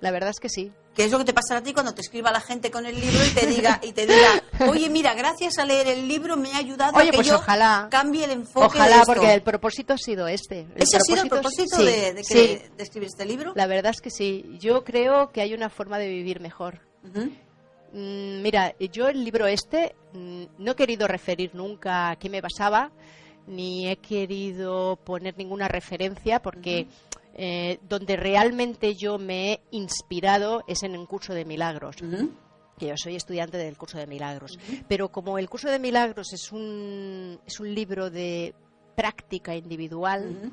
La 0.00 0.10
verdad 0.12 0.30
es 0.30 0.38
que 0.40 0.48
sí. 0.48 0.72
Que 0.96 1.04
es 1.04 1.12
lo 1.12 1.18
que 1.18 1.24
te 1.26 1.34
pasará 1.34 1.60
a 1.60 1.62
ti 1.62 1.74
cuando 1.74 1.92
te 1.94 2.00
escriba 2.00 2.30
la 2.32 2.40
gente 2.40 2.70
con 2.70 2.86
el 2.86 2.98
libro 2.98 3.18
y 3.24 3.30
te 3.34 3.46
diga, 3.46 3.78
y 3.82 3.92
te 3.92 4.06
diga, 4.06 4.42
oye, 4.70 4.88
mira, 4.88 5.12
gracias 5.14 5.58
a 5.58 5.66
leer 5.66 5.88
el 5.88 6.08
libro 6.08 6.38
me 6.38 6.50
ha 6.52 6.56
ayudado 6.56 6.96
Oye, 6.96 7.08
a 7.08 7.10
que 7.10 7.16
pues 7.18 7.26
yo 7.26 7.36
ojalá. 7.36 7.88
cambie 7.90 8.24
el 8.24 8.30
enfoque 8.30 8.78
de 8.78 8.80
Ojalá, 8.80 8.96
esto". 9.02 9.12
porque 9.12 9.34
el 9.34 9.42
propósito 9.42 9.92
ha 9.92 9.98
sido 9.98 10.26
este. 10.26 10.60
El 10.74 10.82
¿Ese 10.82 10.96
ha 10.96 11.00
sido 11.00 11.22
el 11.24 11.28
propósito 11.28 11.76
sí, 11.76 11.84
de, 11.84 12.14
de 12.14 12.22
que- 12.22 12.24
sí. 12.24 12.62
de 12.76 12.82
escribir 12.82 13.08
este 13.08 13.26
libro? 13.26 13.52
La 13.54 13.66
verdad 13.66 13.92
es 13.94 14.00
que 14.00 14.10
sí. 14.10 14.56
Yo 14.58 14.84
creo 14.84 15.30
que 15.32 15.42
hay 15.42 15.52
una 15.52 15.68
forma 15.68 15.98
de 15.98 16.08
vivir 16.08 16.40
mejor. 16.40 16.80
Mm, 17.92 18.42
Mira, 18.42 18.74
yo 18.92 19.08
el 19.08 19.24
libro 19.24 19.46
este 19.46 19.94
mm, 20.12 20.44
no 20.58 20.72
he 20.72 20.76
querido 20.76 21.06
referir 21.06 21.54
nunca 21.54 22.10
a 22.10 22.16
qué 22.16 22.28
me 22.28 22.40
basaba, 22.40 22.90
ni 23.46 23.88
he 23.88 23.96
querido 23.96 24.96
poner 25.04 25.36
ninguna 25.38 25.68
referencia, 25.68 26.40
porque 26.40 26.86
eh, 27.38 27.78
donde 27.88 28.16
realmente 28.16 28.94
yo 28.96 29.18
me 29.18 29.52
he 29.52 29.60
inspirado 29.70 30.64
es 30.66 30.82
en 30.82 30.94
el 30.94 31.06
curso 31.06 31.34
de 31.34 31.44
milagros, 31.44 31.96
que 32.78 32.86
yo 32.86 32.94
soy 32.96 33.14
estudiante 33.16 33.58
del 33.58 33.76
curso 33.76 33.98
de 33.98 34.06
milagros. 34.06 34.58
Pero 34.88 35.10
como 35.10 35.38
el 35.38 35.48
curso 35.48 35.68
de 35.70 35.78
milagros 35.78 36.32
es 36.32 36.50
un, 36.52 37.38
es 37.46 37.60
un 37.60 37.74
libro 37.74 38.10
de 38.10 38.54
práctica 38.94 39.54
individual, 39.54 40.52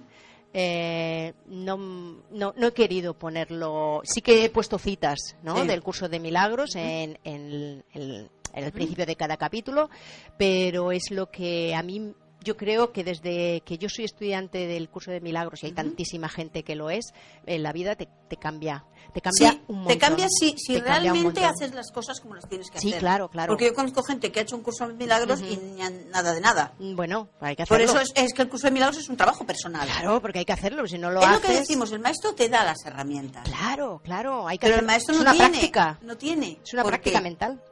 eh, 0.53 1.33
no, 1.47 1.77
no, 1.77 2.53
no 2.55 2.67
he 2.67 2.73
querido 2.73 3.13
ponerlo. 3.13 4.01
Sí 4.03 4.21
que 4.21 4.45
he 4.45 4.49
puesto 4.49 4.77
citas 4.77 5.35
¿no? 5.41 5.61
Sí. 5.61 5.67
del 5.67 5.81
curso 5.81 6.09
de 6.09 6.19
milagros 6.19 6.75
en, 6.75 7.17
en 7.23 7.41
el, 7.51 7.85
el- 7.93 8.29
en 8.55 8.65
el 8.65 8.71
principio 8.71 9.07
de 9.07 9.15
cada 9.15 9.35
capítulo, 9.37 9.89
pero 10.37 10.91
es 10.91 11.09
lo 11.09 11.31
que 11.31 11.73
a 11.73 11.81
mí. 11.81 12.13
Yo 12.43 12.57
creo 12.57 12.91
que 12.91 13.03
desde 13.03 13.61
que 13.61 13.77
yo 13.77 13.87
soy 13.89 14.05
estudiante 14.05 14.67
del 14.67 14.89
curso 14.89 15.11
de 15.11 15.21
milagros 15.21 15.63
y 15.63 15.67
hay 15.67 15.71
tantísima 15.71 16.27
gente 16.29 16.63
que 16.63 16.75
lo 16.75 16.89
es, 16.89 17.13
en 17.45 17.63
la 17.63 17.71
vida 17.71 17.95
te, 17.95 18.09
te 18.29 18.35
cambia. 18.37 18.85
Te 19.13 19.21
cambia 19.21 19.51
Sí, 19.51 19.61
un 19.67 19.75
montón. 19.77 19.93
te 19.93 19.97
cambia 19.99 20.27
si, 20.29 20.55
si 20.57 20.73
Te 20.73 20.81
realmente 20.81 21.45
haces 21.45 21.73
las 21.73 21.91
cosas 21.91 22.19
como 22.19 22.35
las 22.35 22.47
tienes 22.49 22.69
que 22.69 22.79
Sí, 22.79 22.89
hacer. 22.89 22.99
claro, 22.99 23.29
claro. 23.29 23.51
Porque 23.51 23.65
yo 23.67 23.73
conozco 23.73 24.01
gente 24.03 24.31
que 24.31 24.39
ha 24.39 24.43
hecho 24.43 24.55
un 24.55 24.63
curso 24.63 24.87
de 24.87 24.93
milagros 24.93 25.41
y 25.41 25.55
ni 25.57 25.81
nada 26.09 26.33
de 26.33 26.41
nada. 26.41 26.73
Bueno, 26.79 27.29
hay 27.39 27.55
que 27.55 27.65
Por 27.65 27.81
hacerlo. 27.81 28.01
eso 28.01 28.13
es, 28.15 28.23
es 28.25 28.33
que 28.33 28.41
el 28.41 28.49
curso 28.49 28.67
de 28.67 28.71
milagros 28.71 28.97
es 28.97 29.09
un 29.09 29.17
trabajo 29.17 29.45
personal. 29.45 29.85
Claro, 29.87 30.21
porque 30.21 30.39
hay 30.39 30.45
que 30.45 30.53
hacerlo, 30.53 30.85
si 30.87 30.97
no 30.97 31.11
lo 31.11 31.21
es 31.21 31.27
haces... 31.27 31.41
lo 31.41 31.47
que 31.47 31.53
decimos, 31.59 31.91
el 31.91 31.99
maestro 31.99 32.33
te 32.33 32.49
da 32.49 32.63
las 32.65 32.83
herramientas. 32.85 33.43
Claro, 33.47 34.01
claro, 34.03 34.47
hay 34.47 34.57
que 34.57 34.67
Pero 34.67 34.73
el 34.75 34.79
hacer- 34.79 34.87
maestro 34.87 35.13
es 35.13 35.17
no 35.19 35.21
una 35.23 35.31
tiene. 35.33 35.49
práctica. 35.49 35.99
No 36.01 36.17
tiene. 36.17 36.59
Es 36.63 36.73
una 36.73 36.81
¿Por 36.83 36.91
práctica 36.91 37.17
qué? 37.19 37.23
mental. 37.23 37.63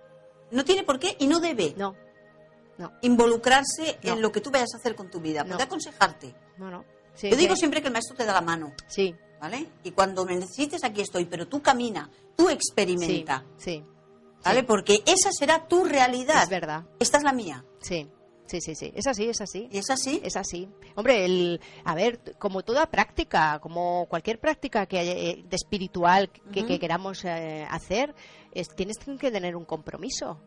No 0.51 0.63
tiene 0.65 0.84
por 0.84 0.99
qué 0.99 1.15
y 1.19 1.28
no 1.28 1.39
debe 1.39 1.74
No, 1.78 1.95
no, 2.82 2.91
involucrarse 3.01 3.99
No. 4.03 4.13
en 4.13 4.21
lo 4.21 4.32
que 4.32 4.41
tú 4.41 4.51
vayas 4.51 4.73
a 4.73 4.77
hacer 4.77 4.95
con 4.95 5.09
tu 5.09 5.19
vida. 5.21 5.43
Puede 5.43 5.57
No. 5.57 5.63
aconsejarte. 5.63 6.36
no, 6.57 6.69
no. 6.69 6.86
Sí, 7.13 7.29
Yo 7.29 7.36
digo 7.36 7.55
sí. 7.55 7.59
siempre 7.59 7.82
que 7.82 7.88
el 7.88 7.93
maestro 7.93 8.15
te 8.15 8.25
da 8.25 8.34
la 8.34 8.41
mano. 8.41 8.73
Sí, 8.88 9.15
¿Vale? 9.41 9.67
Y 9.84 9.91
cuando 9.91 10.23
me 10.23 10.36
necesites, 10.36 10.84
aquí 10.84 11.01
estoy. 11.01 11.25
Pero 11.25 11.47
tú 11.47 11.61
camina, 11.61 12.09
tú 12.36 12.47
experimenta. 12.49 13.43
sí. 13.57 13.84
¿Vale? 14.43 14.63
Porque 14.63 15.03
esa 15.05 15.32
será 15.32 15.67
tu 15.67 15.84
realidad. 15.86 16.41
Es 16.43 16.49
verdad. 16.49 16.86
Esta 16.99 17.17
es 17.19 17.23
la 17.23 17.32
mía. 17.32 17.63
Sí, 17.79 18.09
sí, 18.52 18.60
sí, 18.62 18.76
sí. 18.76 18.91
Es 18.95 19.08
así, 19.08 19.30
es 19.30 19.39
así. 19.41 19.68
Y 19.72 19.78
es 19.78 19.89
así. 19.89 20.22
Es 20.24 20.36
así. 20.36 20.68
Hombre, 20.95 21.26
el, 21.26 21.60
a 21.86 21.95
ver, 21.95 22.20
como 22.38 22.62
toda 22.64 22.86
práctica, 22.88 23.60
como 23.60 24.06
cualquier 24.10 24.39
práctica 24.39 24.86
que 24.86 24.99
haya, 24.99 25.14
eh, 25.14 25.43
de 25.47 25.56
espiritual 25.56 26.30
que, 26.30 26.80
queramos 26.80 27.24
eh, 27.26 27.66
hacer, 27.70 28.14
es- 28.54 28.70
tienes 28.76 28.97
que 28.99 29.32
tener 29.32 29.56
un 29.56 29.66
compromiso. 29.66 30.41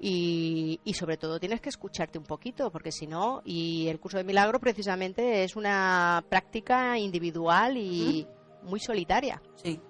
Y, 0.00 0.80
y 0.84 0.94
sobre 0.94 1.16
todo 1.16 1.38
tienes 1.40 1.60
que 1.60 1.68
escucharte 1.68 2.18
un 2.18 2.24
poquito, 2.24 2.70
porque 2.70 2.92
si 2.92 3.06
no, 3.06 3.42
y 3.44 3.88
el 3.88 3.98
curso 4.00 4.16
de 4.18 4.24
milagro 4.24 4.60
precisamente 4.60 5.44
es 5.44 5.56
una 5.56 6.24
práctica 6.28 6.96
individual 6.98 7.76
y 7.76 8.26
muy 8.62 8.80
solitaria. 8.80 9.42
Sí. 9.56 9.80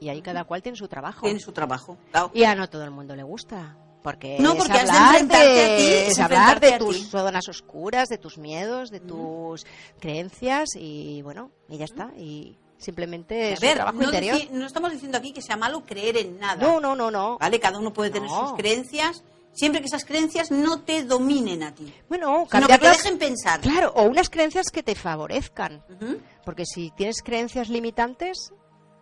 Y 0.00 0.08
ahí 0.08 0.20
cada 0.20 0.44
cual 0.44 0.62
tiene 0.62 0.76
su 0.76 0.88
trabajo. 0.88 1.22
Tiene 1.26 1.38
su 1.40 1.52
trabajo. 1.52 1.96
claro. 2.10 2.30
Y 2.34 2.42
a 2.44 2.54
no 2.54 2.68
todo 2.68 2.82
el 2.84 2.90
mundo 2.90 3.14
le 3.14 3.22
gusta. 3.22 3.78
Porque 4.02 4.36
No, 4.40 4.52
es 4.52 4.58
porque 4.58 4.72
has 4.72 4.84
de 4.84 4.90
hablar 4.90 5.14
enfrentarte 5.20 5.46
a 5.74 5.76
ti, 5.76 5.82
de- 5.84 6.06
es 6.06 6.12
es 6.12 6.18
hablar 6.18 6.60
de 6.60 6.78
tus 6.78 7.08
zonas 7.08 7.48
oscuras, 7.48 8.08
de 8.08 8.18
tus 8.18 8.36
miedos, 8.38 8.90
de 8.90 8.98
tus 9.00 9.64
creencias 10.00 10.70
y 10.74 11.22
bueno, 11.22 11.50
y 11.68 11.78
ya 11.78 11.84
está. 11.84 12.10
Y 12.18 12.56
simplemente 12.78 13.54
A 13.54 13.60
ver, 13.60 13.74
trabajo 13.76 13.98
no, 13.98 14.04
interior. 14.06 14.38
no 14.50 14.66
estamos 14.66 14.90
diciendo 14.90 15.18
aquí 15.18 15.32
que 15.32 15.40
sea 15.40 15.56
malo 15.56 15.84
creer 15.86 16.16
en 16.16 16.40
nada. 16.40 16.56
No, 16.60 16.80
no, 16.80 16.96
no, 16.96 17.10
no. 17.12 17.38
¿Vale? 17.38 17.60
Cada 17.60 17.78
uno 17.78 17.92
puede 17.92 18.10
tener 18.10 18.28
No. 18.28 18.48
sus 18.48 18.56
creencias, 18.58 19.22
siempre 19.52 19.80
que 19.80 19.86
esas 19.86 20.04
creencias 20.04 20.50
no 20.50 20.80
te 20.80 21.04
dominen 21.04 21.62
a 21.62 21.72
ti. 21.72 21.94
Bueno, 22.08 22.48
Sino 22.50 22.66
que 22.66 22.78
te 22.78 22.88
dejen 22.88 23.18
pensar. 23.18 23.60
Claro, 23.60 23.92
o 23.94 24.02
unas 24.02 24.28
creencias 24.30 24.66
que 24.72 24.82
te 24.82 24.96
favorezcan. 24.96 25.84
Ujú. 25.90 26.18
Porque 26.44 26.64
si 26.66 26.90
tienes 26.90 27.22
creencias 27.22 27.68
limitantes, 27.68 28.52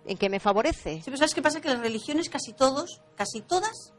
¿en 0.05 0.19
qué 0.19 0.29
me 0.29 0.41
favorece? 0.41 0.97
Sí, 0.97 1.03
pero 1.07 1.17
¿sabes 1.17 1.35
qué 1.35 1.41
pasa? 1.41 1.63
Que 1.63 1.69
las 1.71 1.81
religiones 1.81 2.29
casi 2.29 2.53
todos, 2.53 3.01
casi 3.17 3.41
todas, 3.41 3.95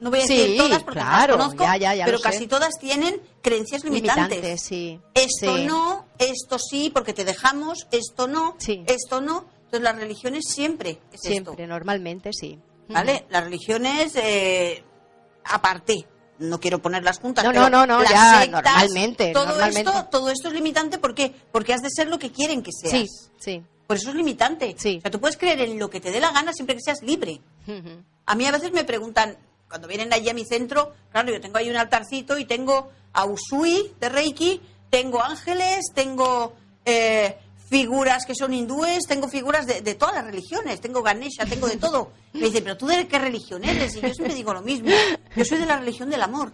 No 0.00 0.10
voy 0.10 0.20
a 0.20 0.26
Sí, 0.26 0.36
decir 0.36 0.58
todas 0.58 0.82
porque 0.82 1.00
claro, 1.00 1.36
las 1.36 1.46
conozco, 1.46 1.64
ya, 1.64 1.76
ya, 1.76 1.94
ya 1.94 2.04
pero 2.04 2.18
sé. 2.18 2.24
casi 2.24 2.46
todas 2.46 2.74
tienen 2.78 3.20
creencias 3.40 3.82
limitantes. 3.84 4.28
Limitantes, 4.30 4.62
sí. 4.62 5.00
Esto 5.14 5.56
Sí. 5.56 5.64
no, 5.64 6.06
esto 6.18 6.58
sí, 6.58 6.90
porque 6.92 7.14
te 7.14 7.24
dejamos, 7.24 7.86
esto 7.90 8.28
no, 8.28 8.56
esto 8.86 9.20
no. 9.20 9.46
Entonces 9.64 9.80
las 9.82 9.96
religiones 9.96 10.44
siempre 10.48 10.98
es 11.12 11.20
Siempre, 11.20 11.52
esto. 11.54 11.66
normalmente 11.66 12.30
sí. 12.32 12.58
¿Vale? 12.88 13.26
Las 13.30 13.44
religiones, 13.44 14.12
eh, 14.16 14.82
aparte, 15.44 16.06
no 16.38 16.60
quiero 16.60 16.80
ponerlas 16.80 17.18
juntas, 17.18 17.44
No, 17.44 17.50
pero 17.50 17.62
no, 17.68 17.70
no, 17.70 17.86
no, 17.86 18.00
las 18.02 18.10
ya, 18.10 18.40
sectas, 18.42 18.62
normalmente, 18.64 19.32
todo 19.32 19.46
normalmente. 19.46 19.90
Esto, 19.90 20.04
todo 20.10 20.30
esto 20.30 20.48
es 20.48 20.54
limitante 20.54 20.98
¿por 20.98 21.14
qué? 21.14 21.34
porque 21.52 21.72
has 21.74 21.82
de 21.82 21.90
ser 21.90 22.08
lo 22.08 22.18
que 22.18 22.30
quieren 22.30 22.62
que 22.62 22.70
seas. 22.72 22.92
Sí, 22.92 23.06
sí. 23.38 23.62
Por 23.86 23.96
eso 23.96 24.10
es 24.10 24.16
limitante. 24.16 24.74
Sí. 24.78 24.98
O 24.98 25.00
sea, 25.00 25.10
tú 25.10 25.18
puedes 25.20 25.36
creer 25.36 25.60
en 25.62 25.78
lo 25.78 25.88
que 25.90 26.00
te 26.00 26.10
dé 26.10 26.20
la 26.20 26.30
gana 26.30 26.52
siempre 26.52 26.76
que 26.76 26.82
seas 26.82 27.02
libre. 27.02 27.40
A 28.26 28.34
mí 28.34 28.46
a 28.46 28.52
veces 28.52 28.72
me 28.72 28.84
preguntan, 28.84 29.36
cuando 29.68 29.88
vienen 29.88 30.12
allí 30.12 30.28
a 30.28 30.34
mi 30.34 30.44
centro, 30.44 30.94
claro, 31.10 31.32
yo 31.32 31.40
tengo 31.40 31.58
ahí 31.58 31.70
un 31.70 31.76
altarcito 31.76 32.38
y 32.38 32.44
tengo 32.44 32.90
a 33.12 33.24
Usui 33.24 33.92
de 34.00 34.08
Reiki, 34.08 34.60
tengo 34.90 35.22
ángeles, 35.22 35.86
tengo 35.94 36.54
eh, 36.84 37.38
figuras 37.68 38.24
que 38.26 38.34
son 38.34 38.54
hindúes, 38.54 39.04
tengo 39.06 39.28
figuras 39.28 39.66
de, 39.66 39.80
de 39.82 39.94
todas 39.94 40.14
las 40.14 40.24
religiones, 40.24 40.80
tengo 40.80 41.02
Ganesha, 41.02 41.44
tengo 41.46 41.66
de 41.68 41.76
todo. 41.76 42.12
Me 42.32 42.40
dicen, 42.46 42.62
pero 42.64 42.76
tú 42.76 42.86
de 42.86 43.06
qué 43.08 43.18
religión 43.18 43.64
eres? 43.64 43.96
Y 43.96 44.00
yo 44.00 44.12
siempre 44.14 44.34
digo 44.34 44.52
lo 44.54 44.62
mismo. 44.62 44.88
Yo 45.34 45.44
soy 45.44 45.58
de 45.58 45.66
la 45.66 45.78
religión 45.78 46.08
del 46.10 46.22
amor. 46.22 46.52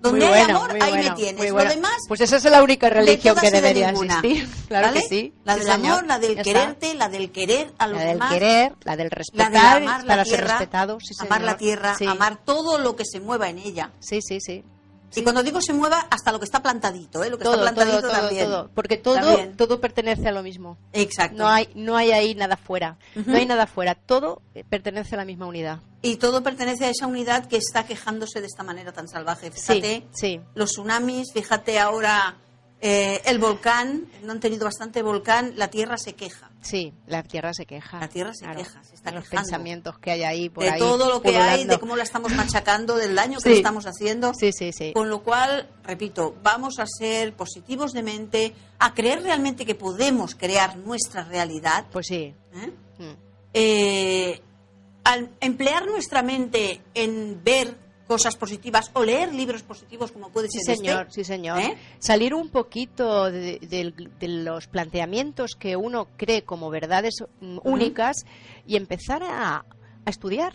Donde 0.00 0.26
Muy 0.26 0.34
hay 0.34 0.44
bueno, 0.44 0.58
amor, 0.62 0.72
ahí 0.82 0.90
bueno, 0.92 1.10
me 1.10 1.16
tienes. 1.16 1.46
Lo 1.48 1.52
bueno. 1.54 1.70
demás, 1.70 1.96
Pues 2.08 2.20
esa 2.20 2.36
es 2.36 2.44
la 2.44 2.62
única 2.62 2.88
religión 2.90 3.34
que 3.36 3.50
de 3.50 3.60
debería 3.60 3.90
existir. 3.90 4.48
Claro 4.68 4.86
¿Vale? 4.88 5.00
que 5.02 5.08
sí. 5.08 5.34
La 5.44 5.54
Sí, 5.54 5.60
del 5.60 5.68
señor. 5.72 5.92
amor, 5.92 6.06
la 6.06 6.18
del 6.18 6.42
quererte, 6.42 6.94
la 6.94 7.08
del 7.08 7.30
querer 7.32 7.72
a 7.78 7.86
los 7.86 7.98
La 7.98 8.04
del 8.04 8.12
demás. 8.14 8.32
querer, 8.32 8.72
la 8.84 8.96
del 8.96 9.08
La 9.08 9.16
respetar, 9.16 9.52
de 9.52 9.58
amar 9.86 10.00
la 10.02 10.06
para 10.06 10.24
ser 10.24 10.34
tierra, 10.34 10.48
respetado. 10.58 10.98
Sí, 11.00 11.14
amar 11.18 11.38
señor. 11.40 11.52
la 11.52 11.56
tierra, 11.56 11.94
Sí. 11.98 12.06
amar 12.06 12.44
todo 12.44 12.78
lo 12.78 12.96
que 12.96 13.04
se 13.04 13.20
mueva 13.20 13.48
en 13.48 13.58
ella. 13.58 13.92
Sí, 14.00 14.20
sí, 14.22 14.38
sí. 14.40 14.62
Y 15.16 15.22
cuando 15.22 15.42
digo 15.42 15.60
se 15.60 15.72
mueva, 15.72 16.06
hasta 16.10 16.32
lo 16.32 16.38
que 16.38 16.44
está 16.44 16.62
plantadito, 16.62 17.22
¿eh? 17.24 17.30
Lo 17.30 17.38
que 17.38 17.44
Todo, 17.44 17.54
está 17.54 17.62
plantadito 17.72 18.00
todo, 18.00 18.10
todo, 18.10 18.20
también. 18.20 18.46
todo. 18.46 18.70
Porque 18.74 18.96
todo, 18.96 19.14
También. 19.14 19.56
todo 19.56 19.80
pertenece 19.80 20.28
a 20.28 20.32
lo 20.32 20.42
mismo. 20.42 20.76
Exacto. 20.92 21.36
No 21.38 21.48
hay, 21.48 21.68
no 21.74 21.96
hay 21.96 22.12
ahí 22.12 22.34
nada 22.34 22.56
fuera. 22.56 22.98
No 23.14 23.36
hay 23.36 23.46
nada 23.46 23.66
fuera. 23.66 23.94
Todo 23.94 24.42
eh, 24.54 24.64
pertenece 24.68 25.14
a 25.14 25.18
la 25.18 25.24
misma 25.24 25.46
unidad. 25.46 25.80
Y 26.02 26.16
todo 26.16 26.42
pertenece 26.42 26.84
a 26.86 26.90
esa 26.90 27.06
unidad 27.06 27.46
que 27.46 27.56
está 27.56 27.86
quejándose 27.86 28.40
de 28.40 28.46
esta 28.46 28.62
manera 28.62 28.92
tan 28.92 29.08
salvaje. 29.08 29.50
Fíjate, 29.50 30.06
Sí, 30.12 30.38
sí. 30.38 30.40
los 30.54 30.70
tsunamis, 30.72 31.32
fíjate 31.32 31.78
ahora 31.78 32.36
eh, 32.80 33.22
el 33.24 33.38
volcán, 33.38 34.06
no 34.22 34.32
han 34.32 34.40
tenido 34.40 34.64
bastante 34.66 35.00
volcán, 35.02 35.54
la 35.56 35.68
tierra 35.68 35.96
se 35.96 36.14
queja. 36.14 36.50
Sí, 36.64 36.94
la 37.06 37.22
tierra 37.22 37.52
se 37.52 37.66
queja. 37.66 38.00
La 38.00 38.08
tierra 38.08 38.32
se 38.32 38.46
queja, 38.46 38.82
se 38.82 38.94
está 38.94 39.10
los 39.10 39.28
pensamientos 39.28 39.98
que 39.98 40.12
hay 40.12 40.22
ahí 40.22 40.48
por 40.48 40.64
de 40.64 40.70
ahí 40.70 40.78
todo 40.78 41.10
lo 41.10 41.20
que 41.20 41.36
hay, 41.36 41.64
de 41.64 41.78
cómo 41.78 41.94
la 41.94 42.02
estamos 42.02 42.32
machacando, 42.32 42.96
del 42.96 43.14
daño 43.14 43.38
que 43.38 43.50
le 43.50 43.56
estamos 43.56 43.84
haciendo. 43.84 44.32
Sí, 44.32 44.50
sí, 44.50 44.72
sí. 44.72 44.92
Con 44.94 45.10
lo 45.10 45.22
cual, 45.22 45.68
repito, 45.82 46.34
vamos 46.42 46.78
a 46.78 46.86
ser 46.86 47.34
positivos 47.34 47.92
de 47.92 48.02
mente, 48.02 48.54
a 48.78 48.94
creer 48.94 49.22
realmente 49.22 49.66
que 49.66 49.74
podemos 49.74 50.34
crear 50.34 50.78
nuestra 50.78 51.24
realidad. 51.24 51.84
Pues 51.92 52.06
sí. 52.06 52.34
¿eh? 52.54 52.72
Mm. 52.98 53.16
Eh, 53.52 54.40
al 55.04 55.30
emplear 55.40 55.86
nuestra 55.86 56.22
mente 56.22 56.80
en 56.94 57.44
ver 57.44 57.83
cosas 58.06 58.36
positivas 58.36 58.90
o 58.94 59.02
leer 59.02 59.32
libros 59.34 59.62
positivos 59.62 60.12
como 60.12 60.28
puede 60.28 60.48
Sí, 60.48 60.58
ser 60.60 60.76
señor, 60.76 61.02
este, 61.08 61.14
sí, 61.14 61.24
señor. 61.24 61.58
¿eh? 61.60 61.76
Salir 61.98 62.34
un 62.34 62.50
poquito 62.50 63.30
de, 63.30 63.58
de- 63.60 64.10
de 64.20 64.28
los 64.28 64.66
planteamientos 64.66 65.52
que 65.58 65.76
uno 65.76 66.08
cree 66.16 66.42
como 66.42 66.68
verdades 66.70 67.14
mm, 67.40 67.58
únicas 67.64 68.16
y 68.66 68.76
empezar 68.76 69.22
a, 69.22 69.64
a 70.04 70.10
estudiar. 70.10 70.54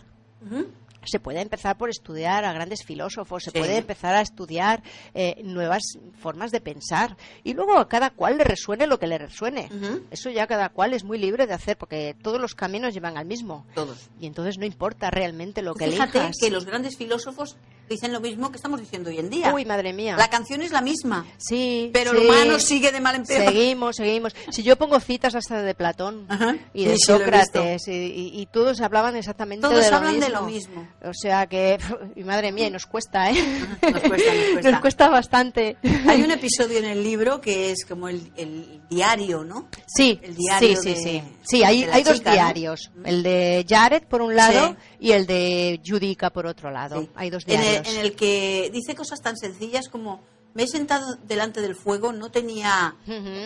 Se 1.04 1.18
puede 1.20 1.40
empezar 1.40 1.78
por 1.78 1.88
estudiar 1.90 2.44
a 2.44 2.52
grandes 2.52 2.84
filósofos, 2.84 3.42
se 3.44 3.50
Sí. 3.50 3.58
puede 3.58 3.76
empezar 3.78 4.14
a 4.14 4.20
estudiar 4.20 4.82
eh, 5.14 5.40
nuevas 5.42 5.82
formas 6.18 6.50
de 6.50 6.60
pensar 6.60 7.16
y 7.42 7.54
luego 7.54 7.78
a 7.78 7.88
cada 7.88 8.10
cual 8.10 8.36
le 8.38 8.44
resuene 8.44 8.86
lo 8.86 8.98
que 8.98 9.06
le 9.06 9.18
resuene. 9.18 9.68
Eso 10.10 10.30
ya 10.30 10.46
cada 10.46 10.68
cual 10.68 10.92
es 10.94 11.04
muy 11.04 11.18
libre 11.18 11.46
de 11.46 11.54
hacer 11.54 11.76
porque 11.78 12.14
todos 12.22 12.40
los 12.40 12.54
caminos 12.54 12.92
llevan 12.94 13.16
al 13.16 13.24
mismo. 13.26 13.66
Todos. 13.74 14.10
Y 14.20 14.26
entonces 14.26 14.58
no 14.58 14.66
importa 14.66 15.10
realmente 15.10 15.62
lo 15.62 15.74
que 15.74 15.86
Fíjate 15.90 16.18
elijas. 16.18 16.36
que 16.40 16.50
los 16.50 16.64
grandes 16.66 16.96
filósofos 16.96 17.56
dicen 17.90 18.12
lo 18.12 18.20
mismo 18.20 18.50
que 18.50 18.56
estamos 18.56 18.78
diciendo 18.80 19.10
hoy 19.10 19.18
en 19.18 19.28
día. 19.30 19.52
Uy, 19.52 19.64
madre 19.64 19.92
mía. 19.92 20.14
La 20.16 20.30
canción 20.30 20.62
es 20.62 20.70
la 20.70 20.80
misma. 20.80 21.26
Sí. 21.38 21.90
Pero 21.92 22.12
sí. 22.12 22.18
el 22.18 22.22
humano 22.28 22.58
sigue 22.60 22.92
de 22.92 23.00
mal 23.00 23.16
en 23.16 23.24
peor. 23.24 23.44
Seguimos, 23.46 23.96
seguimos. 23.96 24.32
Si 24.50 24.62
yo 24.62 24.76
pongo 24.76 25.00
citas 25.00 25.34
hasta 25.34 25.60
de 25.62 25.74
Platón 25.74 26.24
Ajá. 26.28 26.56
y 26.72 26.84
de 26.84 26.94
Sí, 26.96 27.02
Sócrates 27.06 27.88
y, 27.88 27.90
y- 27.92 28.40
y 28.40 28.46
todos 28.46 28.80
hablaban 28.80 29.16
exactamente 29.16 29.66
Todos 29.66 29.84
de 29.84 29.90
lo 29.90 29.96
hablan 29.96 30.14
mismo. 30.14 30.26
de 30.26 30.32
lo 30.32 30.42
mismo. 30.42 30.88
O 31.04 31.12
sea 31.12 31.46
que, 31.48 31.78
y 32.14 32.22
madre 32.22 32.52
mía, 32.52 32.68
y 32.68 32.70
nos 32.70 32.86
cuesta, 32.86 33.30
¿eh? 33.32 33.34
Nos 33.82 34.00
cuesta, 34.02 34.30
nos 34.70 34.80
cuesta. 34.80 35.08
bastante. 35.08 35.76
Hay 36.06 36.22
un 36.22 36.30
episodio 36.30 36.78
en 36.78 36.84
el 36.84 37.02
libro 37.02 37.40
que 37.40 37.72
es 37.72 37.84
como 37.84 38.08
el, 38.08 38.30
el 38.36 38.80
diario, 38.88 39.42
¿no? 39.42 39.68
Sí, 39.88 40.20
El 40.22 40.36
diario 40.36 40.76
sí, 40.76 40.82
sí, 40.82 40.88
de- 40.94 40.96
sí. 41.02 41.22
Sí, 41.42 41.64
hay, 41.64 41.82
hay 41.84 42.04
dos 42.04 42.22
diarios. 42.22 42.92
El 43.04 43.24
de 43.24 43.66
Jared 43.68 44.04
por 44.04 44.22
un 44.22 44.36
lado 44.36 44.68
Sí. 44.68 44.76
Y 45.00 45.12
el 45.12 45.26
de 45.26 45.80
Judica 45.84 46.30
por 46.30 46.46
otro 46.46 46.70
lado. 46.70 47.00
Sí. 47.00 47.08
Hay 47.16 47.30
dos 47.30 47.44
en 47.46 47.58
el, 47.58 47.60
diarios. 47.66 47.94
en 47.94 48.00
el 48.00 48.14
que 48.14 48.70
dice 48.72 48.94
cosas 48.94 49.20
tan 49.20 49.36
sencillas 49.36 49.88
como 49.88 50.20
me 50.54 50.64
he 50.64 50.66
sentado 50.68 51.16
delante 51.26 51.60
del 51.60 51.74
fuego, 51.76 52.12
no 52.12 52.30
tenía 52.30 52.96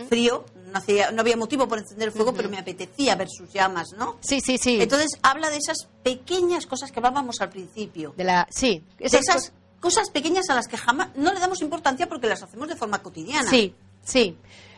frío, 0.08 0.44
no, 0.72 0.78
hacía, 0.78 1.10
no 1.10 1.20
había 1.20 1.36
motivo 1.36 1.68
por 1.68 1.78
encender 1.78 2.08
el 2.08 2.14
fuego, 2.14 2.32
pero 2.32 2.48
me 2.48 2.58
apetecía 2.58 3.14
ver 3.14 3.28
sus 3.30 3.52
llamas, 3.52 3.92
¿no? 3.98 4.16
Sí, 4.20 4.40
sí, 4.40 4.56
sí. 4.58 4.80
Entonces 4.80 5.10
habla 5.22 5.50
de 5.50 5.58
esas 5.58 5.86
pequeñas 6.02 6.66
cosas 6.66 6.90
que 6.90 6.98
hablábamos 6.98 7.40
al 7.42 7.50
principio. 7.50 8.14
de 8.16 8.24
la, 8.24 8.46
sí. 8.50 8.82
De 8.98 9.04
esas 9.06 9.20
esas 9.20 9.36
cos- 9.50 9.52
cosas 9.80 10.08
pequeñas 10.10 10.48
a 10.48 10.54
las 10.54 10.66
que 10.66 10.78
jamás 10.78 11.08
no 11.14 11.32
le 11.34 11.40
damos 11.40 11.60
importancia 11.60 12.08
porque 12.08 12.26
las 12.26 12.42
hacemos 12.42 12.68
de 12.68 12.76
forma 12.76 13.02
cotidiana. 13.02 13.50
Sí, 13.50 13.74
sí. 14.02 14.36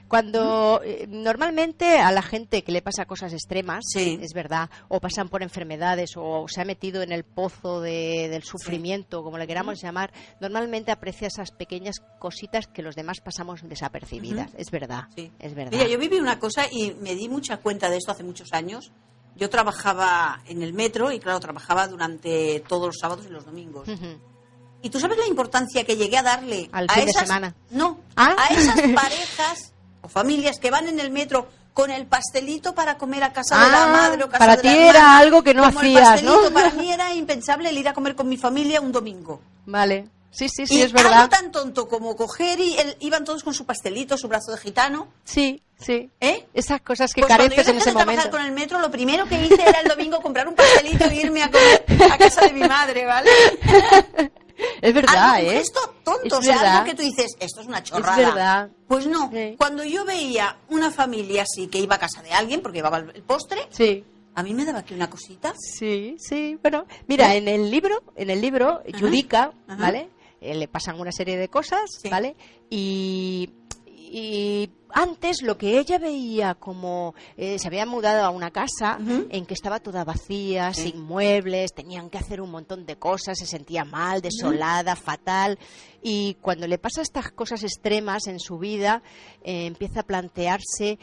Cuando 0.08 0.80
eh, 0.84 1.06
normalmente 1.08 1.98
a 1.98 2.12
la 2.12 2.22
gente 2.22 2.62
que 2.62 2.70
le 2.72 2.80
pasa 2.82 3.06
cosas 3.06 3.32
extremas, 3.32 3.84
Sí. 3.92 4.18
es 4.22 4.32
verdad, 4.34 4.70
o 4.88 5.00
pasan 5.00 5.28
por 5.28 5.42
enfermedades 5.42 6.12
o 6.16 6.46
se 6.48 6.60
ha 6.60 6.64
metido 6.64 7.02
en 7.02 7.10
el 7.12 7.24
pozo 7.24 7.80
de- 7.80 8.28
del 8.30 8.44
sufrimiento, 8.44 9.22
como 9.24 9.36
le 9.38 9.46
queramos 9.46 9.80
llamar, 9.82 10.12
normalmente 10.40 10.92
aprecia 10.92 11.26
esas 11.28 11.50
pequeñas 11.50 11.96
cositas 12.20 12.66
que 12.68 12.82
los 12.82 12.94
demás 12.94 13.20
pasamos 13.20 13.60
desapercibidas. 13.68 14.52
Es 14.56 14.70
verdad, 14.70 15.04
es 15.16 15.54
verdad. 15.54 15.72
Mira, 15.72 15.88
yo 15.88 15.98
viví 15.98 16.16
una 16.18 16.38
cosa 16.38 16.66
y 16.70 16.92
me 17.00 17.14
di 17.14 17.28
mucha 17.28 17.56
cuenta 17.58 17.90
de 17.90 17.96
esto 17.96 18.12
hace 18.12 18.22
muchos 18.24 18.52
años. 18.52 18.92
Yo 19.34 19.50
trabajaba 19.50 20.40
en 20.46 20.62
el 20.62 20.72
metro 20.72 21.12
y, 21.12 21.18
claro, 21.18 21.40
trabajaba 21.40 21.88
durante 21.88 22.60
todos 22.68 22.86
los 22.86 22.96
sábados 23.00 23.26
y 23.26 23.30
los 23.30 23.44
domingos. 23.44 23.88
¿Y 24.82 24.90
tú 24.90 25.00
sabes 25.00 25.18
la 25.18 25.26
importancia 25.26 25.84
que 25.84 25.96
llegué 25.96 26.16
a 26.18 26.22
darle 26.22 26.68
Al 26.72 26.86
a 26.88 26.92
fin 26.94 27.04
de 27.06 27.10
esas, 27.10 27.26
semana. 27.26 27.54
No, 27.70 27.98
Ah. 28.14 28.34
a 28.38 28.54
esas 28.54 28.76
parejas 28.94 29.72
o 30.06 30.08
familias 30.08 30.58
que 30.60 30.70
van 30.70 30.86
en 30.88 31.00
el 31.00 31.10
metro 31.10 31.48
con 31.74 31.90
el 31.90 32.06
pastelito 32.06 32.74
para 32.74 32.96
comer 32.96 33.22
a 33.24 33.32
casa 33.32 33.58
de 33.62 33.70
la 33.70 33.84
Ah, 33.84 33.88
madre 33.88 34.22
o 34.24 34.28
casa 34.28 34.38
para 34.38 34.56
de 34.56 34.62
ti 34.62 34.68
la 34.68 34.74
era 34.74 34.88
hermana? 35.00 35.18
algo 35.18 35.42
que 35.42 35.52
no 35.52 35.64
Como 35.64 35.80
el 35.80 35.86
hacías, 35.98 36.22
¿no? 36.22 36.38
Para 36.54 36.70
mí 36.78 36.90
era 36.92 37.12
impensable 37.12 37.68
el 37.68 37.76
ir 37.76 37.88
a 37.88 37.92
comer 37.92 38.14
con 38.14 38.28
mi 38.28 38.36
familia 38.38 38.80
un 38.80 38.92
domingo. 38.92 39.42
Vale, 39.66 40.06
sí, 40.30 40.48
sí, 40.48 40.66
sí, 40.66 40.76
y 40.76 40.82
es 40.82 40.92
verdad. 40.92 41.12
algo 41.14 41.28
tan 41.28 41.50
tonto 41.52 41.86
como 41.88 42.16
coger 42.16 42.60
y 42.60 42.78
el- 42.78 42.96
iban 43.00 43.24
todos 43.24 43.42
con 43.42 43.52
su 43.52 43.66
pastelito, 43.66 44.16
su 44.16 44.28
brazo 44.28 44.52
de 44.52 44.58
gitano. 44.58 45.08
Sí, 45.24 45.60
sí. 45.78 46.08
¿Eh? 46.20 46.46
Esas 46.54 46.80
cosas 46.80 47.12
que 47.12 47.20
Pues 47.20 47.28
cuando 47.34 47.44
yo 47.44 47.50
careces 47.50 47.68
en 47.74 47.76
ese 47.78 47.90
de 47.90 47.96
trabajar 47.96 48.16
momento. 48.16 48.30
con 48.38 48.46
el 48.46 48.52
metro, 48.52 48.78
lo 48.80 48.90
primero 48.90 49.26
que 49.28 49.42
hice 49.44 49.60
era 49.68 49.80
el 49.80 49.88
domingo 49.88 50.22
comprar 50.22 50.48
un 50.48 50.54
pastelito 50.54 51.04
e 51.04 51.14
irme 51.16 51.42
a 51.42 51.50
comer 51.50 51.84
a 52.10 52.16
casa 52.16 52.40
de 52.42 52.52
mi 52.54 52.60
madre, 52.66 53.04
¿vale? 53.04 53.28
Es 54.80 54.94
verdad, 54.94 55.34
algo, 55.34 55.50
¿eh? 55.50 55.54
gesto 55.58 55.80
tonto, 56.04 56.26
Es 56.26 56.32
o 56.34 56.42
sea, 56.42 56.56
verdad. 56.56 56.72
algo 56.76 56.84
que 56.86 56.94
tú 56.94 57.02
dices, 57.02 57.36
esto 57.40 57.60
es 57.60 57.66
una 57.66 57.82
chorrada. 57.82 58.16
verdad. 58.16 58.70
Pues 58.88 59.06
no, 59.06 59.30
Sí. 59.32 59.54
cuando 59.58 59.84
yo 59.84 60.04
veía 60.04 60.56
una 60.68 60.90
familia 60.90 61.42
así 61.42 61.66
que 61.68 61.78
iba 61.78 61.96
a 61.96 61.98
casa 61.98 62.22
de 62.22 62.32
alguien 62.32 62.60
porque 62.62 62.78
llevaba 62.78 62.98
el 62.98 63.22
postre, 63.22 63.66
Sí. 63.70 64.04
a 64.34 64.42
mí 64.42 64.54
me 64.54 64.64
daba 64.64 64.80
aquí 64.80 64.94
una 64.94 65.10
cosita. 65.10 65.54
Sí, 65.58 66.16
sí, 66.18 66.58
bueno, 66.62 66.86
mira, 67.06 67.34
en 67.34 67.48
el 67.48 67.70
libro, 67.70 68.02
en 68.16 68.30
el 68.30 68.40
libro, 68.40 68.82
Judica, 68.98 69.52
ajá. 69.68 69.80
¿vale? 69.80 70.10
Eh, 70.40 70.54
le 70.54 70.68
pasan 70.68 71.00
una 71.00 71.12
serie 71.12 71.36
de 71.36 71.48
cosas, 71.48 71.80
Sí. 72.02 72.08
¿vale? 72.10 72.36
Y, 72.70 73.50
y 74.10 74.70
antes 74.90 75.42
lo 75.42 75.58
que 75.58 75.78
ella 75.78 75.98
veía 75.98 76.54
como 76.54 77.14
eh, 77.36 77.58
se 77.58 77.66
había 77.68 77.84
mudado 77.86 78.24
a 78.24 78.30
una 78.30 78.50
casa 78.50 78.98
en 79.30 79.44
que 79.46 79.54
estaba 79.54 79.80
toda 79.80 80.04
vacía, 80.04 80.72
Sí. 80.72 80.90
sin 80.92 81.00
muebles, 81.02 81.74
tenían 81.74 82.08
que 82.08 82.18
hacer 82.18 82.40
un 82.40 82.50
montón 82.50 82.86
de 82.86 82.96
cosas, 82.96 83.38
se 83.38 83.46
sentía 83.46 83.84
mal, 83.84 84.22
desolada, 84.22 84.96
fatal. 84.96 85.58
Y 86.02 86.34
cuando 86.40 86.66
le 86.66 86.78
pasa 86.78 87.02
estas 87.02 87.30
cosas 87.32 87.62
extremas 87.62 88.26
en 88.26 88.38
su 88.40 88.58
vida, 88.58 89.02
eh, 89.42 89.66
empieza 89.66 90.00
a 90.00 90.04
plantearse 90.04 90.98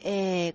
eh, 0.00 0.52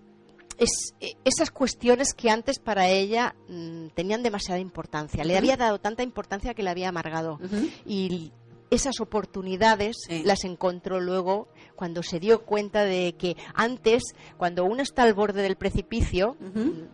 es- 0.58 0.94
esas 1.24 1.52
cuestiones 1.52 2.14
que 2.14 2.30
antes 2.30 2.60
para 2.60 2.88
ella 2.90 3.34
mm, 3.48 3.88
tenían 3.96 4.24
demasiada 4.24 4.60
importancia. 4.60 5.24
Le 5.24 5.38
había 5.38 5.58
dado 5.58 5.80
tanta 5.80 6.04
importancia 6.04 6.54
que 6.54 6.64
le 6.64 6.70
había 6.70 6.90
amargado. 6.90 7.40
Y 7.86 8.32
esas 8.72 9.00
oportunidades 9.00 9.96
Sí. 10.08 10.24
las 10.24 10.44
encontró 10.44 11.00
luego 11.00 11.48
cuando 11.76 12.04
se 12.04 12.20
dio 12.20 12.44
cuenta 12.46 12.84
de 12.84 13.16
que 13.18 13.36
antes, 13.54 14.04
cuando 14.38 14.66
uno 14.66 14.82
está 14.84 15.04
al 15.04 15.14
borde 15.14 15.42
del 15.42 15.56
precipicio. 15.56 16.36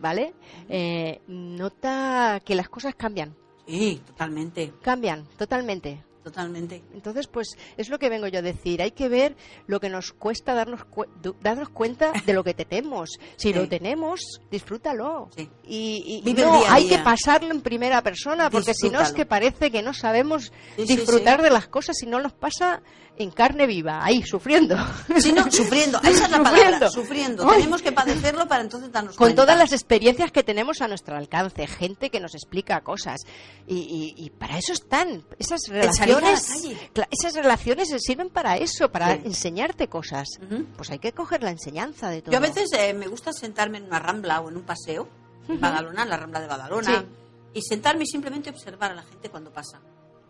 ¿vale? 0.00 0.34
Eh, 0.68 1.20
nota 1.26 2.40
que 2.44 2.54
las 2.54 2.68
cosas 2.68 2.94
cambian, 2.94 3.34
Sí, 3.66 4.00
totalmente, 4.06 4.72
cambian 4.80 5.26
totalmente. 5.36 6.02
Totalmente. 6.30 6.82
Entonces, 6.92 7.28
pues 7.28 7.50
es 7.76 7.88
lo 7.88 8.00
que 8.00 8.08
vengo 8.08 8.26
yo 8.26 8.40
a 8.40 8.42
decir. 8.42 8.82
Hay 8.82 8.90
que 8.90 9.08
ver 9.08 9.36
lo 9.68 9.78
que 9.78 9.88
nos 9.88 10.12
cuesta 10.12 10.54
darnos, 10.54 10.80
du- 11.22 11.36
darnos 11.40 11.68
cuenta 11.68 12.12
de 12.26 12.32
lo 12.32 12.42
que 12.42 12.52
tenemos. 12.64 13.10
Si 13.36 13.48
Sí. 13.48 13.54
lo 13.54 13.68
tenemos, 13.68 14.20
disfrútalo. 14.50 15.30
Sí. 15.36 15.48
Y, 15.68 16.22
no, 16.24 16.32
día 16.34 16.72
hay 16.74 16.88
día. 16.88 16.98
que 16.98 17.04
pasarlo 17.04 17.52
en 17.52 17.60
primera 17.60 18.02
persona, 18.02 18.50
porque 18.50 18.74
si 18.74 18.90
no 18.90 19.00
es 19.00 19.12
que 19.12 19.24
parece 19.24 19.70
que 19.70 19.82
no 19.82 19.94
sabemos 19.94 20.52
Sí, 20.76 20.82
disfrutar 20.96 21.42
de 21.42 21.50
las 21.50 21.68
cosas 21.68 21.96
si 21.96 22.06
no 22.06 22.20
nos 22.20 22.32
pasa 22.32 22.82
en 23.18 23.30
carne 23.30 23.66
viva, 23.66 24.04
ahí, 24.04 24.22
sufriendo. 24.22 24.76
Sí, 25.18 25.32
no, 25.32 25.50
sufriendo, 25.50 25.98
esa 26.02 26.24
es 26.26 26.30
la 26.30 26.42
palabra, 26.42 26.88
Sufriendo. 26.88 26.90
sufriendo. 26.90 27.50
Ay. 27.50 27.56
Tenemos 27.58 27.82
que 27.82 27.92
padecerlo 27.92 28.46
para 28.46 28.62
entonces 28.62 28.92
darnos 28.92 29.16
con 29.16 29.26
cuenta. 29.26 29.42
todas 29.42 29.58
las 29.58 29.72
experiencias 29.72 30.30
que 30.32 30.42
tenemos 30.42 30.80
a 30.82 30.88
nuestro 30.88 31.16
alcance, 31.16 31.66
gente 31.66 32.10
que 32.10 32.20
nos 32.20 32.34
explica 32.34 32.80
cosas. 32.82 33.20
Y, 33.66 33.76
y- 33.76 34.24
y 34.24 34.30
para 34.30 34.58
eso 34.58 34.72
están 34.72 35.24
esas 35.38 35.60
relaciones. 35.68 36.64
Esas 37.10 37.34
relaciones 37.34 37.88
sirven 37.98 38.28
para 38.30 38.56
eso, 38.58 38.90
para 38.90 39.14
Sí. 39.16 39.22
enseñarte 39.26 39.88
cosas. 39.88 40.28
Ujú. 40.42 40.64
Pues 40.76 40.90
hay 40.90 40.98
que 40.98 41.12
coger 41.12 41.42
la 41.42 41.50
enseñanza 41.50 42.10
de 42.10 42.22
todo. 42.22 42.32
Yo 42.32 42.38
a 42.38 42.40
veces 42.40 42.70
eh, 42.72 42.92
me 42.94 43.06
gusta 43.08 43.32
sentarme 43.32 43.78
en 43.78 43.84
una 43.84 43.98
rambla 43.98 44.40
o 44.40 44.48
en 44.50 44.56
un 44.56 44.62
paseo, 44.64 45.08
en 45.48 45.60
Badalona, 45.60 46.02
en 46.02 46.08
la 46.10 46.16
rambla 46.16 46.40
de 46.40 46.46
Badalona, 46.48 47.00
Sí. 47.00 47.06
y 47.54 47.62
sentarme 47.62 48.04
y 48.04 48.06
simplemente 48.06 48.50
observar 48.50 48.92
a 48.92 48.94
la 48.94 49.02
gente 49.02 49.30
cuando 49.30 49.50
pasa. 49.52 49.80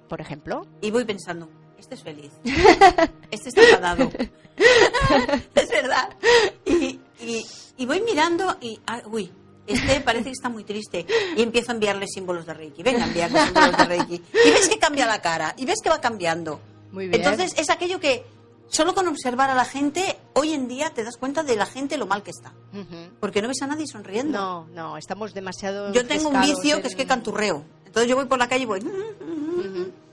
Por 0.09 0.21
ejemplo. 0.21 0.63
Y 0.81 0.91
voy 0.91 1.05
pensando, 1.05 1.49
este 1.79 1.95
es 1.95 2.03
feliz, 2.03 2.33
este 3.31 3.49
está 3.49 3.63
enfadado. 3.63 4.11
es 5.55 5.69
verdad. 5.69 6.09
Y, 6.65 7.01
y- 7.21 7.47
y 7.79 7.87
voy 7.87 8.01
mirando 8.01 8.57
y, 8.61 8.79
ah, 8.87 9.03
uy, 9.07 9.31
este 9.67 10.01
parece 10.01 10.25
que 10.25 10.31
está 10.31 10.49
muy 10.49 10.65
triste. 10.65 11.05
Y 11.37 11.43
empiezo 11.43 11.73
a 11.73 11.75
enviarle 11.75 12.07
símbolos 12.09 12.47
de 12.47 12.55
Reiki. 12.55 12.83
Venga, 12.83 13.05
enviarle 13.05 13.39
símbolos 13.45 13.77
de 13.77 13.85
Reiki. 13.85 14.15
Y 14.15 14.51
ves 14.51 14.69
que 14.69 14.79
cambia 14.79 15.07
la 15.07 15.21
cara, 15.21 15.55
y 15.59 15.67
ves 15.67 15.81
que 15.83 15.91
va 15.91 16.01
cambiando. 16.01 16.61
Muy 16.93 17.09
bien. 17.09 17.21
Entonces 17.23 17.53
es 17.59 17.69
aquello 17.69 18.01
que 18.01 18.25
solo 18.69 18.95
con 18.95 19.07
observar 19.09 19.51
a 19.51 19.55
la 19.55 19.65
gente, 19.67 20.17
hoy 20.33 20.53
en 20.55 20.69
día 20.69 20.91
te 20.91 21.05
das 21.05 21.17
cuenta 21.19 21.43
de 21.43 21.57
la 21.57 21.67
gente 21.67 21.99
lo 21.99 22.07
mal 22.07 22.23
que 22.23 22.31
está. 22.31 22.53
Porque 23.21 23.43
no 23.43 23.49
ves 23.49 23.61
a 23.63 23.67
nadie 23.67 23.87
sonriendo. 23.87 24.39
No, 24.39 24.67
no, 24.73 24.97
estamos 24.97 25.35
demasiado. 25.35 25.93
Yo 25.93 26.07
tengo 26.07 26.31
un 26.31 26.41
vicio 26.41 26.77
en- 26.77 26.83
que 26.83 26.89
es 26.89 26.97
que 26.97 27.07
canturreo. 27.07 27.63
Entonces 27.85 28.09
yo 28.11 28.17
voy 28.17 28.27
por 28.27 28.39
la 28.39 28.49
calle 28.49 28.63
y 28.65 28.67
voy... 28.67 28.81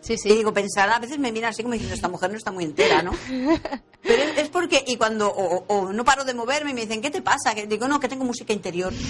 Ujú. 0.04 0.08
Sí, 0.08 0.14
Y 0.14 0.18
sí. 0.18 0.30
digo, 0.30 0.54
pensar, 0.54 0.90
a 0.90 1.00
veces 1.00 1.18
me 1.20 1.32
miran 1.32 1.52
así 1.52 1.64
como 1.64 1.74
diciendo, 1.74 1.96
esta 1.96 2.10
mujer 2.10 2.30
no 2.32 2.38
está 2.38 2.52
muy 2.52 2.64
entera, 2.66 3.02
¿no? 3.02 3.12
Pero 4.02 4.24
es, 4.24 4.38
es 4.38 4.50
porque, 4.50 4.84
y 4.86 4.98
cuando, 4.98 5.30
o, 5.30 5.92
no 5.94 6.04
paro 6.04 6.26
de 6.26 6.34
moverme 6.34 6.72
y 6.72 6.74
me 6.74 6.82
dicen, 6.82 7.02
¿qué 7.02 7.10
te 7.10 7.22
pasa? 7.22 7.56
Que 7.56 7.68
digo, 7.68 7.88
no, 7.88 8.00
que 8.00 8.08
tengo 8.10 8.26
música 8.26 8.52
interior. 8.54 8.92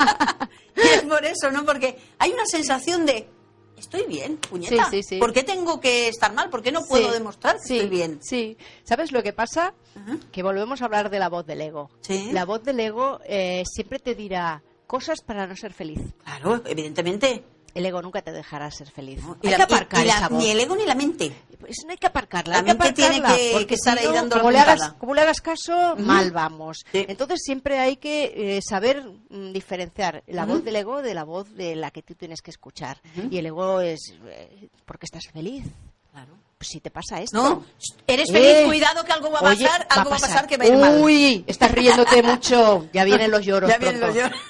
y 0.76 0.80
es 0.80 1.02
por 1.02 1.24
eso, 1.24 1.50
¿no? 1.50 1.64
Porque 1.64 1.98
hay 2.18 2.30
una 2.30 2.46
sensación 2.46 3.06
de, 3.06 3.28
estoy 3.76 4.04
bien, 4.06 4.36
puñeta. 4.36 4.88
Sí, 4.90 5.02
sí, 5.02 5.02
sí. 5.02 5.18
¿Por 5.18 5.32
qué 5.32 5.42
tengo 5.42 5.80
que 5.80 6.08
estar 6.08 6.32
mal? 6.32 6.48
¿Por 6.50 6.62
qué 6.62 6.70
no 6.72 6.84
puedo 6.84 7.08
Sí, 7.08 7.14
demostrar 7.14 7.56
que 7.56 7.66
sí, 7.66 7.74
estoy 7.76 7.90
bien? 7.90 8.18
Sí. 8.22 8.56
¿Sabes 8.84 9.10
lo 9.12 9.22
que 9.22 9.32
pasa? 9.32 9.74
Ajá. 9.96 10.18
Que 10.30 10.42
volvemos 10.42 10.82
a 10.82 10.84
hablar 10.84 11.10
de 11.10 11.18
la 11.18 11.28
voz 11.28 11.46
del 11.46 11.60
ego. 11.60 11.90
Sí. 12.02 12.30
La 12.32 12.44
voz 12.44 12.62
del 12.62 12.78
ego 12.80 13.20
eh, 13.26 13.64
siempre 13.66 13.98
te 13.98 14.14
dirá 14.14 14.62
cosas 14.86 15.20
para 15.22 15.46
no 15.46 15.56
ser 15.56 15.72
feliz. 15.72 16.00
Claro, 16.24 16.62
evidentemente. 16.66 17.44
El 17.74 17.86
ego 17.86 18.02
nunca 18.02 18.22
te 18.22 18.32
dejará 18.32 18.70
ser 18.70 18.90
feliz. 18.90 19.22
¿no? 19.22 19.36
Hay 19.42 19.50
la- 19.50 19.56
que 19.56 19.62
aparcar 19.62 20.04
y 20.04 20.08
la- 20.08 20.16
esa 20.16 20.28
voz. 20.28 20.42
Ni 20.42 20.50
el 20.50 20.60
ego 20.60 20.76
ni 20.76 20.84
la 20.86 20.94
mente. 20.94 21.32
Pues 21.60 21.76
no 21.84 21.90
hay 21.92 21.98
que 21.98 22.06
aparcarla. 22.06 22.54
La 22.54 22.58
hay 22.60 22.64
que 22.64 22.74
mente 22.74 22.92
tiene 22.94 23.16
que- 23.22 23.50
porque 23.52 23.66
que 23.66 23.74
estar 23.74 23.98
ahí 23.98 24.06
dando 24.06 24.36
la 24.36 24.42
como 24.42 24.50
le, 24.50 24.58
hagas, 24.58 24.92
como 24.94 25.14
le 25.14 25.20
hagas 25.20 25.40
caso, 25.40 25.94
mal 25.98 26.30
vamos. 26.32 26.78
Sí. 26.92 27.04
Entonces 27.08 27.40
siempre 27.44 27.78
hay 27.78 27.96
que 27.96 28.56
eh, 28.56 28.60
saber 28.62 29.04
mm, 29.28 29.52
diferenciar 29.52 30.22
la 30.26 30.46
voz 30.46 30.64
del 30.64 30.76
ego 30.76 31.02
de 31.02 31.14
la 31.14 31.24
voz 31.24 31.54
de 31.54 31.76
la 31.76 31.90
que 31.90 32.02
tú 32.02 32.14
tienes 32.14 32.40
que 32.42 32.50
escuchar. 32.50 32.98
Y 33.30 33.38
el 33.38 33.46
ego 33.46 33.80
es 33.80 34.14
eh, 34.26 34.68
porque 34.84 35.06
estás 35.06 35.24
feliz. 35.32 35.64
Claro. 36.12 36.32
Pues 36.58 36.68
si 36.68 36.80
te 36.80 36.90
pasa 36.90 37.20
esto. 37.22 37.36
No, 37.40 37.64
eres 38.06 38.30
feliz, 38.30 38.48
Eh, 38.50 38.64
cuidado 38.66 39.02
que 39.04 39.12
algo 39.12 39.30
va 39.30 39.38
a 39.38 39.42
oye, 39.44 39.64
pasar, 39.64 39.86
algo 39.88 40.10
va 40.10 40.16
a 40.16 40.18
pasar 40.20 40.46
que 40.46 40.56
va 40.58 40.64
a 40.64 40.66
ir 40.66 40.74
Uy, 40.74 41.36
mal. 41.36 41.44
estás 41.46 41.70
riéndote 41.72 42.22
mucho. 42.22 42.86
Ya 42.92 43.04
vienen 43.04 43.30
los 43.30 43.46
lloros. 43.46 43.70
Ya 43.70 43.78
vienen 43.78 44.00
pronto. 44.00 44.14
los 44.18 44.24
lloros. 44.30 44.40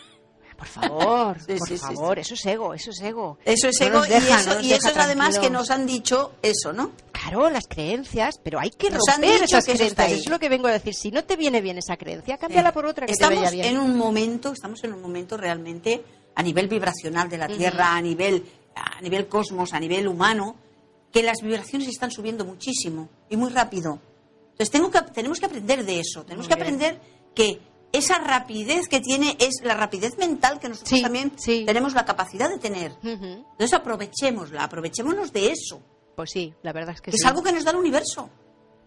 Por 0.61 0.69
favor, 0.69 1.39
Sí, 1.41 1.55
por 1.59 1.69
sí, 1.69 1.79
sí, 1.79 1.85
favor, 1.85 2.19
eso 2.19 2.35
es 2.35 2.45
ego, 2.45 2.75
eso 2.75 2.91
es 2.91 3.01
ego. 3.01 3.39
Eso 3.47 3.69
es 3.69 3.81
No 3.81 3.87
ego 3.87 4.03
deja, 4.03 4.19
y 4.29 4.33
eso, 4.41 4.61
y 4.61 4.73
eso 4.75 4.89
es 4.91 4.97
además 4.99 5.39
que 5.39 5.49
nos 5.49 5.71
han 5.71 5.87
dicho 5.87 6.33
eso, 6.43 6.75
¿no? 6.75 6.93
Claro, 7.13 7.49
las 7.49 7.67
creencias, 7.67 8.39
pero 8.43 8.61
hay 8.61 8.69
que 8.69 8.91
Nos 8.91 9.09
han 9.09 9.23
romper 9.23 9.41
dicho 9.41 9.45
esas 9.57 9.65
que 9.65 9.73
creencias. 9.73 10.11
Eso 10.13 10.21
es 10.25 10.29
lo 10.29 10.39
que 10.39 10.51
vengo 10.51 10.69
a 10.69 10.73
decir. 10.73 10.93
Si 10.95 11.11
no 11.11 11.25
te 11.25 11.37
viene 11.37 11.63
bien 11.63 11.79
esa 11.79 11.97
creencia, 11.97 12.37
cámbiala 12.37 12.73
por 12.75 12.85
otra 12.85 13.07
que 13.07 13.13
te 13.13 13.15
estamos 13.15 13.39
vaya 13.39 13.51
bien. 13.51 13.65
en 13.65 13.79
un 13.81 13.97
momento, 13.97 14.53
estamos 14.53 14.85
en 14.85 14.93
un 14.93 15.01
momento 15.01 15.39
realmente 15.39 16.05
a 16.35 16.43
nivel 16.43 16.69
vibracional 16.69 17.31
de 17.31 17.39
la 17.39 17.49
Tierra, 17.49 17.97
a 17.97 18.01
nivel 18.03 18.45
a 18.75 19.01
nivel 19.01 19.29
cosmos, 19.29 19.73
a 19.73 19.81
nivel 19.81 20.07
humano, 20.09 20.57
que 21.11 21.23
las 21.23 21.41
vibraciones 21.43 21.89
están 21.89 22.11
subiendo 22.11 22.45
muchísimo 22.45 23.09
y 23.31 23.37
muy 23.39 23.51
rápido. 23.51 23.99
Entonces 24.53 24.71
tengo 24.71 24.91
que, 24.91 25.01
tenemos 25.15 25.41
que 25.41 25.47
aprender 25.47 25.87
de 25.87 26.01
eso. 26.01 26.23
Tenemos 26.25 26.47
Muy 26.47 26.55
que 26.55 26.63
bien. 26.63 26.75
aprender 26.75 27.01
que 27.35 27.61
esa 27.93 28.19
rapidez 28.19 28.87
que 28.89 29.01
tiene 29.01 29.37
es 29.41 29.61
la 29.63 29.75
rapidez 29.75 30.17
mental 30.19 30.61
que 30.61 30.69
nosotros 30.69 30.91
Sí, 30.97 31.03
también 31.03 31.33
sí. 31.37 31.65
tenemos 31.67 31.93
la 31.95 32.05
capacidad 32.05 32.49
de 32.49 32.59
tener. 32.59 32.93
Ujú. 33.03 33.45
Entonces 33.53 33.73
aprovechémosla, 33.75 34.65
aprovechémonos 34.65 35.33
de 35.33 35.51
eso. 35.53 35.81
Pues 36.17 36.31
sí, 36.31 36.55
la 36.63 36.73
verdad 36.73 36.95
es 36.95 37.01
que 37.01 37.11
que 37.11 37.17
sí. 37.17 37.23
es 37.23 37.27
algo 37.27 37.43
que 37.43 37.53
nos 37.53 37.65
da 37.65 37.71
el 37.73 37.79
universo. 37.79 38.29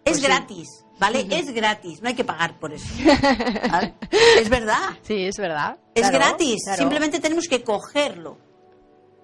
Es 0.04 0.18
Pues 0.18 0.22
gratis, 0.22 0.68
¿vale? 0.98 1.26
Es 1.30 1.50
gratis, 1.52 2.02
no 2.02 2.08
hay 2.08 2.14
que 2.14 2.24
pagar 2.24 2.58
por 2.60 2.72
eso. 2.74 2.86
¿vale? 3.70 3.94
Es 4.38 4.48
verdad, 4.50 4.90
Sí, 5.02 5.24
es 5.26 5.36
verdad. 5.38 5.78
es 5.94 6.02
Claro, 6.02 6.18
gratis, 6.18 6.62
claro. 6.64 6.78
simplemente 6.78 7.20
tenemos 7.20 7.48
que 7.48 7.62
cogerlo. 7.64 8.36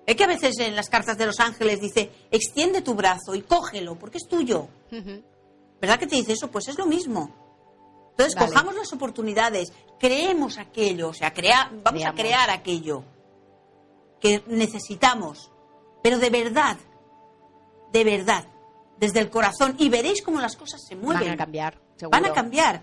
Es 0.06 0.16
que 0.16 0.24
a 0.24 0.28
veces 0.28 0.58
en 0.58 0.74
las 0.74 0.88
cartas 0.88 1.18
de 1.18 1.26
los 1.26 1.38
ángeles 1.38 1.80
dice, 1.80 2.10
extiende 2.30 2.80
tu 2.80 2.94
brazo 2.94 3.34
y 3.34 3.42
cógelo, 3.42 3.96
porque 3.98 4.16
es 4.18 4.26
tuyo. 4.26 4.68
¿Verdad 5.80 5.98
que 5.98 6.06
te 6.06 6.16
dice 6.16 6.32
eso? 6.32 6.50
Pues 6.50 6.68
es 6.68 6.78
lo 6.78 6.86
mismo. 6.86 7.39
Entonces, 8.22 8.34
Vale. 8.38 8.52
cojamos 8.52 8.74
las 8.76 8.92
oportunidades, 8.92 9.72
creemos 9.98 10.58
aquello, 10.58 11.08
o 11.08 11.14
sea, 11.14 11.32
crea, 11.32 11.70
vamos 11.82 12.04
a 12.04 12.12
crear 12.12 12.50
aquello 12.50 13.02
que 14.20 14.42
necesitamos, 14.46 15.50
pero 16.02 16.18
de 16.18 16.30
verdad, 16.30 16.76
de 17.92 18.04
verdad, 18.04 18.44
desde 18.98 19.20
el 19.20 19.30
corazón, 19.30 19.74
y 19.78 19.88
veréis 19.88 20.22
cómo 20.22 20.40
las 20.40 20.56
cosas 20.56 20.80
se 20.86 20.94
mueven. 20.96 21.22
Van 21.24 21.32
a 21.32 21.36
cambiar, 21.36 21.78
seguro. 21.96 22.20
Van 22.20 22.30
a 22.30 22.32
cambiar. 22.34 22.82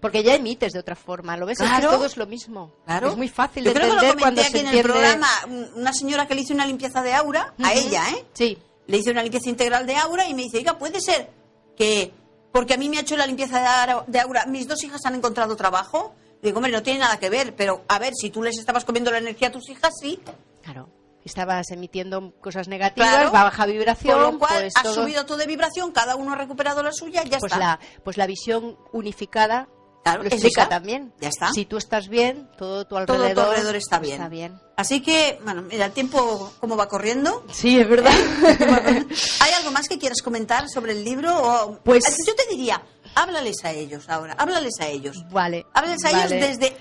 Porque 0.00 0.22
ya 0.22 0.34
emites 0.34 0.72
de 0.72 0.78
otra 0.78 0.94
forma, 0.94 1.36
¿lo 1.36 1.44
ves? 1.44 1.60
Es 1.60 1.66
Claro. 1.68 1.90
que 1.90 1.96
todo 1.96 2.06
es 2.06 2.16
lo 2.16 2.26
mismo. 2.26 2.72
Claro. 2.84 3.08
Es 3.08 3.16
muy 3.16 3.28
fácil 3.28 3.64
Yo 3.64 3.70
de 3.72 3.74
creo 3.80 3.88
que 3.90 3.94
lo 3.96 4.00
entender 4.02 4.22
cuando 4.22 4.42
comenté 4.42 4.42
se 4.42 4.58
aquí 4.58 4.66
en 4.68 4.72
el 4.72 4.78
entiende... 4.86 4.92
programa, 5.18 5.28
un- 5.48 5.80
una 5.80 5.92
señora 5.92 6.26
que 6.26 6.34
le 6.36 6.40
hizo 6.42 6.54
una 6.54 6.66
limpieza 6.66 7.02
de 7.02 7.12
aura, 7.14 7.52
a 7.62 7.72
ella, 7.74 8.04
¿eh? 8.10 8.24
Sí. 8.32 8.56
Le 8.86 8.96
hice 8.96 9.10
una 9.10 9.22
limpieza 9.22 9.50
integral 9.50 9.86
de 9.86 9.96
aura 9.96 10.28
y 10.28 10.34
me 10.34 10.42
dice, 10.42 10.58
oiga, 10.58 10.78
puede 10.78 11.00
ser 11.00 11.28
que, 11.76 12.12
porque 12.52 12.74
a 12.74 12.76
mí 12.76 12.88
me 12.88 12.98
ha 12.98 13.00
hecho 13.02 13.16
la 13.16 13.26
limpieza 13.26 14.04
de 14.06 14.20
aura, 14.20 14.46
mis 14.46 14.66
dos 14.68 14.82
hijas 14.84 15.04
han 15.04 15.14
encontrado 15.14 15.56
trabajo. 15.56 16.14
Digo, 16.42 16.58
hombre, 16.58 16.72
no 16.72 16.82
tiene 16.82 17.00
nada 17.00 17.18
que 17.18 17.30
ver, 17.30 17.56
pero 17.56 17.84
a 17.88 17.98
ver, 17.98 18.12
si 18.14 18.30
tú 18.30 18.42
les 18.42 18.58
estabas 18.58 18.84
comiendo 18.84 19.10
la 19.10 19.18
energía 19.18 19.48
a 19.48 19.52
tus 19.52 19.68
hijas, 19.68 19.92
sí. 20.00 20.20
Claro. 20.62 20.88
Estabas 21.24 21.70
emitiendo 21.72 22.32
cosas 22.40 22.68
negativas, 22.68 23.10
Claro. 23.10 23.32
baja 23.32 23.66
vibración, 23.66 24.14
Por 24.22 24.32
lo 24.34 24.38
cual, 24.38 24.60
pues 24.60 24.72
todo- 24.82 24.94
subido 24.94 25.26
todo 25.26 25.36
de 25.38 25.46
vibración, 25.46 25.90
cada 25.90 26.14
uno 26.16 26.32
ha 26.32 26.36
recuperado 26.36 26.82
la 26.82 26.92
suya, 26.92 27.22
ya 27.24 27.38
pues 27.38 27.52
está. 27.52 27.58
la 27.58 27.80
pues 28.04 28.16
la 28.16 28.26
visión 28.26 28.78
unificada 28.92 29.68
Claro, 30.04 30.22
lo 30.22 30.28
explica 30.28 30.62
esa. 30.62 30.68
también. 30.70 31.12
Ya 31.20 31.28
está. 31.28 31.50
Si 31.52 31.66
tú 31.66 31.76
estás 31.76 32.08
bien, 32.08 32.48
todo 32.56 32.84
tu 32.86 32.90
Todo 32.90 32.98
alrededor, 33.16 33.34
tu 33.34 33.40
alrededor 33.50 33.76
está 33.76 33.98
bien. 33.98 34.14
Está 34.14 34.28
bien. 34.28 34.60
Así 34.76 35.00
que, 35.02 35.38
bueno, 35.44 35.62
mira, 35.62 35.86
el 35.86 35.92
tiempo 35.92 36.52
cómo 36.60 36.76
va 36.76 36.88
corriendo. 36.88 37.44
Sí, 37.52 37.78
es 37.78 37.88
verdad. 37.88 38.12
¿Hay 39.40 39.52
algo 39.58 39.70
más 39.72 39.88
que 39.88 39.98
quieras 39.98 40.22
comentar 40.22 40.68
sobre 40.68 40.92
el 40.92 41.04
libro? 41.04 41.36
O- 41.36 41.78
Pues- 41.84 42.04
yo 42.26 42.34
te 42.34 42.46
diría, 42.54 42.80
háblales 43.14 43.56
a 43.64 43.72
ellos 43.72 44.08
ahora, 44.08 44.34
háblales 44.38 44.74
a 44.80 44.86
ellos. 44.88 45.16
vale. 45.30 45.66
Háblales 45.74 46.04
a 46.04 46.12
vale. 46.12 46.36
ellos 46.38 46.58
desde. 46.58 46.76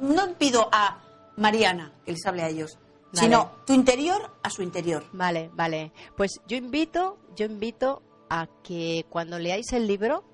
No 0.00 0.32
pido 0.38 0.68
a 0.72 1.02
Mariana 1.36 1.92
que 2.04 2.12
les 2.12 2.24
hable 2.26 2.42
a 2.42 2.48
ellos, 2.48 2.78
Vale. 3.12 3.20
sino 3.26 3.52
tu 3.66 3.72
interior 3.74 4.30
a 4.42 4.50
su 4.50 4.62
interior. 4.62 5.04
Vale, 5.12 5.50
vale. 5.54 5.92
Pues 6.16 6.40
yo 6.46 6.56
invito, 6.56 7.18
yo 7.36 7.44
invito 7.46 8.02
a 8.30 8.46
que 8.62 9.04
cuando 9.10 9.38
leáis 9.38 9.72
el 9.72 9.86
libro 9.86 10.24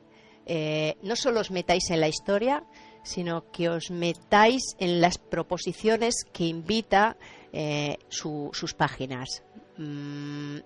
eh, 0.49 0.97
no 1.03 1.15
solo 1.15 1.41
os 1.41 1.51
metáis 1.53 1.91
en 1.91 2.01
la 2.01 2.09
historia, 2.09 2.65
sino 3.05 3.51
que 3.53 3.69
os 3.69 3.91
metáis 3.91 4.63
en 4.79 5.01
las 5.01 5.19
proposiciones 5.19 6.25
que 6.33 6.45
invita 6.47 7.17
eh, 7.53 7.97
su- 8.09 8.51
sus 8.53 8.75
páginas. 8.75 9.43
Mm, 9.79 10.59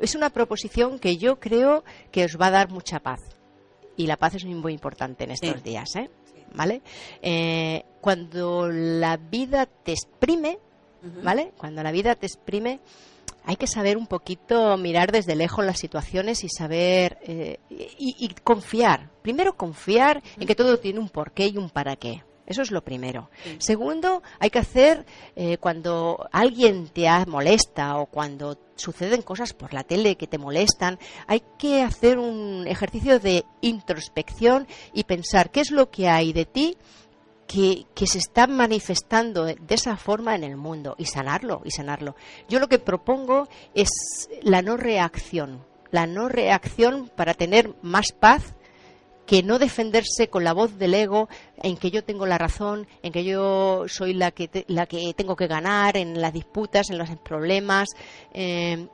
es 0.00 0.14
una 0.14 0.30
proposición 0.30 0.98
que 0.98 1.16
yo 1.16 1.40
creo 1.40 1.82
que 2.12 2.24
os 2.24 2.36
va 2.40 2.46
a 2.46 2.50
dar 2.50 2.70
mucha 2.70 3.00
paz. 3.00 3.20
Y 3.96 4.06
la 4.06 4.16
paz 4.16 4.34
es 4.36 4.44
muy, 4.44 4.72
importante 4.72 5.24
en 5.24 5.32
estos 5.32 5.56
Sí. 5.56 5.62
días, 5.62 5.96
¿eh? 5.96 6.10
¿Vale? 6.54 6.82
Eh, 7.22 7.84
cuando 8.00 8.68
la 8.68 9.16
vida 9.16 9.66
te 9.66 9.92
exprime, 9.92 10.58
¿vale? 11.22 11.52
Cuando 11.56 11.82
la 11.82 11.92
vida 11.92 12.14
te 12.14 12.26
exprime, 12.26 12.80
hay 13.44 13.56
que 13.56 13.66
saber 13.66 13.96
un 13.96 14.06
poquito 14.06 14.76
mirar 14.76 15.12
desde 15.12 15.34
lejos 15.34 15.64
las 15.64 15.78
situaciones 15.78 16.44
y 16.44 16.48
saber 16.48 17.18
eh, 17.22 17.58
y, 17.70 18.16
y 18.18 18.28
confiar. 18.42 19.10
Primero 19.22 19.56
confiar 19.56 20.22
en 20.38 20.46
que 20.46 20.54
todo 20.54 20.78
tiene 20.78 21.00
un 21.00 21.08
porqué 21.08 21.46
y 21.48 21.56
un 21.56 21.70
para 21.70 21.96
qué. 21.96 22.22
Eso 22.50 22.62
es 22.62 22.72
lo 22.72 22.82
primero. 22.82 23.30
Segundo, 23.58 24.24
hay 24.40 24.50
que 24.50 24.58
hacer 24.58 25.06
eh, 25.36 25.58
cuando 25.58 26.28
alguien 26.32 26.88
te 26.88 27.06
molesta 27.28 27.96
o 27.98 28.06
cuando 28.06 28.58
suceden 28.74 29.22
cosas 29.22 29.52
por 29.52 29.72
la 29.72 29.84
tele 29.84 30.16
que 30.16 30.26
te 30.26 30.36
molestan, 30.36 30.98
hay 31.28 31.44
que 31.58 31.82
hacer 31.82 32.18
un 32.18 32.66
ejercicio 32.66 33.20
de 33.20 33.44
introspección 33.60 34.66
y 34.92 35.04
pensar 35.04 35.52
qué 35.52 35.60
es 35.60 35.70
lo 35.70 35.92
que 35.92 36.08
hay 36.08 36.32
de 36.32 36.44
ti 36.44 36.76
que, 37.50 38.06
se 38.06 38.18
está 38.18 38.46
manifestando 38.46 39.44
de 39.44 39.58
esa 39.70 39.96
forma 39.96 40.36
en 40.36 40.44
el 40.44 40.56
mundo 40.56 40.94
y 40.98 41.06
sanarlo, 41.06 41.62
y 41.64 41.72
sanarlo. 41.72 42.14
Yo 42.48 42.60
lo 42.60 42.68
que 42.68 42.78
propongo 42.78 43.48
es 43.74 43.88
la 44.42 44.62
no 44.62 44.76
reacción, 44.76 45.64
la 45.90 46.06
no 46.06 46.28
reacción 46.28 47.10
para 47.16 47.34
tener 47.34 47.74
más 47.82 48.12
paz 48.12 48.54
que 49.26 49.42
no 49.42 49.58
defenderse 49.58 50.28
con 50.28 50.44
la 50.44 50.52
voz 50.52 50.78
del 50.78 50.94
ego 50.94 51.28
en 51.62 51.76
que 51.76 51.90
yo 51.90 52.04
tengo 52.04 52.24
la 52.26 52.38
razón, 52.38 52.86
en 53.02 53.12
que 53.12 53.24
yo 53.24 53.84
soy 53.88 54.14
la 54.14 54.30
que, 54.30 54.46
te- 54.48 54.64
la 54.68 54.86
que 54.86 55.12
tengo 55.14 55.34
que 55.34 55.46
ganar 55.48 55.96
en 55.96 56.20
las 56.20 56.32
disputas, 56.32 56.90
en 56.90 56.98
los 56.98 57.08
problemas. 57.18 57.88
eh, 58.32 58.86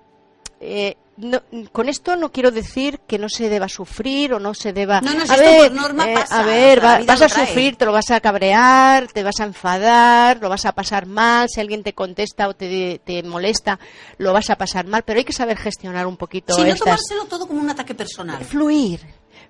eh, 0.61 0.97
no- 1.17 1.43
con 1.73 1.89
esto 1.89 2.17
no 2.17 2.31
quiero 2.33 2.51
decir 2.51 3.01
que 3.07 3.19
no 3.19 3.29
se 3.29 3.49
deba 3.49 3.69
sufrir 3.69 4.33
o 4.35 4.39
no 4.41 4.55
se 4.55 4.73
deba. 4.73 5.01
No, 5.01 5.15
no, 5.15 5.27
si 5.27 5.33
a 5.33 5.37
ver, 5.37 5.73
norma 5.73 6.11
eh, 6.11 6.15
pasa, 6.15 6.41
a 6.41 6.43
ver, 6.45 6.85
va- 6.85 7.01
vas 7.05 7.23
a 7.23 7.29
sufrir, 7.29 7.77
te 7.77 7.85
lo 7.87 7.93
vas 7.93 8.11
a 8.11 8.21
cabrear, 8.21 9.07
te 9.13 9.23
vas 9.23 9.41
a 9.41 9.45
enfadar, 9.45 10.39
lo 10.41 10.49
vas 10.49 10.65
a 10.67 10.73
pasar 10.73 11.07
mal. 11.07 11.49
Si 11.49 11.61
alguien 11.61 11.83
te 11.83 11.93
contesta 11.95 12.49
o 12.49 12.55
te, 12.55 13.01
te 13.05 13.23
molesta, 13.23 13.79
lo 14.19 14.33
vas 14.33 14.51
a 14.51 14.57
pasar 14.57 14.87
mal. 14.87 15.03
Pero 15.05 15.19
hay 15.19 15.25
que 15.25 15.33
saber 15.33 15.57
gestionar 15.57 16.07
un 16.07 16.17
poquito 16.17 16.55
Si 16.55 16.61
no 16.63 16.67
estas. 16.69 16.81
tomárselo 16.81 17.25
todo 17.27 17.47
como 17.47 17.61
un 17.61 17.71
ataque 17.71 17.95
personal. 17.95 18.45
Fluir. 18.45 19.01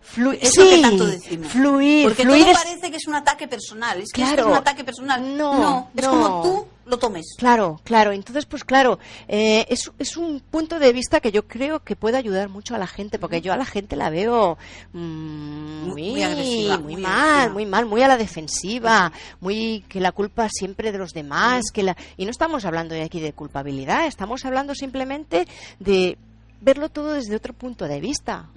Fluir. 0.01 0.39
Eso 0.41 0.63
sí, 0.63 0.71
que 0.77 0.83
tanto 0.83 1.07
decimos. 1.07 1.49
Fluir. 1.51 2.05
Porque 2.07 2.23
fluir 2.23 2.43
todo 2.45 2.53
es- 2.53 2.59
parece 2.59 2.91
que 2.93 2.97
es 2.97 3.07
un 3.09 3.15
ataque 3.17 3.49
personal. 3.49 4.01
Es 4.01 4.13
que 4.13 4.23
Claro. 4.23 4.43
es 4.43 4.49
un 4.49 4.55
ataque 4.55 4.85
personal. 4.85 5.37
No, 5.37 5.91
es 5.97 6.05
no. 6.05 6.11
como 6.11 6.43
tú 6.43 6.67
lo 6.87 6.99
tomes. 6.99 7.35
Claro, 7.37 7.81
claro. 7.85 8.13
Entonces, 8.13 8.47
pues 8.47 8.65
claro, 8.65 8.99
eh, 9.29 9.67
es, 9.69 9.91
es 9.99 10.17
un 10.17 10.41
punto 10.41 10.79
de 10.79 10.93
vista 10.93 11.21
que 11.21 11.33
yo 11.33 11.47
creo 11.47 11.81
que 11.81 11.97
puede 11.97 12.17
ayudar 12.17 12.49
mucho 12.49 12.75
a 12.75 12.79
la 12.79 12.87
gente, 12.87 13.19
porque 13.19 13.41
yo 13.41 13.53
a 13.53 13.57
la 13.57 13.65
gente 13.65 13.97
la 13.97 14.11
veo 14.11 14.57
mm, 14.93 15.89
muy, 15.89 16.11
muy 16.11 16.23
agresiva, 16.23 16.79
muy 16.79 16.95
muy 16.95 17.03
mal, 17.03 17.13
agresiva. 17.13 17.53
muy 17.53 17.67
mal, 17.67 17.87
muy 17.87 18.03
a 18.03 18.09
la 18.09 18.17
defensiva, 18.17 19.13
muy 19.41 19.85
que 19.89 20.01
la 20.01 20.13
culpa 20.13 20.49
siempre 20.49 20.93
de 20.93 20.99
los 20.99 21.13
demás, 21.13 21.65
que 21.73 21.83
la 21.83 21.97
y 22.17 22.25
no 22.25 22.31
estamos 22.31 22.65
hablando 22.65 22.95
de 22.95 23.03
aquí 23.03 23.21
de 23.21 23.33
culpabilidad, 23.33 24.07
estamos 24.07 24.45
hablando 24.45 24.75
simplemente 24.75 25.47
de 25.81 26.17
verlo 26.61 26.89
todo 26.89 27.13
desde 27.13 27.37
otro 27.37 27.53
punto 27.53 27.87
de 27.87 28.01
vista. 28.01 28.49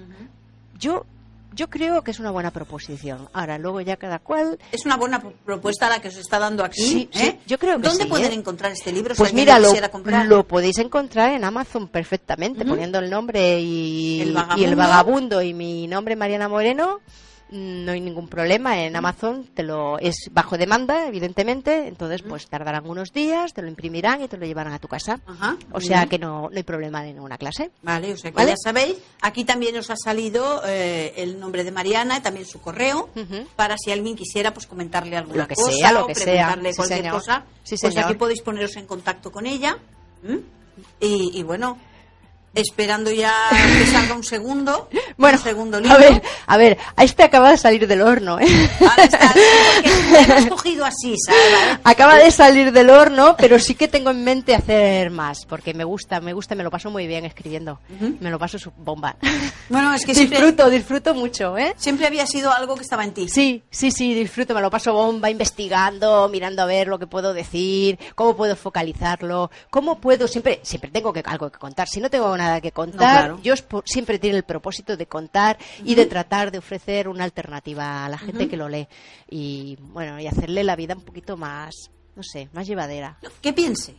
Yo 0.77 1.05
yo 1.53 1.69
creo 1.69 2.01
que 2.03 2.11
es 2.11 2.19
una 2.19 2.31
buena 2.31 2.51
proposición. 2.51 3.27
Ahora, 3.33 3.57
luego 3.57 3.81
ya 3.81 3.97
cada 3.97 4.19
cual 4.19 4.57
Es 4.71 4.85
una 4.85 4.97
buena 4.97 5.19
pro- 5.21 5.33
propuesta 5.45 5.89
la 5.89 5.99
que 6.01 6.07
os 6.09 6.17
está 6.17 6.39
dando 6.39 6.63
aquí. 6.63 6.81
Sí, 6.81 7.09
sí, 7.11 7.25
¿eh? 7.27 7.39
yo 7.47 7.57
creo 7.57 7.77
que 7.81 7.87
¿Dónde 7.87 8.03
sí, 8.03 8.09
pueden 8.09 8.31
¿eh? 8.31 8.35
encontrar 8.35 8.71
este 8.71 8.91
libro? 8.91 9.15
Pues 9.15 9.33
mira, 9.33 9.59
lo 9.59 10.47
podéis 10.47 10.77
encontrar 10.77 11.33
en 11.33 11.43
Amazon 11.43 11.87
perfectamente, 11.87 12.65
poniendo 12.65 12.99
el 12.99 13.09
nombre 13.09 13.59
y 13.59 14.21
El 14.21 14.29
y 14.29 14.33
vagabundo. 14.33 14.65
el 14.69 14.75
vagabundo 14.75 15.41
y 15.41 15.53
mi 15.53 15.87
nombre 15.87 16.15
Mariana 16.15 16.47
Moreno. 16.47 16.99
No 17.51 17.93
hay 17.93 17.99
ningún 18.01 18.27
problema 18.27 18.83
en 18.83 18.95
Amazon, 18.95 19.47
te 19.55 19.63
lo 19.63 19.97
es 19.97 20.29
bajo 20.31 20.55
demanda, 20.55 21.07
evidentemente, 21.07 21.87
entonces 21.87 22.21
pues 22.21 22.47
tardarán 22.47 22.87
unos 22.87 23.11
días, 23.11 23.53
te 23.53 23.63
lo 23.63 23.67
imprimirán 23.67 24.21
y 24.21 24.27
te 24.27 24.37
lo 24.37 24.45
llevarán 24.45 24.73
a 24.73 24.77
tu 24.79 24.87
casa. 24.87 25.19
Ajá, 25.25 25.57
O 25.71 25.81
sea 25.81 26.01
bien. 26.01 26.09
que 26.09 26.19
no, 26.19 26.49
no 26.51 26.55
hay 26.55 26.61
problema 26.61 27.07
en 27.07 27.15
ninguna 27.15 27.39
clase. 27.39 27.71
Vale, 27.81 28.13
o 28.13 28.17
sea 28.17 28.29
que 28.29 28.35
¿Vale? 28.37 28.51
ya 28.51 28.55
sabéis. 28.63 28.97
Aquí 29.21 29.45
también 29.45 29.75
os 29.77 29.89
ha 29.89 29.95
salido 29.95 30.61
eh, 30.67 31.13
el 31.17 31.39
nombre 31.39 31.63
de 31.63 31.71
Mariana 31.71 32.17
y 32.17 32.21
también 32.21 32.45
su 32.45 32.61
correo 32.61 33.09
para 33.55 33.77
si 33.79 33.91
alguien 33.91 34.15
quisiera 34.15 34.53
pues 34.53 34.67
comentarle 34.67 35.17
alguna 35.17 35.43
Lo 35.43 35.47
que 35.47 35.55
cosa 35.55 35.71
sea, 35.71 35.91
lo 35.91 36.03
o 36.03 36.07
que 36.07 36.13
sea. 36.15 36.25
preguntarle 36.25 36.69
Sí, 36.71 36.77
cualquier 36.77 36.99
señor. 36.99 37.13
cosa. 37.15 37.43
Sí, 37.63 37.75
pues 37.81 37.93
señor. 37.93 38.09
aquí 38.09 38.17
podéis 38.17 38.41
poneros 38.43 38.75
en 38.75 38.85
contacto 38.85 39.31
con 39.31 39.47
ella. 39.47 39.75
Y, 40.99 41.31
y 41.33 41.43
bueno, 41.43 41.77
esperando 42.53 43.11
ya 43.11 43.33
que 43.51 43.85
salga 43.87 44.15
un 44.15 44.23
segundo. 44.23 44.89
Bueno, 45.17 45.37
un 45.37 45.43
segundo 45.43 45.79
libro. 45.81 45.97
a 45.97 45.99
ver, 45.99 46.21
a 46.47 46.57
ver, 46.57 46.77
este 46.97 47.23
acaba 47.23 47.51
de 47.51 47.57
salir 47.57 47.85
del 47.87 48.01
horno, 48.01 48.39
¿eh? 48.39 48.47
Ahora 48.79 49.03
está, 49.03 49.33
porque 50.27 50.49
cogido 50.49 50.85
así, 50.85 51.13
¿sabes? 51.17 51.79
Acaba 51.83 52.15
de 52.15 52.31
salir 52.31 52.71
del 52.71 52.89
horno, 52.89 53.35
pero 53.37 53.59
sí 53.59 53.75
que 53.75 53.89
tengo 53.89 54.11
en 54.11 54.23
mente 54.23 54.55
hacer 54.55 55.11
más, 55.11 55.45
porque 55.45 55.73
me 55.73 55.83
gusta, 55.83 56.21
me 56.21 56.31
gusta, 56.31 56.55
me 56.55 56.63
lo 56.63 56.71
paso 56.71 56.89
muy 56.89 57.05
bien 57.05 57.25
escribiendo. 57.25 57.79
Me 58.21 58.29
lo 58.29 58.39
paso 58.39 58.57
su 58.57 58.71
bomba. 58.71 59.17
Bueno, 59.67 59.93
es 59.93 60.05
que 60.05 60.15
siempre, 60.15 60.39
disfruto, 60.39 60.69
disfruto 60.69 61.13
mucho, 61.13 61.57
¿eh? 61.57 61.73
siempre 61.77 62.07
había 62.07 62.25
sido 62.25 62.53
algo 62.53 62.75
que 62.75 62.83
estaba 62.83 63.03
en 63.03 63.13
ti. 63.13 63.27
Sí, 63.27 63.61
sí, 63.69 63.91
sí, 63.91 64.13
disfruto, 64.13 64.53
me 64.53 64.61
lo 64.61 64.69
paso 64.69 64.93
bomba 64.93 65.29
investigando, 65.29 66.29
mirando 66.29 66.61
a 66.61 66.65
ver 66.65 66.87
lo 66.87 66.97
que 66.97 67.07
puedo 67.07 67.33
decir, 67.33 67.99
cómo 68.15 68.37
puedo 68.37 68.55
focalizarlo, 68.55 69.51
cómo 69.69 69.99
puedo, 69.99 70.27
siempre, 70.27 70.59
siempre 70.63 70.91
tengo 70.91 71.11
que, 71.11 71.23
algo 71.25 71.49
que 71.51 71.59
contar. 71.59 71.87
Si 71.87 71.99
no 71.99 72.09
tengo 72.09 72.29
nada 72.39 72.59
que 72.61 72.71
contar, 72.71 73.25
claro. 73.25 73.39
yo 73.43 73.53
siempre 73.85 74.17
tiene 74.19 74.37
el 74.37 74.43
propósito 74.43 74.97
de 74.97 75.05
contar 75.05 75.57
y 75.85 75.93
de 75.95 76.05
tratar 76.07 76.51
de 76.51 76.57
ofrecer 76.57 77.07
una 77.07 77.23
alternativa 77.23 78.05
a 78.05 78.09
la 78.09 78.17
gente 78.17 78.47
que 78.49 78.57
lo 78.57 78.67
lee. 78.67 78.87
Y 79.29 79.77
bueno, 79.79 80.19
y 80.19 80.25
hacerle 80.27 80.63
la 80.63 80.75
vida 80.75 80.95
un 80.95 81.03
poquito 81.03 81.37
más, 81.37 81.75
no 82.15 82.23
sé, 82.23 82.49
más 82.53 82.65
llevadera. 82.67 83.17
Que 83.41 83.53
piense, 83.53 83.95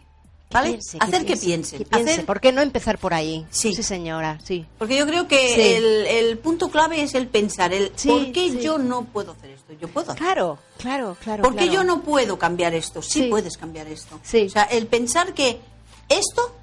¿vale? 0.51 0.71
piense, 0.71 0.99
Hacer 1.01 1.25
que 1.25 1.37
piense. 1.37 1.79
que 1.79 1.85
piense. 1.85 2.13
Hacer- 2.15 2.27
¿Por 2.27 2.41
qué 2.41 2.51
no 2.53 2.61
empezar 2.61 2.99
por 2.99 3.15
ahí? 3.15 3.47
Sí. 3.51 3.73
señora, 3.83 4.39
sí. 4.45 4.67
Porque 4.79 4.97
yo 4.99 5.07
creo 5.07 5.29
que 5.29 5.55
Sí. 5.55 5.61
el, 5.75 6.07
el 6.07 6.39
punto 6.39 6.69
clave 6.71 7.03
es 7.03 7.15
el 7.15 7.29
pensar, 7.29 7.73
el 7.73 7.93
Sí, 7.95 8.09
¿por 8.09 8.33
qué 8.33 8.51
sí. 8.51 8.61
yo 8.61 8.79
no 8.79 9.05
puedo 9.05 9.33
hacer 9.33 9.51
esto? 9.51 9.73
Yo 9.81 9.89
puedo 9.89 10.11
hacer. 10.13 10.23
Claro, 10.23 10.59
claro, 10.79 11.17
claro. 11.23 11.43
¿Por 11.45 11.53
qué 11.53 11.67
claro. 11.69 11.73
yo 11.75 11.85
no 11.85 12.03
puedo 12.03 12.39
cambiar 12.39 12.75
esto? 12.75 13.01
Sí, 13.03 13.23
Sí. 13.25 13.27
puedes 13.29 13.57
cambiar 13.57 13.87
esto. 13.87 14.19
Sí. 14.23 14.47
O 14.47 14.51
sea, 14.51 14.65
el 14.65 14.87
pensar 14.89 15.33
que 15.35 15.61
esto 16.09 16.57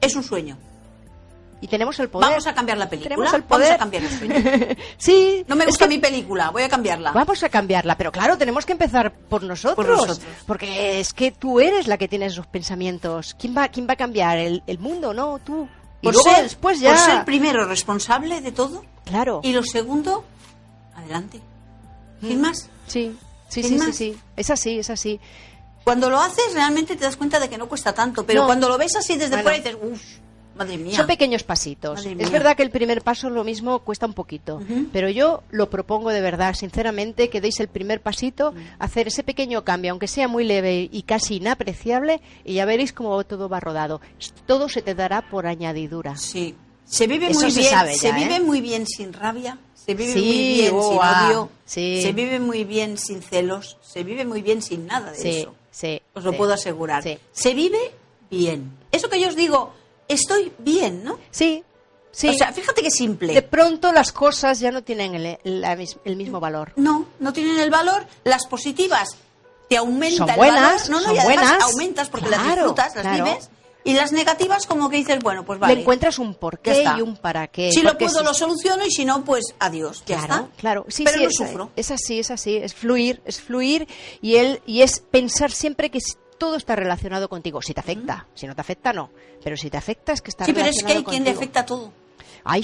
es 0.00 0.14
un 0.16 0.22
sueño. 0.22 0.56
Y 1.58 1.68
tenemos 1.68 1.98
el 2.00 2.10
poder. 2.10 2.28
Vamos 2.28 2.46
a 2.46 2.54
cambiar 2.54 2.76
la 2.76 2.88
película. 2.88 3.14
Tenemos 3.16 3.32
el 3.34 3.40
Vamos 3.42 3.56
poder. 3.56 3.72
a 3.72 3.78
cambiar 3.78 4.02
el 4.04 4.10
sueño. 4.10 4.34
sí. 4.98 5.42
No 5.48 5.56
me 5.56 5.64
es 5.64 5.68
gusta 5.70 5.86
que 5.86 5.94
mi 5.94 5.98
película, 5.98 6.50
voy 6.50 6.62
a 6.62 6.68
cambiarla. 6.68 7.12
Vamos 7.12 7.42
a 7.42 7.48
cambiarla, 7.48 7.96
pero 7.96 8.12
claro, 8.12 8.36
tenemos 8.36 8.66
que 8.66 8.72
empezar 8.72 9.10
por 9.12 9.42
nosotros. 9.42 9.74
Por 9.74 9.86
nosotros. 9.88 10.20
Porque 10.46 11.00
es 11.00 11.14
que 11.14 11.32
tú 11.32 11.58
eres 11.58 11.86
la 11.88 11.96
que 11.96 12.08
tiene 12.08 12.26
esos 12.26 12.46
pensamientos. 12.46 13.34
¿Quién 13.38 13.56
va, 13.56 13.68
quién 13.68 13.88
va 13.88 13.94
a 13.94 13.96
cambiar? 13.96 14.36
¿El, 14.36 14.62
el 14.66 14.78
mundo? 14.78 15.14
No, 15.14 15.38
tú. 15.38 15.66
Y 16.02 16.04
Por 16.04 16.12
luego 16.14 16.28
ser, 16.30 16.42
después 16.42 16.78
ya. 16.78 16.90
por 16.90 16.98
ser 16.98 17.24
primero 17.24 17.64
responsable 17.64 18.42
de 18.42 18.52
todo 18.52 18.84
Claro. 19.06 19.40
y 19.42 19.52
lo 19.52 19.62
segundo, 19.62 20.24
adelante. 20.94 21.40
Sin 22.20 22.40
más. 22.42 22.68
Sí, 22.86 23.16
sí, 23.48 23.62
sí, 23.62 23.78
sí, 23.78 23.92
sí. 23.94 24.16
Es 24.36 24.50
así, 24.50 24.78
es 24.78 24.90
así. 24.90 25.18
Cuando 25.86 26.10
lo 26.10 26.18
haces 26.20 26.52
realmente 26.52 26.96
te 26.96 27.04
das 27.04 27.16
cuenta 27.16 27.38
de 27.38 27.48
que 27.48 27.56
no 27.56 27.68
cuesta 27.68 27.92
tanto, 27.94 28.26
pero 28.26 28.40
No. 28.40 28.46
cuando 28.46 28.68
lo 28.68 28.76
ves 28.76 28.96
así 28.96 29.12
desde 29.14 29.36
Bueno. 29.40 29.42
fuera 29.44 29.56
dices, 29.58 29.76
uff, 29.80 30.02
madre 30.56 30.78
mía. 30.78 30.96
Son 30.96 31.06
pequeños 31.06 31.44
pasitos. 31.44 32.04
Es 32.04 32.30
verdad 32.32 32.56
que 32.56 32.64
el 32.64 32.70
primer 32.72 33.02
paso 33.02 33.30
lo 33.30 33.44
mismo 33.44 33.78
cuesta 33.78 34.04
un 34.04 34.12
poquito, 34.12 34.60
pero 34.92 35.08
yo 35.10 35.44
lo 35.52 35.70
propongo 35.70 36.10
de 36.10 36.20
verdad, 36.20 36.54
sinceramente, 36.54 37.30
que 37.30 37.40
deis 37.40 37.60
el 37.60 37.68
primer 37.68 38.00
pasito, 38.00 38.50
Mm. 38.50 38.56
hacer 38.80 39.06
ese 39.06 39.22
pequeño 39.22 39.62
cambio, 39.64 39.92
aunque 39.92 40.08
sea 40.08 40.26
muy 40.26 40.42
leve 40.42 40.88
y 40.90 41.02
casi 41.02 41.36
inapreciable, 41.36 42.20
y 42.44 42.54
ya 42.54 42.64
veréis 42.64 42.92
cómo 42.92 43.22
todo 43.22 43.48
va 43.48 43.60
rodado. 43.60 44.00
Todo 44.44 44.68
se 44.68 44.82
te 44.82 44.96
dará 44.96 45.22
por 45.30 45.46
añadidura. 45.46 46.16
Sí. 46.16 46.56
Se 46.84 47.06
vive 47.06 47.30
Eso 47.30 47.40
muy 47.42 47.50
se 47.52 47.60
bien, 47.60 47.70
sabe 47.72 47.94
se 47.94 48.08
ya, 48.08 48.14
vive 48.16 48.36
¿eh? 48.36 48.40
muy 48.40 48.60
bien 48.60 48.86
sin 48.86 49.12
rabia, 49.12 49.58
se 49.74 49.94
vive 49.94 50.12
Sí, 50.12 50.18
muy 50.20 50.30
bien 50.54 50.66
sin 50.82 50.98
odio, 50.98 51.50
sí. 51.64 52.00
se 52.02 52.12
vive 52.12 52.38
muy 52.40 52.62
bien 52.64 52.96
sin 52.96 53.22
celos, 53.22 53.76
se 53.82 54.04
vive 54.04 54.24
muy 54.24 54.40
bien 54.40 54.62
sin 54.62 54.86
nada 54.86 55.10
de 55.10 55.18
Sí, 55.18 55.28
eso. 55.40 55.54
Sí. 55.76 56.00
Os 56.14 56.24
lo 56.24 56.30
sí. 56.32 56.36
puedo 56.38 56.54
asegurar. 56.54 57.02
Sí. 57.02 57.18
Se 57.32 57.52
vive 57.54 57.92
bien. 58.30 58.76
Eso 58.92 59.08
que 59.10 59.20
yo 59.20 59.28
os 59.28 59.36
digo, 59.36 59.72
estoy 60.08 60.52
bien, 60.58 61.04
¿no? 61.04 61.18
Sí, 61.30 61.62
sí. 62.10 62.28
O 62.28 62.32
sea, 62.32 62.52
fíjate 62.52 62.82
qué 62.82 62.90
simple. 62.90 63.34
de 63.34 63.42
pronto 63.42 63.92
las 63.92 64.10
cosas 64.12 64.58
ya 64.60 64.70
no 64.70 64.82
tienen 64.82 65.14
el, 65.14 65.64
mis- 65.76 65.98
el 66.04 66.16
mismo 66.16 66.40
valor. 66.40 66.72
No, 66.76 67.06
no 67.20 67.32
tienen 67.32 67.58
el 67.58 67.70
valor. 67.70 68.06
Las 68.24 68.46
positivas 68.46 69.16
te 69.68 69.76
aumentan 69.76 70.18
Son 70.18 70.30
el 70.30 70.36
buenas, 70.36 70.88
valor. 70.88 70.90
No, 70.90 71.00
no, 71.00 71.06
son 71.06 71.14
y 71.16 71.18
además 71.18 71.48
buenas. 71.48 71.62
aumentas 71.64 72.08
porque 72.08 72.30
las 72.30 72.40
Claro, 72.40 72.54
disfrutas, 72.62 72.94
las 72.94 73.02
claro. 73.02 73.24
vives. 73.24 73.50
Y 73.86 73.94
las 73.94 74.12
negativas 74.12 74.66
como 74.66 74.90
que 74.90 74.96
dices, 74.98 75.20
bueno, 75.22 75.44
pues 75.44 75.58
vale. 75.58 75.74
Le 75.76 75.80
encuentras 75.80 76.18
un 76.18 76.34
porqué 76.34 76.84
y 76.98 77.00
un 77.00 77.16
para 77.16 77.46
qué. 77.48 77.70
Si 77.72 77.80
lo 77.82 77.96
puedo, 77.96 78.18
si- 78.18 78.24
lo 78.24 78.34
soluciono 78.34 78.84
y 78.84 78.90
si 78.90 79.04
no, 79.04 79.24
pues 79.24 79.54
adiós. 79.58 80.02
Ya 80.06 80.18
Claro, 80.18 80.44
está. 80.44 80.56
claro. 80.56 80.84
Sí, 80.88 81.04
Pero 81.04 81.16
sí, 81.18 81.22
no 81.22 81.28
es, 81.30 81.36
sufro. 81.36 81.70
es 81.76 81.90
así, 81.90 82.18
es 82.18 82.30
así. 82.30 82.56
Es 82.56 82.74
fluir, 82.74 83.22
es 83.24 83.40
fluir 83.40 83.86
y, 84.20 84.36
él, 84.36 84.60
y 84.66 84.82
es 84.82 84.98
pensar 85.00 85.50
siempre 85.52 85.90
que 85.90 86.00
todo 86.36 86.56
está 86.56 86.76
relacionado 86.76 87.28
contigo. 87.28 87.62
Si 87.62 87.72
te 87.72 87.80
afecta, 87.80 88.26
si 88.34 88.46
no 88.46 88.54
te 88.54 88.60
afecta, 88.60 88.92
no. 88.92 89.10
Pero 89.42 89.56
si 89.56 89.70
te 89.70 89.76
afecta, 89.78 90.12
es 90.12 90.20
que 90.20 90.30
está 90.30 90.44
Sí, 90.44 90.52
pero 90.52 90.66
es 90.66 90.82
que 90.82 90.92
hay 90.92 90.98
relacionado 90.98 91.10
quien 91.10 91.24
le 91.24 91.30
contigo. 91.30 91.40
afecta 91.40 91.64
todo. 91.66 91.92
¡Ay! 92.46 92.62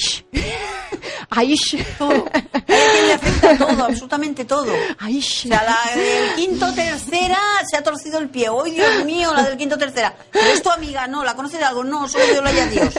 ¡Ay! 1.29 1.57
Todo. 1.99 2.25
Hay 2.69 3.07
le 3.07 3.13
afecta 3.15 3.59
todo, 3.59 3.85
absolutamente 3.85 4.45
todo. 4.45 4.73
¡Ay! 4.99 5.19
O 5.19 5.23
sea, 5.23 5.65
la 5.65 6.01
del 6.01 6.35
quinto 6.37 6.73
tercera 6.73 7.41
se 7.69 7.77
ha 7.77 7.83
torcido 7.83 8.19
el 8.21 8.29
pie. 8.29 8.47
¡Ay, 8.49 8.71
Dios 8.71 9.05
mío, 9.05 9.35
la 9.35 9.43
del 9.43 9.59
quinto 9.59 9.77
tercera! 9.77 10.15
Es 10.33 10.63
tu 10.63 10.71
amiga, 10.71 11.09
no, 11.09 11.25
la 11.25 11.35
conoces 11.35 11.59
de 11.59 11.65
algo, 11.65 11.83
no, 11.83 12.09
solo 12.09 12.25
Dios 12.27 12.45
la 12.45 12.51
haya 12.51 12.67
Dios. 12.67 12.95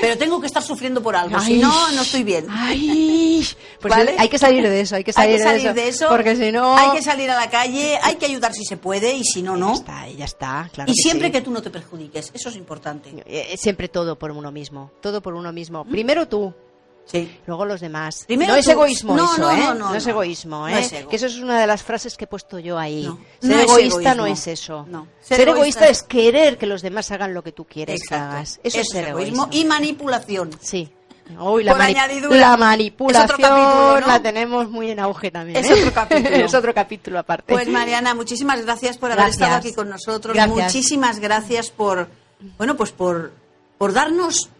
Pero 0.00 0.16
tengo 0.16 0.40
que 0.40 0.46
estar 0.46 0.62
sufriendo 0.62 1.02
por 1.02 1.16
algo, 1.16 1.38
si 1.40 1.58
no, 1.58 1.90
no 1.92 2.02
estoy 2.02 2.22
bien. 2.22 2.46
¡Ay! 2.48 3.46
Pues 3.80 3.92
¿Vale? 3.94 4.14
hay 4.18 4.28
que 4.28 4.38
salir 4.38 4.62
de 4.68 4.80
eso, 4.80 4.94
hay 4.96 5.02
que 5.04 5.12
salir, 5.12 5.36
hay 5.36 5.38
que 5.38 5.42
salir 5.60 5.74
de 5.74 5.88
eso, 5.88 6.08
Porque 6.08 6.36
si 6.36 6.52
no. 6.52 6.76
hay 6.76 6.90
que 6.96 7.02
salir 7.02 7.28
a 7.30 7.34
la 7.34 7.50
calle, 7.50 7.98
hay 8.02 8.14
que 8.16 8.26
ayudar 8.26 8.54
si 8.54 8.64
se 8.64 8.76
puede 8.76 9.14
y 9.16 9.24
si 9.24 9.42
no, 9.42 9.54
Ya 9.54 9.58
no. 9.60 9.72
está, 9.74 10.08
ya 10.08 10.24
está, 10.24 10.70
claro. 10.72 10.90
Y 10.90 10.94
siempre 10.94 11.28
sí. 11.28 11.32
que 11.32 11.40
tú 11.40 11.50
no 11.50 11.60
te 11.62 11.70
perjudiques, 11.70 12.30
eso 12.32 12.48
es 12.48 12.56
importante. 12.56 13.12
Eh, 13.26 13.56
Siempre 13.58 13.88
todo 13.88 14.16
por 14.18 14.30
uno 14.30 14.52
mismo, 14.52 14.92
todo 15.00 15.20
por 15.20 15.34
uno 15.34 15.52
mismo. 15.52 15.84
Primero 15.84 16.28
tú, 16.28 16.54
Sí. 17.04 17.38
luego 17.46 17.64
los 17.64 17.80
demás. 17.80 18.24
Primero 18.26 18.52
no 18.52 18.58
es 18.58 18.68
egoísmo 18.68 19.16
No, 19.16 19.32
eso, 19.34 19.42
no, 19.42 19.50
¿eh? 19.50 19.58
no, 19.58 19.74
no, 19.74 19.94
es 19.94 20.06
egoísmo, 20.06 20.68
¿eh? 20.68 20.80
es 20.80 20.92
ego. 20.92 21.10
Que 21.10 21.16
eso 21.16 21.26
es 21.26 21.36
una 21.38 21.60
de 21.60 21.66
las 21.66 21.82
frases 21.82 22.16
que 22.16 22.24
he 22.24 22.26
puesto 22.26 22.58
yo 22.58 22.78
ahí. 22.78 23.10
Ser 23.40 23.60
egoísta 23.60 24.14
no 24.14 24.26
es 24.26 24.46
eso. 24.46 24.86
Ser, 25.20 25.38
Ser 25.38 25.48
egoísta, 25.48 25.86
egoísta- 25.86 25.88
es 25.88 26.02
querer 26.04 26.58
que 26.58 26.66
los 26.66 26.80
demás 26.80 27.10
hagan 27.10 27.34
lo 27.34 27.42
que 27.42 27.52
tú 27.52 27.64
quieres 27.64 28.02
que 28.08 28.14
hagas. 28.14 28.60
Eso, 28.62 28.80
es 28.80 28.88
ser 28.88 29.08
egoísmo 29.08 29.48
y 29.50 29.64
manipulación. 29.64 30.50
Sí. 30.60 30.90
Uy, 31.38 31.64
la, 31.64 31.74
mani- 31.74 31.92
añadidura. 31.96 32.36
la 32.36 32.56
manipulación 32.56 33.28
capítulo, 33.40 34.00
¿no? 34.00 34.06
la 34.06 34.20
tenemos 34.20 34.68
muy 34.68 34.90
en 34.90 34.98
auge 35.00 35.30
también. 35.30 35.56
Es 35.64 35.70
¿eh? 35.70 35.74
otro 35.74 35.92
capítulo. 35.94 36.28
es 36.36 36.54
otro 36.54 36.74
capítulo 36.74 37.18
aparte. 37.18 37.52
Pues 37.52 37.68
Mariana, 37.68 38.14
muchísimas 38.14 38.60
gracias 38.62 38.98
por 38.98 39.12
haber 39.12 39.28
estado 39.28 39.54
aquí 39.54 39.72
con 39.72 39.88
nosotros. 39.88 40.34
Gracias. 40.34 40.56
Muchísimas 40.74 41.20
gracias 41.20 41.70
por, 41.70 42.08
bueno, 42.58 42.76
pues 42.76 42.90
por, 42.92 43.32
por 43.78 43.92
darnos 43.92 44.50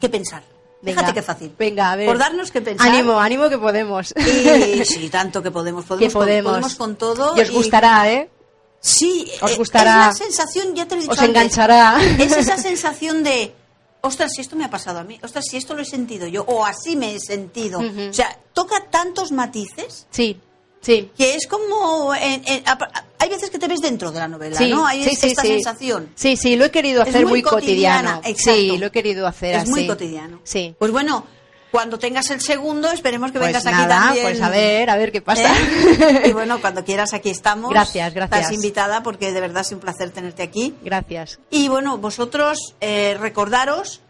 qué 0.00 0.08
pensar. 0.08 0.42
Venga, 0.86 1.00
Fíjate 1.00 1.14
qué 1.14 1.22
fácil. 1.22 1.54
Venga, 1.58 1.92
a 1.92 1.96
ver. 1.96 2.06
Por 2.06 2.16
darnos 2.18 2.50
qué 2.50 2.62
pensar. 2.62 2.88
Ánimo, 2.88 3.18
ánimo 3.20 3.48
que 3.48 3.58
podemos. 3.58 4.14
Y 4.16 4.84
sí, 4.84 5.08
tanto 5.10 5.42
que 5.42 5.50
podemos. 5.50 5.84
Podemos, 5.84 6.08
que 6.08 6.12
con- 6.12 6.22
podemos. 6.24 6.50
podemos 6.52 6.74
con 6.76 6.96
todo. 6.96 7.36
Y 7.36 7.40
os 7.40 7.50
gustará, 7.50 8.10
¿eh? 8.10 8.30
Sí, 8.80 9.30
Os 9.40 9.50
eh, 9.50 9.56
gustará. 9.56 10.10
Es 10.12 10.20
la 10.20 10.26
sensación, 10.26 10.74
ya 10.74 10.86
te 10.86 10.94
lo 10.94 11.00
he 11.00 11.02
dicho 11.02 11.12
Os 11.12 11.18
antes, 11.18 11.36
enganchará. 11.36 11.98
Es 12.18 12.36
esa 12.36 12.56
sensación 12.68 13.24
de, 13.24 13.52
ostras, 14.02 14.30
si 14.32 14.40
esto 14.42 14.54
me 14.54 14.64
ha 14.64 14.70
pasado 14.70 15.00
a 15.00 15.04
mí, 15.04 15.18
ostras, 15.22 15.44
si 15.50 15.56
esto 15.56 15.74
lo 15.74 15.82
he 15.82 15.84
sentido 15.84 16.28
yo, 16.28 16.44
o 16.46 16.64
así 16.64 16.94
me 16.94 17.14
he 17.16 17.18
sentido. 17.20 17.80
O 17.80 18.12
sea, 18.12 18.38
toca 18.52 18.84
tantos 18.88 19.32
matices 19.32 20.06
Sí, 20.10 20.40
sí. 20.86 21.10
que 21.16 21.34
es 21.34 21.46
como, 21.46 22.14
en- 22.14 22.42
en- 22.46 22.62
hay 23.18 23.28
veces 23.28 23.50
que 23.50 23.58
te 23.58 23.66
ves 23.68 23.80
dentro 23.80 24.12
de 24.12 24.20
la 24.20 24.28
novela, 24.28 24.56
Sí, 24.56 24.70
¿no? 24.70 24.86
Hay 24.86 25.02
sí, 25.04 25.10
esta 25.26 25.42
sí. 25.42 25.48
sensación. 25.48 26.10
Sí, 26.14 26.36
sí, 26.36 26.56
lo 26.56 26.64
he 26.64 26.70
querido 26.70 27.02
Es 27.02 27.08
hacer 27.08 27.22
muy 27.24 27.32
muy, 27.32 27.42
cotidiano. 27.42 28.20
exacto. 28.24 28.52
Sí, 28.54 28.78
lo 28.78 28.86
he 28.86 28.90
querido 28.90 29.26
hacer 29.26 29.56
Es 29.56 29.62
así. 29.62 29.70
muy 29.70 29.86
cotidiano. 29.86 30.40
Sí. 30.44 30.74
Pues 30.78 30.90
bueno, 30.92 31.26
cuando 31.72 31.98
tengas 31.98 32.30
el 32.30 32.40
segundo, 32.40 32.90
esperemos 32.90 33.32
que 33.32 33.38
Pues 33.38 33.48
vengas 33.48 33.66
aquí 33.66 33.74
nada, 33.76 33.88
también. 34.06 34.24
pues 34.26 34.40
a 34.40 34.48
ver, 34.48 34.88
a 34.88 34.96
ver 34.96 35.12
qué 35.12 35.20
pasa. 35.20 35.52
¿Eh? 35.52 36.22
Y 36.28 36.32
bueno, 36.32 36.60
cuando 36.60 36.84
quieras, 36.84 37.12
aquí 37.12 37.28
estamos. 37.30 37.70
Gracias, 37.70 38.14
gracias. 38.14 38.40
Estás 38.40 38.54
invitada 38.54 39.02
porque 39.02 39.32
de 39.32 39.40
verdad 39.40 39.62
es 39.62 39.72
un 39.72 39.80
placer 39.80 40.10
tenerte 40.10 40.42
aquí. 40.42 40.74
Gracias. 40.82 41.38
Y 41.50 41.68
bueno, 41.68 41.98
vosotros 41.98 42.74
eh, 42.80 43.16
recordaros 43.20 44.00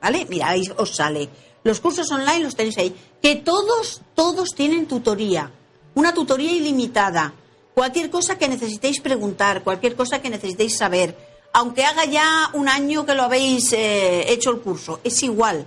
¿Vale? 0.00 0.26
Mira, 0.30 0.48
ahí 0.50 0.62
os 0.76 0.94
sale. 0.96 1.28
Los 1.64 1.80
cursos 1.80 2.10
online 2.12 2.40
los 2.40 2.54
tenéis 2.56 2.78
ahí. 2.78 2.94
Que 3.20 3.36
todos, 3.36 4.00
todos 4.14 4.50
tienen 4.54 4.86
tutoría. 4.86 5.50
Una 5.94 6.14
tutoría 6.14 6.52
ilimitada. 6.52 7.34
Cualquier 7.74 8.08
cosa 8.10 8.38
que 8.38 8.48
necesitéis 8.48 9.00
preguntar, 9.00 9.62
cualquier 9.62 9.94
cosa 9.96 10.20
que 10.22 10.30
necesitéis 10.30 10.76
saber. 10.76 11.27
Aunque 11.52 11.84
haga 11.84 12.04
ya 12.04 12.50
un 12.52 12.68
año 12.68 13.06
que 13.06 13.14
lo 13.14 13.24
habéis 13.24 13.72
eh, 13.72 14.30
hecho 14.32 14.50
el 14.50 14.60
curso, 14.60 15.00
es 15.02 15.22
igual. 15.22 15.66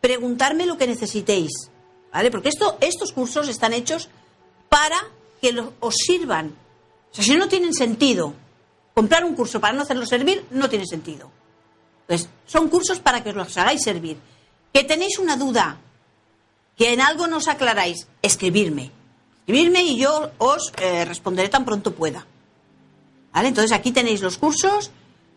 Preguntarme 0.00 0.66
lo 0.66 0.76
que 0.76 0.86
necesitéis. 0.86 1.70
¿Vale? 2.12 2.30
Porque 2.30 2.48
esto, 2.48 2.76
estos 2.80 3.12
cursos 3.12 3.48
están 3.48 3.72
hechos 3.72 4.08
para 4.68 4.96
que 5.40 5.54
os 5.80 5.94
sirvan. 5.94 6.54
O 7.10 7.14
sea, 7.14 7.24
si 7.24 7.36
no 7.36 7.48
tienen 7.48 7.72
sentido, 7.72 8.34
comprar 8.94 9.24
un 9.24 9.34
curso 9.34 9.60
para 9.60 9.72
no 9.72 9.82
hacerlo 9.82 10.06
servir, 10.06 10.44
no 10.50 10.68
tiene 10.68 10.86
sentido. 10.86 11.30
Pues 12.06 12.28
son 12.46 12.68
cursos 12.68 12.98
para 13.00 13.22
que 13.22 13.30
os 13.30 13.36
los 13.36 13.56
hagáis 13.56 13.82
servir. 13.82 14.18
Que 14.72 14.84
tenéis 14.84 15.18
una 15.18 15.36
duda, 15.36 15.78
que 16.76 16.92
en 16.92 17.00
algo 17.00 17.26
nos 17.26 17.48
aclaráis, 17.48 18.08
escribirme. 18.22 18.90
Escribirme 19.40 19.82
y 19.82 19.98
yo 19.98 20.30
os 20.38 20.72
eh, 20.80 21.04
responderé 21.04 21.48
tan 21.48 21.64
pronto 21.64 21.94
pueda. 21.94 22.26
¿Vale? 23.32 23.48
Entonces 23.48 23.72
aquí 23.72 23.92
tenéis 23.92 24.20
los 24.20 24.38
cursos, 24.38 24.90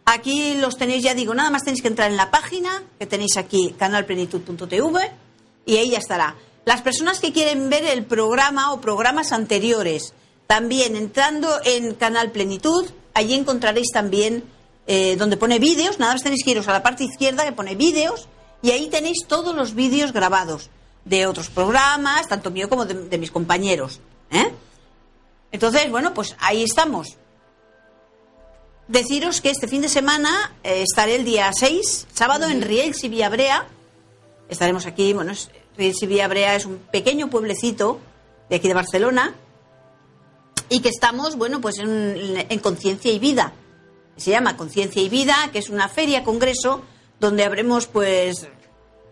aquí 0.05 0.55
los 0.55 0.77
tenéis, 0.77 1.03
ya 1.03 1.13
digo, 1.13 1.33
nada 1.33 1.49
más 1.49 1.63
tenéis 1.63 1.81
que 1.81 1.87
entrar 1.87 2.09
en 2.09 2.17
la 2.17 2.31
página 2.31 2.83
que 2.99 3.05
tenéis 3.05 3.37
aquí, 3.37 3.75
canalplenitud.tv, 3.77 5.11
y 5.65 5.77
ahí 5.77 5.91
ya 5.91 5.97
estará. 5.97 6.35
Las 6.65 6.81
personas 6.81 7.19
que 7.19 7.33
quieren 7.33 7.69
ver 7.69 7.83
el 7.85 8.05
programa 8.05 8.71
o 8.71 8.81
programas 8.81 9.31
anteriores, 9.31 10.13
también 10.47 10.95
entrando 10.95 11.49
en 11.65 11.93
Canal 11.95 12.31
Plenitud, 12.31 12.89
allí 13.13 13.33
encontraréis 13.33 13.91
también 13.91 14.43
eh, 14.87 15.15
donde 15.17 15.37
pone 15.37 15.59
vídeos, 15.59 15.99
nada 15.99 16.13
más 16.13 16.23
tenéis 16.23 16.43
que 16.43 16.51
iros 16.51 16.67
a 16.67 16.73
la 16.73 16.83
parte 16.83 17.03
izquierda 17.03 17.45
que 17.45 17.51
pone 17.51 17.75
vídeos, 17.75 18.27
y 18.61 18.71
ahí 18.71 18.87
tenéis 18.87 19.25
todos 19.27 19.55
los 19.55 19.73
vídeos 19.75 20.13
grabados 20.13 20.69
de 21.05 21.27
otros 21.27 21.49
programas, 21.49 22.27
tanto 22.27 22.49
mío 22.49 22.69
como 22.69 22.85
de, 22.85 23.17
mis 23.17 23.31
compañeros. 23.31 23.99
¿eh? 24.31 24.51
Entonces, 25.51 25.89
bueno, 25.91 26.13
pues 26.13 26.35
ahí 26.39 26.63
estamos. 26.63 27.17
Deciros 28.93 29.41
que 29.41 29.49
este 29.49 29.67
fin 29.67 29.81
de 29.81 29.89
semana 29.89 30.53
eh, 30.63 30.83
estaré 30.83 31.15
el 31.15 31.25
día 31.25 31.51
6, 31.51 32.09
sábado, 32.13 32.47
en 32.47 32.61
Riells 32.61 33.03
y 33.03 33.09
Villabrea. 33.09 33.65
Estaremos 34.49 34.85
aquí, 34.85 35.13
bueno, 35.13 35.33
Riells 35.75 36.03
y 36.03 36.05
Villabrea 36.05 36.55
es 36.55 36.67
un 36.67 36.77
pequeño 36.91 37.27
pueblecito 37.27 37.99
de 38.51 38.57
aquí 38.57 38.67
de 38.67 38.75
Barcelona 38.75 39.33
y 40.69 40.81
que 40.81 40.89
estamos, 40.89 41.37
bueno, 41.37 41.59
pues 41.59 41.79
en, 41.79 42.45
en 42.47 42.59
Conciencia 42.59 43.11
y 43.11 43.17
Vida. 43.17 43.53
Se 44.15 44.29
llama 44.29 44.57
Conciencia 44.57 45.01
y 45.01 45.09
Vida, 45.09 45.49
que 45.51 45.57
es 45.57 45.69
una 45.71 45.89
feria, 45.89 46.23
congreso, 46.23 46.83
donde 47.19 47.45
habremos, 47.45 47.87
pues, 47.87 48.47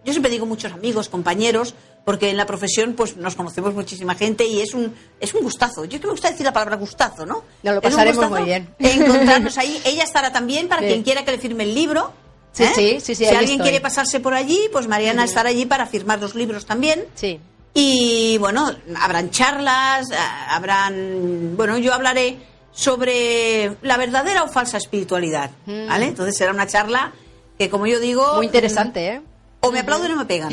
yo 0.06 0.14
siempre 0.14 0.32
digo 0.32 0.46
muchos 0.46 0.74
amigos, 0.74 1.10
compañeros, 1.10 1.74
porque 2.04 2.30
en 2.30 2.38
la 2.38 2.46
profesión 2.46 2.94
pues 2.94 3.18
nos 3.18 3.36
conocemos 3.36 3.74
muchísima 3.74 4.16
gente 4.16 4.46
y 4.46 4.62
es 4.62 4.74
un 4.74 4.94
es 5.20 5.34
un 5.34 5.44
gustazo. 5.44 5.86
Yo 5.86 6.00
que 6.00 6.08
me 6.08 6.12
gusta 6.12 6.32
decir 6.32 6.46
la 6.46 6.54
palabra 6.54 6.76
gustazo, 6.76 7.26
¿no? 7.26 7.44
Nos 7.64 7.76
lo 7.76 7.82
pasaremos 7.82 8.30
muy 8.30 8.44
bien. 8.44 8.74
Encontrarnos 8.80 9.58
ahí. 9.58 9.82
Ella 9.86 10.04
estará 10.04 10.32
también 10.32 10.68
para 10.68 10.82
quien 10.82 11.04
quiera 11.04 11.24
que 11.24 11.32
le 11.32 11.38
firme 11.38 11.64
el 11.64 11.76
libro. 11.76 12.12
Sí, 12.52 12.64
¿eh? 12.64 13.00
sí, 13.00 13.16
sí, 13.16 13.16
Si 13.16 13.26
alguien 13.26 13.60
quiere 13.60 13.80
pasarse 13.80 14.20
por 14.20 14.34
allí, 14.34 14.60
pues 14.72 14.88
Mariana 14.88 15.24
estará 15.24 15.50
allí 15.50 15.66
para 15.66 15.86
firmar 15.86 16.20
los 16.20 16.36
libros 16.36 16.66
también. 16.66 17.06
Sí. 17.16 17.40
Y 17.74 18.38
bueno, 18.40 18.70
habrán 19.00 19.30
charlas, 19.30 20.08
habrán. 20.50 21.56
Bueno, 21.56 21.78
yo 21.78 21.94
hablaré 21.94 22.38
sobre 22.74 23.78
la 23.82 23.98
verdadera 23.98 24.44
o 24.44 24.48
falsa 24.48 24.78
espiritualidad. 24.78 25.52
Mm. 25.66 25.88
¿Vale? 25.88 26.08
Entonces 26.08 26.36
será 26.36 26.52
una 26.52 26.68
charla 26.68 27.14
que, 27.58 27.70
como 27.70 27.88
yo 27.88 28.00
digo. 28.00 28.36
Muy 28.36 28.48
interesante, 28.48 29.08
¿eh? 29.08 29.22
O 29.64 29.72
me 29.72 29.80
aplauden 29.80 30.12
o 30.12 30.16
me 30.16 30.26
pegan. 30.26 30.52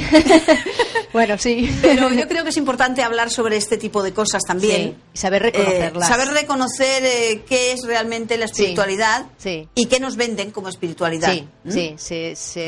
bueno, 1.15 1.39
sí. 1.39 1.75
Pero 1.81 2.11
yo 2.11 2.29
creo 2.29 2.45
que 2.45 2.51
es 2.51 2.57
importante 2.59 3.03
hablar 3.03 3.31
sobre 3.31 3.57
este 3.57 3.79
tipo 3.79 4.03
de 4.03 4.13
cosas 4.13 4.43
también. 4.47 4.99
y 5.15 5.19
saber 5.19 5.43
reconocerlas. 5.45 6.09
Eh, 6.09 6.13
saber 6.13 6.29
reconocer 6.29 7.05
eh, 7.05 7.43
qué 7.49 7.73
es 7.73 7.85
realmente 7.87 8.37
la 8.37 8.45
espiritualidad 8.45 9.27
y 9.75 9.87
qué 9.87 9.99
nos 9.99 10.17
venden 10.17 10.51
como 10.51 10.69
espiritualidad. 10.69 11.33
Sí, 11.33 11.49
¿Mm? 11.65 11.71
sí, 11.97 12.33
sí, 12.37 12.67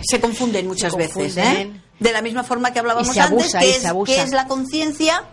Se 0.00 0.20
confunden 0.20 0.66
muchas 0.66 0.96
veces. 0.96 1.36
¿eh? 1.36 1.70
De 2.00 2.12
la 2.12 2.22
misma 2.22 2.42
forma 2.42 2.72
que 2.72 2.78
hablábamos 2.78 3.16
antes, 3.18 3.52
que 3.52 3.70
es, 3.70 3.84
qué 4.06 4.22
es 4.22 4.30
la 4.30 4.46
conciencia 4.46 5.24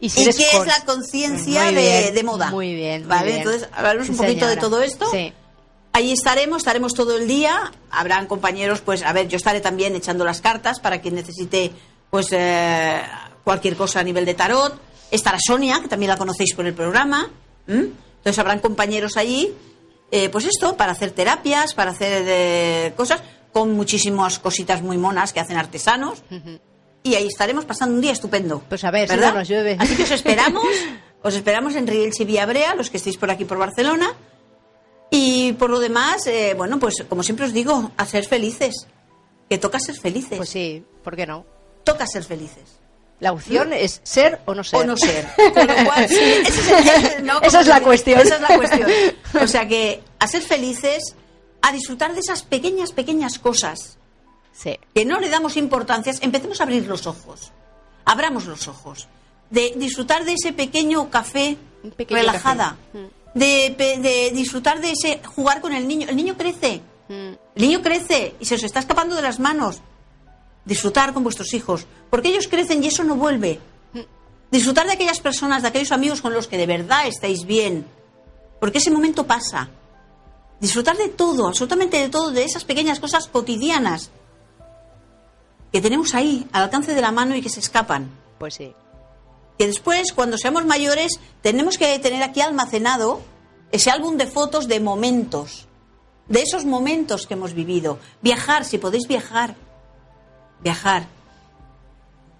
y, 0.00 0.08
qué 0.08 0.30
es 0.30 0.66
la 0.66 0.84
conciencia 0.86 1.64
de, 1.70 2.22
moda. 2.24 2.50
Muy 2.50 2.74
bien. 2.74 3.06
¿Vale? 3.06 3.38
Entonces, 3.38 3.68
hablaremos 3.72 4.08
un 4.08 4.16
poquito 4.16 4.46
de 4.46 4.56
todo 4.56 4.80
esto. 4.80 5.10
Sí. 5.10 5.34
Ahí 5.98 6.12
estaremos, 6.12 6.58
estaremos 6.58 6.94
todo 6.94 7.16
el 7.16 7.26
día. 7.26 7.72
Habrán 7.90 8.26
compañeros, 8.26 8.80
pues, 8.82 9.02
a 9.02 9.12
ver, 9.12 9.26
yo 9.26 9.36
estaré 9.36 9.60
también 9.60 9.96
echando 9.96 10.24
las 10.24 10.40
cartas 10.40 10.78
para 10.78 11.00
quien 11.00 11.16
necesite, 11.16 11.72
pues, 12.08 12.28
eh, 12.30 13.02
cualquier 13.42 13.74
cosa 13.74 13.98
a 13.98 14.04
nivel 14.04 14.24
de 14.24 14.34
tarot. 14.34 14.80
Estará 15.10 15.38
Sonia, 15.44 15.80
que 15.82 15.88
también 15.88 16.10
la 16.10 16.16
conocéis 16.16 16.54
por 16.54 16.66
el 16.66 16.72
programa. 16.72 17.28
Entonces 17.66 18.38
habrán 18.38 18.60
compañeros 18.60 19.16
allí, 19.16 19.52
eh, 20.12 20.28
pues 20.28 20.44
esto, 20.44 20.76
para 20.76 20.92
hacer 20.92 21.10
terapias, 21.10 21.74
para 21.74 21.90
hacer 21.90 22.22
eh, 22.28 22.92
cosas, 22.96 23.20
con 23.52 23.72
muchísimas 23.72 24.38
cositas 24.38 24.82
muy 24.82 24.98
monas 24.98 25.32
que 25.32 25.40
hacen 25.40 25.56
artesanos. 25.56 26.22
Y 27.02 27.16
ahí 27.16 27.26
estaremos 27.26 27.64
pasando 27.64 27.96
un 27.96 28.02
día 28.02 28.12
estupendo. 28.12 28.62
Pues 28.68 28.84
a 28.84 28.92
ver, 28.92 29.08
¿verdad? 29.08 29.34
nos 29.34 29.48
llueve. 29.48 29.76
Así 29.80 29.96
que 29.96 30.04
os 30.04 30.12
esperamos, 30.12 30.62
os 31.22 31.34
esperamos 31.34 31.74
en 31.74 31.88
Riells 31.88 32.20
y 32.20 32.24
Villabrea, 32.24 32.76
los 32.76 32.88
que 32.88 32.98
estéis 32.98 33.16
por 33.16 33.32
aquí 33.32 33.44
por 33.44 33.58
Barcelona. 33.58 34.14
Y 35.10 35.52
por 35.54 35.70
lo 35.70 35.80
demás, 35.80 36.26
eh, 36.26 36.54
bueno, 36.56 36.78
pues 36.78 37.04
como 37.08 37.22
siempre 37.22 37.46
os 37.46 37.52
digo, 37.52 37.92
a 37.96 38.06
ser 38.06 38.26
felices. 38.26 38.86
Que 39.48 39.58
toca 39.58 39.80
ser 39.80 39.98
felices. 39.98 40.36
Pues 40.36 40.50
sí, 40.50 40.84
¿por 41.02 41.16
qué 41.16 41.26
no? 41.26 41.46
Toca 41.84 42.06
ser 42.06 42.24
felices. 42.24 42.78
La 43.20 43.32
opción 43.32 43.72
es 43.72 44.00
ser 44.04 44.40
o 44.44 44.54
no 44.54 44.62
ser. 44.62 44.80
O 44.80 44.84
no 44.84 44.96
ser. 44.96 45.26
Con 45.54 45.66
lo 45.66 45.74
cual, 45.86 46.04
esa 47.42 47.60
es 47.60 47.66
la 47.66 47.80
cuestión. 47.80 48.20
Esa 48.20 48.36
es 48.36 48.40
la 48.40 48.56
cuestión. 48.56 48.90
O 49.42 49.46
sea 49.46 49.66
que 49.66 50.02
a 50.18 50.26
ser 50.26 50.42
felices, 50.42 51.14
a 51.62 51.72
disfrutar 51.72 52.14
de 52.14 52.20
esas 52.20 52.42
pequeñas, 52.42 52.92
pequeñas 52.92 53.38
cosas. 53.38 53.98
Sí. 54.52 54.78
Que 54.94 55.04
no 55.04 55.20
le 55.20 55.28
damos 55.28 55.56
importancia, 55.56 56.12
empecemos 56.20 56.60
a 56.60 56.64
abrir 56.64 56.86
los 56.86 57.06
ojos. 57.06 57.52
Abramos 58.04 58.46
los 58.46 58.68
ojos. 58.68 59.08
De 59.50 59.72
disfrutar 59.76 60.24
de 60.24 60.34
ese 60.34 60.52
pequeño 60.52 61.10
café 61.10 61.56
relajada. 62.08 62.76
Mm 62.92 63.17
de, 63.34 64.30
disfrutar 64.34 64.80
de 64.80 64.92
ese 64.92 65.20
jugar 65.24 65.60
con 65.60 65.72
el 65.72 65.86
niño. 65.86 66.06
El 66.08 66.16
niño 66.16 66.36
crece. 66.36 66.80
Mm. 67.08 67.32
El 67.54 67.62
niño 67.62 67.82
crece 67.82 68.34
y 68.40 68.44
se 68.44 68.54
os 68.54 68.62
está 68.62 68.80
escapando 68.80 69.16
de 69.16 69.22
las 69.22 69.40
manos. 69.40 69.80
Disfrutar 70.64 71.12
con 71.12 71.22
vuestros 71.22 71.52
hijos. 71.54 71.86
Porque 72.10 72.28
ellos 72.28 72.48
crecen 72.48 72.82
y 72.82 72.88
eso 72.88 73.04
no 73.04 73.16
vuelve. 73.16 73.60
Mm. 73.92 74.00
Disfrutar 74.50 74.86
de 74.86 74.92
aquellas 74.92 75.20
personas, 75.20 75.62
de 75.62 75.68
aquellos 75.68 75.92
amigos 75.92 76.20
con 76.20 76.32
los 76.32 76.46
que 76.46 76.56
de 76.56 76.66
verdad 76.66 77.06
estáis 77.06 77.44
bien. 77.44 77.86
Porque 78.60 78.78
ese 78.78 78.90
momento 78.90 79.26
pasa. 79.26 79.70
Disfrutar 80.60 80.96
de 80.96 81.08
todo, 81.08 81.46
absolutamente 81.46 81.98
de 81.98 82.08
todo, 82.08 82.30
de 82.32 82.44
esas 82.44 82.64
pequeñas 82.64 82.98
cosas 82.98 83.28
cotidianas 83.28 84.10
que 85.70 85.80
tenemos 85.80 86.14
ahí, 86.14 86.48
al 86.50 86.64
alcance 86.64 86.94
de 86.94 87.00
la 87.00 87.12
mano 87.12 87.36
y 87.36 87.42
que 87.42 87.50
se 87.50 87.60
escapan. 87.60 88.10
Pues 88.38 88.54
sí 88.54 88.74
que 89.58 89.66
después, 89.66 90.12
cuando 90.12 90.38
seamos 90.38 90.64
mayores, 90.64 91.18
tenemos 91.42 91.78
que 91.78 91.98
tener 91.98 92.22
aquí 92.22 92.40
almacenado 92.40 93.20
ese 93.72 93.90
álbum 93.90 94.16
de 94.16 94.28
fotos 94.28 94.68
de 94.68 94.78
momentos, 94.78 95.66
de 96.28 96.42
esos 96.42 96.64
momentos 96.64 97.26
que 97.26 97.34
hemos 97.34 97.54
vivido. 97.54 97.98
Viajar, 98.22 98.64
si 98.64 98.78
podéis 98.78 99.08
viajar, 99.08 99.56
viajar. 100.62 101.08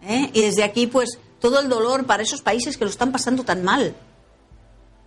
¿Eh? 0.03 0.31
Y 0.33 0.43
desde 0.43 0.63
aquí, 0.63 0.87
pues, 0.87 1.19
todo 1.41 1.59
el 1.59 1.69
dolor 1.69 2.07
para 2.07 2.23
esos 2.23 2.41
países 2.41 2.77
que 2.77 2.85
lo 2.85 2.91
están 2.91 3.11
pasando 3.11 3.43
tan 3.43 3.65
mal. 3.65 3.97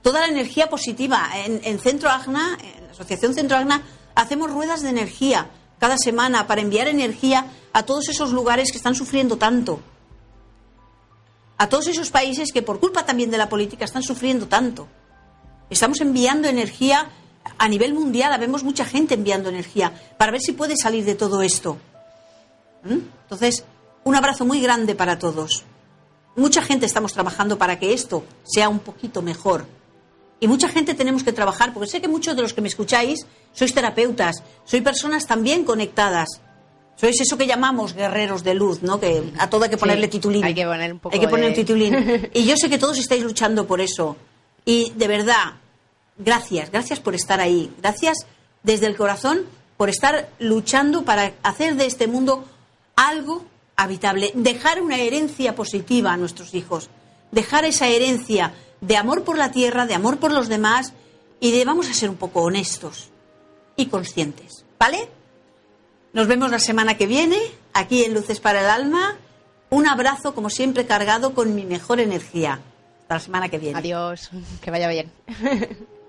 Toda 0.01 0.19
la 0.19 0.27
energía 0.27 0.69
positiva. 0.69 1.29
En, 1.45 1.61
en 1.63 1.79
Centro 1.79 2.09
Agna, 2.09 2.57
en 2.61 2.87
la 2.87 2.91
Asociación 2.91 3.33
Centro 3.33 3.55
Agna, 3.55 3.83
hacemos 4.15 4.51
ruedas 4.51 4.81
de 4.81 4.89
energía 4.89 5.49
cada 5.79 5.97
semana 5.97 6.45
para 6.45 6.59
enviar 6.59 6.89
energía 6.89 7.45
a 7.71 7.83
todos 7.83 8.09
esos 8.09 8.31
lugares 8.31 8.71
que 8.71 8.77
están 8.77 8.95
sufriendo 8.95 9.37
tanto 9.37 9.81
a 11.61 11.69
todos 11.69 11.85
esos 11.85 12.09
países 12.09 12.51
que 12.51 12.63
por 12.63 12.79
culpa 12.79 13.05
también 13.05 13.29
de 13.29 13.37
la 13.37 13.47
política 13.47 13.85
están 13.85 14.01
sufriendo 14.01 14.47
tanto. 14.47 14.87
Estamos 15.69 16.01
enviando 16.01 16.47
energía 16.47 17.11
a 17.55 17.67
nivel 17.67 17.93
mundial, 17.93 18.39
vemos 18.39 18.63
mucha 18.63 18.83
gente 18.83 19.13
enviando 19.13 19.49
energía 19.49 19.93
para 20.17 20.31
ver 20.31 20.41
si 20.41 20.53
puede 20.53 20.75
salir 20.75 21.05
de 21.05 21.13
todo 21.13 21.43
esto. 21.43 21.77
¿Mm? 22.83 22.97
Entonces, 23.25 23.63
un 24.03 24.15
abrazo 24.15 24.43
muy 24.43 24.59
grande 24.59 24.95
para 24.95 25.19
todos. 25.19 25.63
Mucha 26.35 26.63
gente 26.63 26.87
estamos 26.87 27.13
trabajando 27.13 27.59
para 27.59 27.77
que 27.77 27.93
esto 27.93 28.23
sea 28.43 28.67
un 28.67 28.79
poquito 28.79 29.21
mejor. 29.21 29.67
Y 30.39 30.47
mucha 30.47 30.67
gente 30.67 30.95
tenemos 30.95 31.23
que 31.23 31.31
trabajar, 31.31 31.75
porque 31.75 31.89
sé 31.91 32.01
que 32.01 32.07
muchos 32.07 32.35
de 32.35 32.41
los 32.41 32.55
que 32.55 32.61
me 32.61 32.69
escucháis 32.69 33.27
sois 33.53 33.71
terapeutas, 33.71 34.41
sois 34.65 34.81
personas 34.81 35.27
también 35.27 35.63
conectadas. 35.63 36.41
Sois 37.01 37.19
eso 37.19 37.35
que 37.35 37.47
llamamos 37.47 37.95
guerreros 37.95 38.43
de 38.43 38.53
luz, 38.53 38.83
¿no? 38.83 38.99
Que 38.99 39.23
a 39.39 39.49
todo 39.49 39.63
hay 39.63 39.71
que 39.71 39.77
ponerle 39.77 40.07
titulín. 40.07 40.43
Hay 40.43 40.53
que 40.53 40.65
poner 40.67 40.93
un 40.93 40.99
poco 40.99 41.15
Hay 41.15 41.19
que 41.19 41.27
poner 41.27 41.49
un 41.49 41.55
titulín. 41.55 42.29
Y 42.35 42.45
yo 42.45 42.53
sé 42.55 42.69
que 42.69 42.77
todos 42.77 42.99
estáis 42.99 43.23
luchando 43.23 43.65
por 43.65 43.81
eso. 43.81 44.17
Y 44.65 44.91
de 44.91 45.07
verdad, 45.07 45.55
gracias, 46.19 46.69
gracias 46.69 46.99
por 46.99 47.15
estar 47.15 47.39
ahí. 47.39 47.73
Gracias 47.81 48.27
desde 48.61 48.85
el 48.85 48.95
corazón 48.95 49.45
por 49.77 49.89
estar 49.89 50.29
luchando 50.37 51.03
para 51.03 51.33
hacer 51.41 51.75
de 51.75 51.87
este 51.87 52.05
mundo 52.05 52.45
algo 52.95 53.45
habitable, 53.75 54.31
dejar 54.35 54.79
una 54.79 54.99
herencia 54.99 55.55
positiva 55.55 56.13
a 56.13 56.17
nuestros 56.17 56.53
hijos, 56.53 56.91
dejar 57.31 57.65
esa 57.65 57.87
herencia 57.87 58.53
de 58.79 58.95
amor 58.95 59.23
por 59.23 59.39
la 59.39 59.51
tierra, 59.51 59.87
de 59.87 59.95
amor 59.95 60.19
por 60.19 60.31
los 60.31 60.49
demás 60.49 60.93
y 61.39 61.49
de 61.49 61.65
vamos 61.65 61.89
a 61.89 61.95
ser 61.95 62.11
un 62.11 62.17
poco 62.17 62.43
honestos 62.43 63.09
y 63.75 63.87
conscientes, 63.87 64.65
¿vale? 64.77 65.09
Nos 66.13 66.27
vemos 66.27 66.51
la 66.51 66.59
semana 66.59 66.97
que 66.97 67.07
viene, 67.07 67.37
aquí 67.73 68.03
en 68.03 68.13
Luces 68.13 68.39
para 68.39 68.61
el 68.61 68.69
Alma. 68.69 69.15
Un 69.69 69.87
abrazo, 69.87 70.35
como 70.35 70.49
siempre, 70.49 70.85
cargado 70.85 71.33
con 71.33 71.55
mi 71.55 71.63
mejor 71.63 72.01
energía. 72.01 72.59
Hasta 73.03 73.13
la 73.15 73.19
semana 73.21 73.49
que 73.49 73.59
viene. 73.59 73.79
Adiós, 73.79 74.29
que 74.61 74.71
vaya 74.71 74.89
bien. 74.89 75.09